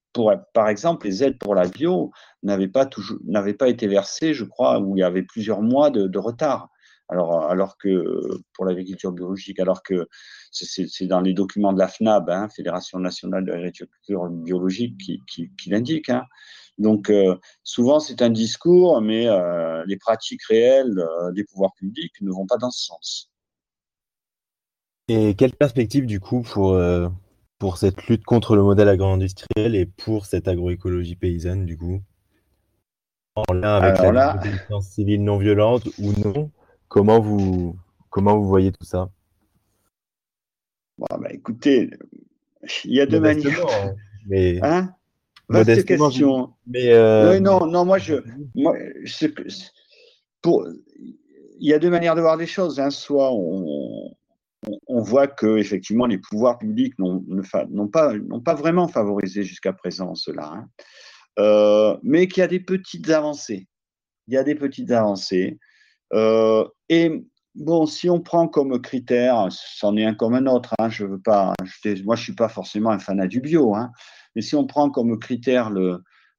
par 0.53 0.69
exemple, 0.69 1.07
les 1.07 1.25
aides 1.25 1.39
pour 1.39 1.55
la 1.55 1.66
bio 1.66 2.11
n'avaient 2.43 2.69
pas, 2.69 2.87
toujours, 2.87 3.19
pas 3.59 3.69
été 3.69 3.87
versées, 3.87 4.35
je 4.35 4.45
crois, 4.45 4.81
où 4.81 4.97
il 4.97 5.01
y 5.01 5.03
avait 5.03 5.23
plusieurs 5.23 5.62
mois 5.62 5.91
de, 5.91 6.19
retard. 6.19 6.69
Alors, 7.11 7.45
alors 7.45 7.79
que 7.79 8.23
pour 8.53 8.66
l'agriculture 8.66 9.12
biologique, 9.12 9.61
alors 9.61 9.83
que 9.83 10.09
c'est 10.51 11.07
dans 11.07 11.21
les 11.21 11.33
documents 11.33 11.73
de 11.73 11.79
la 11.79 11.89
FNAB, 11.89 12.29
hein, 12.29 12.49
Fédération 12.55 12.99
nationale 12.99 13.45
de 13.45 13.53
l'agriculture 13.53 14.29
biologique, 14.29 14.99
qui, 14.99 15.51
qui, 15.57 15.71
l'indique. 15.71 16.11
Hein. 16.11 16.25
Donc, 16.79 17.11
euh, 17.11 17.37
souvent, 17.64 17.99
c'est 17.99 18.23
un 18.23 18.31
discours, 18.31 19.01
mais 19.01 19.27
euh, 19.27 19.85
les 19.87 19.97
pratiques 19.97 20.45
réelles 20.45 20.99
euh, 20.99 21.33
des 21.33 21.45
pouvoirs 21.45 21.73
publics 21.75 22.14
ne 22.21 22.31
vont 22.31 22.47
pas 22.47 22.57
dans 22.57 22.71
ce 22.71 22.87
sens. 22.87 23.31
Et 25.09 25.35
quelle 25.35 25.53
perspective, 25.53 26.07
du 26.07 26.21
coup, 26.21 26.43
pour, 26.43 26.79
pour 27.59 27.77
cette 27.77 28.07
lutte 28.07 28.25
contre 28.25 28.57
le 28.57 28.63
modèle 28.63 28.89
agro-industriel 28.89 29.75
et 29.75 29.87
pour 29.87 30.27
cette 30.27 30.49
agroécologie 30.49 31.17
paysanne, 31.17 31.67
du 31.67 31.77
coup 31.77 32.01
En 33.35 33.53
lien 33.53 33.77
avec 33.77 33.99
la 34.01 34.37
désobéissance 34.37 34.89
civile 34.89 35.25
non 35.25 35.39
violente 35.39 35.87
ou 35.99 36.13
non 36.25 36.51
Comment 36.89 37.21
vous, 37.21 37.77
comment 38.09 38.39
vous 38.39 38.49
voyez 38.49 38.73
tout 38.73 38.85
ça? 38.85 39.11
Bah, 40.97 41.19
Écoutez, 41.31 41.91
il 42.85 42.95
y 42.95 43.01
a 43.01 43.07
deux 43.07 43.21
manières. 43.21 43.67
Hein, 43.67 43.95
mais... 44.27 44.59
Hein? 44.63 44.95
Vaste 45.51 45.85
question. 45.87 46.53
Mais 46.67 46.93
euh, 46.93 47.41
non, 47.41 47.67
non, 47.67 47.87
moi, 47.87 47.97
je, 47.99 48.17
moi, 48.55 48.77
pour, 50.43 50.67
il 51.59 51.69
y 51.69 51.73
a 51.73 51.79
deux 51.79 51.89
manières 51.89 52.15
de 52.15 52.21
voir 52.21 52.37
les 52.37 52.47
choses. 52.47 52.79
Hein. 52.81 52.91
Soit 52.91 53.31
on, 53.33 54.15
on 54.87 55.03
voit 55.03 55.27
que 55.27 55.59
effectivement 55.59 56.07
les 56.07 56.19
pouvoirs 56.19 56.59
publics 56.59 56.99
n'ont 56.99 57.23
pas, 57.89 58.55
vraiment 58.55 58.89
favorisé 58.89 59.43
jusqu'à 59.43 59.73
présent 59.73 60.15
cela, 60.15 60.53
hein. 60.53 60.69
euh, 61.39 61.97
mais 62.03 62.29
qu'il 62.29 62.41
y 62.41 62.45
a 62.45 62.49
des 62.49 62.61
petites 62.61 63.09
avancées. 63.11 63.69
Il 64.27 64.35
y 64.35 64.37
a 64.37 64.43
des 64.43 64.55
petites 64.55 64.91
avancées. 64.91 65.59
Euh, 66.13 66.67
et 66.89 67.25
bon, 67.55 67.87
si 67.87 68.11
on 68.11 68.21
prend 68.21 68.49
comme 68.49 68.81
critère, 68.81 69.49
c'en 69.51 69.97
est 69.97 70.05
un 70.05 70.15
comme 70.15 70.35
un 70.35 70.47
autre. 70.47 70.75
Hein, 70.79 70.91
je 70.91 71.05
veux 71.05 71.21
pas, 71.21 71.55
moi 72.05 72.17
je 72.17 72.23
suis 72.23 72.35
pas 72.35 72.49
forcément 72.49 72.91
un 72.91 72.99
fanat 72.99 73.27
du 73.27 73.41
bio, 73.41 73.75
hein, 73.75 73.91
mais 74.35 74.43
si 74.43 74.55
on 74.55 74.67
prend 74.67 74.91
comme 74.91 75.19
critère 75.19 75.71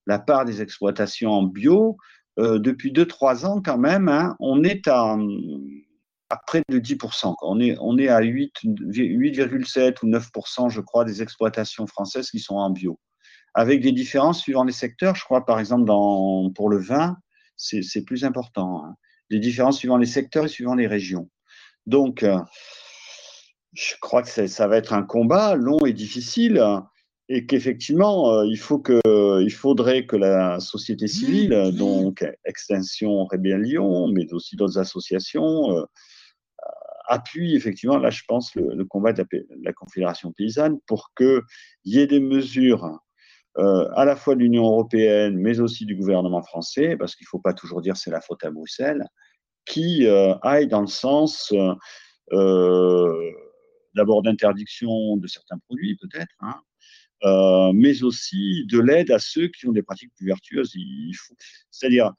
la 0.06 0.20
part 0.20 0.46
des 0.46 0.62
exploitations 0.62 1.32
en 1.32 1.44
bio, 1.44 1.98
euh, 2.40 2.60
depuis 2.60 2.92
2-3 2.92 3.46
ans 3.46 3.62
quand 3.64 3.78
même, 3.78 4.36
on 4.40 4.64
est 4.64 4.88
à 4.88 5.18
à 6.30 6.38
près 6.38 6.62
de 6.70 6.80
10%. 6.80 7.36
On 7.42 7.60
est, 7.60 7.76
on 7.80 7.98
est 7.98 8.08
à 8.08 8.22
8,7 8.22 9.98
ou 10.04 10.08
9%, 10.08 10.70
je 10.70 10.82
crois, 10.82 11.06
des 11.06 11.22
exploitations 11.22 11.88
françaises 11.88 12.30
qui 12.30 12.40
sont 12.40 12.56
en 12.56 12.70
bio. 12.70 13.00
Avec 13.56 13.82
des 13.82 13.92
différences 13.92 14.42
suivant 14.42 14.64
les 14.64 14.74
secteurs, 14.74 15.16
je 15.16 15.24
crois, 15.24 15.46
par 15.46 15.60
exemple, 15.60 15.86
dans, 15.86 16.52
pour 16.52 16.70
le 16.70 16.78
vin, 16.78 17.18
c'est 17.58 18.06
plus 18.06 18.24
important. 18.24 18.86
Hein. 18.86 18.96
Des 19.32 19.40
différences 19.40 19.78
suivant 19.78 19.98
les 19.98 20.06
secteurs 20.06 20.46
et 20.46 20.50
suivant 20.50 20.76
les 20.76 20.88
régions. 20.88 21.30
Donc, 21.88 22.24
euh, 22.24 22.40
je 23.74 23.94
crois 24.02 24.22
que 24.24 24.48
ça 24.48 24.68
va 24.68 24.78
être 24.78 24.94
un 24.94 25.04
combat 25.04 25.56
long 25.56 25.80
et 25.86 25.94
difficile 25.94 26.64
et 27.28 27.46
qu'effectivement, 27.46 28.34
euh, 28.34 28.46
il, 28.48 28.58
faut 28.58 28.80
que, 28.80 29.00
il 29.42 29.52
faudrait 29.52 30.06
que 30.06 30.16
la 30.16 30.60
société 30.60 31.08
civile, 31.08 31.72
donc 31.74 32.26
Extinction 32.46 33.26
Rébellion, 33.26 34.08
mais 34.08 34.32
aussi 34.34 34.56
d'autres 34.56 34.80
associations, 34.80 35.78
euh, 35.78 35.84
appuie 37.10 37.56
effectivement, 37.56 37.98
là 37.98 38.10
je 38.10 38.24
pense, 38.28 38.56
le, 38.56 38.86
combat 38.86 39.12
de 39.12 39.26
la, 39.64 39.74
Confédération 39.74 40.32
paysanne 40.32 40.80
pour 40.88 41.12
qu'il 41.18 41.42
y 41.86 42.00
ait 42.00 42.08
des 42.08 42.20
mesures 42.20 43.00
euh, 43.58 43.90
à 43.96 44.06
la 44.06 44.16
fois 44.16 44.36
de 44.36 44.42
l'Union 44.42 44.64
européenne, 44.64 45.36
mais 45.36 45.60
aussi 45.60 45.86
du 45.86 45.96
gouvernement 45.96 46.44
français, 46.44 46.96
parce 46.96 47.16
qu'il 47.16 47.26
ne 47.26 47.30
faut 47.30 47.40
pas 47.40 47.54
toujours 47.54 47.82
dire 47.82 47.98
c'est 47.98 48.12
la 48.12 48.22
faute 48.22 48.44
à 48.46 48.52
Bruxelles, 48.52 49.04
qui 49.66 50.06
euh, 50.06 50.36
aillent 50.44 50.68
dans 50.68 50.82
le 50.82 50.88
sens 50.88 51.52
euh, 52.32 53.32
d'abord 53.96 54.22
d'interdiction 54.22 55.18
de 55.18 55.28
certains 55.28 55.58
produits 55.58 55.98
peut-être, 55.98 56.34
hein, 56.42 57.72
mais 57.74 58.04
aussi 58.04 58.66
de 58.68 58.80
l'aide 58.80 59.12
à 59.12 59.20
ceux 59.20 59.48
qui 59.48 59.68
ont 59.68 59.72
des 59.72 59.84
pratiques 59.84 60.12
plus 60.16 60.28
vertueuses. 60.28 60.74
C'est-à-dire, 61.72 62.14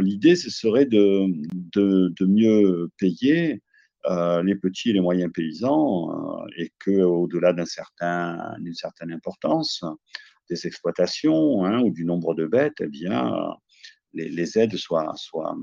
l'idée, 0.00 0.36
ce 0.36 0.50
serait 0.50 0.84
de, 0.84 1.26
de, 1.72 2.26
mieux 2.26 2.90
payer 2.98 3.62
euh, 4.06 4.42
les 4.42 4.54
petits 4.54 4.90
et 4.90 4.92
les 4.92 5.00
moyens 5.00 5.32
paysans 5.32 6.10
euh, 6.10 6.46
et 6.56 6.72
que 6.78 7.02
au-delà 7.02 7.52
d'un 7.52 7.66
certain, 7.66 8.56
d'une 8.58 8.74
certaine 8.74 9.12
importance 9.12 9.84
des 10.48 10.66
exploitations 10.66 11.64
hein, 11.64 11.80
ou 11.80 11.90
du 11.90 12.04
nombre 12.04 12.34
de 12.34 12.46
bêtes, 12.46 12.80
eh 12.80 12.86
bien, 12.86 13.32
les, 14.12 14.58
aides 14.58 14.76
soient, 14.76 15.12
soient 15.16 15.56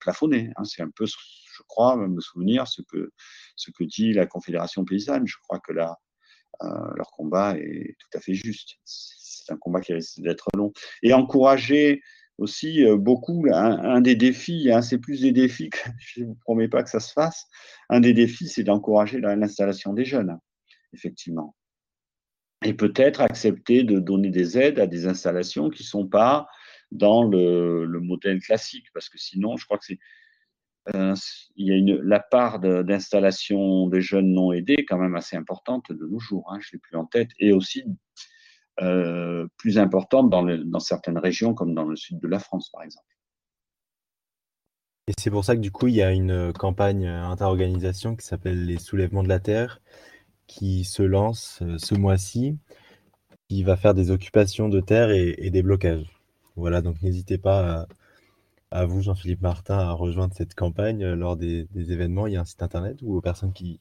plafonnées. 0.00 0.50
Hein. 0.56 0.64
C'est 0.64 0.82
un 0.82 0.90
peu, 0.90 1.06
je 1.06 1.62
crois, 1.68 1.96
me 1.96 2.20
souvenir 2.20 2.66
ce 2.66 2.82
que, 2.82 3.12
ce 3.56 3.70
que 3.70 3.84
dit 3.84 4.12
la 4.12 4.26
Confédération 4.26 4.84
paysanne. 4.84 5.26
Je 5.26 5.36
crois 5.42 5.60
que 5.60 5.72
là, 5.72 5.98
euh, 6.62 6.68
leur 6.96 7.10
combat 7.10 7.56
est 7.58 7.96
tout 7.98 8.18
à 8.18 8.20
fait 8.20 8.34
juste. 8.34 8.76
C'est 8.84 9.52
un 9.52 9.56
combat 9.56 9.80
qui 9.80 9.92
risque 9.92 10.20
d'être 10.20 10.48
long. 10.56 10.72
Et 11.02 11.12
encourager 11.12 12.02
aussi 12.38 12.84
euh, 12.84 12.96
beaucoup, 12.96 13.46
un, 13.52 14.00
des 14.00 14.16
défis, 14.16 14.70
hein, 14.72 14.82
c'est 14.82 14.98
plus 14.98 15.20
des 15.20 15.32
défis 15.32 15.70
que 15.70 15.78
je 15.98 16.20
ne 16.20 16.26
vous 16.26 16.34
promets 16.36 16.68
pas 16.68 16.82
que 16.82 16.90
ça 16.90 17.00
se 17.00 17.12
fasse, 17.12 17.46
un 17.88 18.00
des 18.00 18.12
défis, 18.12 18.48
c'est 18.48 18.64
d'encourager 18.64 19.20
l'installation 19.20 19.92
des 19.92 20.04
jeunes, 20.04 20.38
effectivement. 20.92 21.54
Et 22.64 22.74
peut-être 22.74 23.20
accepter 23.20 23.84
de 23.84 23.98
donner 23.98 24.30
des 24.30 24.58
aides 24.58 24.80
à 24.80 24.86
des 24.86 25.06
installations 25.06 25.68
qui 25.68 25.82
ne 25.82 25.88
sont 25.88 26.06
pas 26.06 26.46
dans 26.90 27.24
le, 27.24 27.86
modèle 28.00 28.40
classique, 28.40 28.86
parce 28.94 29.08
que 29.08 29.18
sinon, 29.18 29.56
je 29.56 29.64
crois 29.66 29.78
que 29.78 29.84
c'est 29.84 29.98
euh, 30.94 31.14
il 31.56 31.66
y 31.66 31.92
a 31.92 31.96
la 32.02 32.20
part 32.20 32.60
d'installation 32.60 33.88
des 33.88 34.02
jeunes 34.02 34.32
non 34.34 34.52
aidés 34.52 34.84
quand 34.86 34.98
même 34.98 35.16
assez 35.16 35.34
importante 35.34 35.90
de 35.90 36.06
nos 36.06 36.18
jours, 36.18 36.44
hein, 36.52 36.58
je 36.60 36.68
ne 36.68 36.72
l'ai 36.72 36.78
plus 36.78 36.96
en 36.98 37.06
tête, 37.06 37.30
et 37.38 37.52
aussi 37.52 37.84
euh, 38.82 39.46
plus 39.56 39.78
importante 39.78 40.30
dans, 40.30 40.80
certaines 40.80 41.18
régions, 41.18 41.54
comme 41.54 41.74
dans 41.74 41.84
le 41.84 41.96
sud 41.96 42.18
de 42.18 42.26
la 42.26 42.38
France, 42.38 42.70
par 42.70 42.82
exemple. 42.82 43.06
Et 45.06 45.12
c'est 45.18 45.30
pour 45.30 45.44
ça 45.44 45.54
que 45.54 45.60
du 45.60 45.70
coup, 45.70 45.86
il 45.86 45.94
y 45.94 46.02
a 46.02 46.10
une 46.10 46.52
campagne 46.52 47.06
interorganisation 47.06 48.16
qui 48.16 48.26
s'appelle 48.26 48.64
les 48.64 48.78
Soulèvements 48.78 49.22
de 49.22 49.28
la 49.28 49.38
Terre, 49.38 49.80
qui 50.46 50.84
se 50.84 51.02
lance 51.02 51.60
euh, 51.62 51.78
ce 51.78 51.94
mois-ci, 51.94 52.58
qui 53.48 53.62
va 53.62 53.76
faire 53.76 53.94
des 53.94 54.10
occupations 54.10 54.68
de 54.68 54.80
terre 54.80 55.10
et, 55.10 55.50
des 55.50 55.62
blocages. 55.62 56.10
Voilà, 56.56 56.82
donc 56.82 57.00
n'hésitez 57.02 57.38
pas 57.38 57.86
à, 58.70 58.86
vous, 58.86 59.02
Jean-Philippe 59.02 59.42
Martin, 59.42 59.78
à 59.78 59.92
rejoindre 59.92 60.34
cette 60.34 60.54
campagne 60.54 61.04
lors 61.12 61.36
des, 61.36 61.68
événements. 61.76 62.26
Il 62.26 62.32
y 62.32 62.36
a 62.36 62.40
un 62.40 62.44
site 62.44 62.62
internet 62.62 62.98
ou 63.02 63.16
aux 63.16 63.20
personnes 63.20 63.52
qui, 63.52 63.78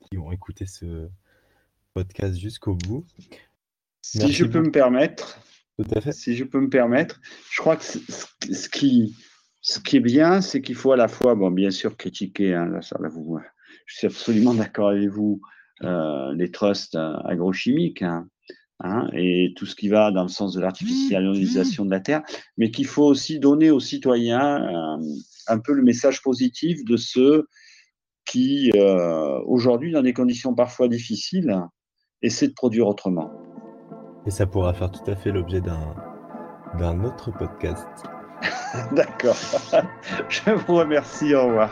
qui 0.00 0.18
ont 0.18 0.32
écouté 0.32 0.66
ce 0.66 1.08
podcast 1.94 2.36
jusqu'au 2.36 2.74
bout. 2.74 3.06
Si 4.02 4.32
je 4.32 4.44
peux 4.44 4.60
me 4.60 4.70
permettre, 4.70 5.40
si 6.12 6.36
je 6.36 6.44
peux 6.44 6.60
me 6.60 6.70
permettre, 6.70 7.20
je 7.50 7.60
crois 7.60 7.76
que 7.76 7.84
ce 7.84 8.68
qui, 8.68 9.16
ce 9.60 9.80
qui 9.80 9.96
est 9.96 10.00
bien, 10.00 10.40
c'est 10.40 10.60
qu'il 10.60 10.74
faut 10.74 10.92
à 10.92 10.96
la 10.96 11.08
fois, 11.08 11.34
bon, 11.34 11.50
bien 11.50 11.70
sûr, 11.70 11.96
critiquer, 11.96 12.54
hein, 12.54 12.66
là, 12.66 12.82
ça, 12.82 12.96
vous, 13.10 13.38
je 13.86 13.96
suis 13.96 14.06
absolument 14.06 14.54
d'accord 14.54 14.90
avec 14.90 15.08
vous, 15.08 15.40
euh, 15.84 16.34
les 16.34 16.50
trusts 16.50 16.96
euh, 16.96 17.16
agrochimiques, 17.24 18.02
hein, 18.02 18.28
hein, 18.80 19.08
et 19.12 19.52
tout 19.56 19.66
ce 19.66 19.76
qui 19.76 19.88
va 19.88 20.10
dans 20.10 20.22
le 20.22 20.28
sens 20.28 20.54
de 20.54 20.60
l'artificialisation 20.60 21.84
de 21.84 21.90
la 21.90 22.00
terre, 22.00 22.22
mais 22.56 22.70
qu'il 22.70 22.86
faut 22.86 23.04
aussi 23.04 23.38
donner 23.38 23.70
aux 23.70 23.80
citoyens 23.80 24.96
euh, 24.96 25.04
un 25.46 25.58
peu 25.58 25.72
le 25.72 25.82
message 25.82 26.22
positif 26.22 26.84
de 26.84 26.96
ceux 26.96 27.46
qui, 28.24 28.70
aujourd'hui, 29.46 29.90
dans 29.90 30.02
des 30.02 30.12
conditions 30.12 30.54
parfois 30.54 30.86
difficiles, 30.88 31.62
essaient 32.20 32.48
de 32.48 32.52
produire 32.52 32.86
autrement. 32.86 33.47
Et 34.28 34.30
ça 34.30 34.44
pourra 34.44 34.74
faire 34.74 34.90
tout 34.90 35.10
à 35.10 35.16
fait 35.16 35.32
l'objet 35.32 35.62
d'un 35.62 37.02
autre 37.02 37.30
podcast. 37.30 37.86
D'accord. 38.92 39.38
Je 40.28 40.50
vous 40.50 40.74
remercie. 40.74 41.34
Au 41.34 41.46
revoir. 41.46 41.70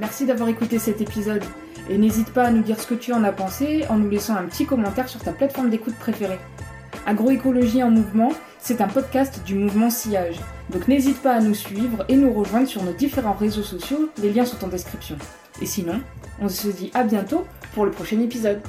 Merci 0.00 0.26
d'avoir 0.26 0.48
écouté 0.48 0.80
cet 0.80 1.00
épisode. 1.00 1.44
Et 1.88 1.98
n'hésite 1.98 2.32
pas 2.32 2.46
à 2.46 2.50
nous 2.50 2.64
dire 2.64 2.80
ce 2.80 2.88
que 2.88 2.96
tu 2.96 3.12
en 3.12 3.22
as 3.22 3.30
pensé 3.30 3.84
en 3.88 3.98
nous 3.98 4.10
laissant 4.10 4.34
un 4.34 4.42
petit 4.42 4.66
commentaire 4.66 5.08
sur 5.08 5.20
ta 5.20 5.30
plateforme 5.30 5.70
d'écoute 5.70 5.94
préférée. 5.94 6.40
Agroécologie 7.06 7.84
en 7.84 7.92
mouvement, 7.92 8.32
c'est 8.58 8.80
un 8.80 8.88
podcast 8.88 9.44
du 9.46 9.54
mouvement 9.54 9.88
Sillage. 9.88 10.40
Donc 10.70 10.88
n'hésite 10.88 11.22
pas 11.22 11.34
à 11.34 11.40
nous 11.40 11.54
suivre 11.54 12.04
et 12.08 12.16
nous 12.16 12.32
rejoindre 12.32 12.66
sur 12.66 12.82
nos 12.82 12.92
différents 12.92 13.34
réseaux 13.34 13.62
sociaux, 13.62 14.10
les 14.20 14.32
liens 14.32 14.44
sont 14.44 14.64
en 14.64 14.68
description. 14.68 15.16
Et 15.62 15.66
sinon, 15.66 16.00
on 16.40 16.48
se 16.48 16.66
dit 16.66 16.90
à 16.92 17.04
bientôt 17.04 17.44
pour 17.72 17.84
le 17.84 17.92
prochain 17.92 18.20
épisode. 18.20 18.60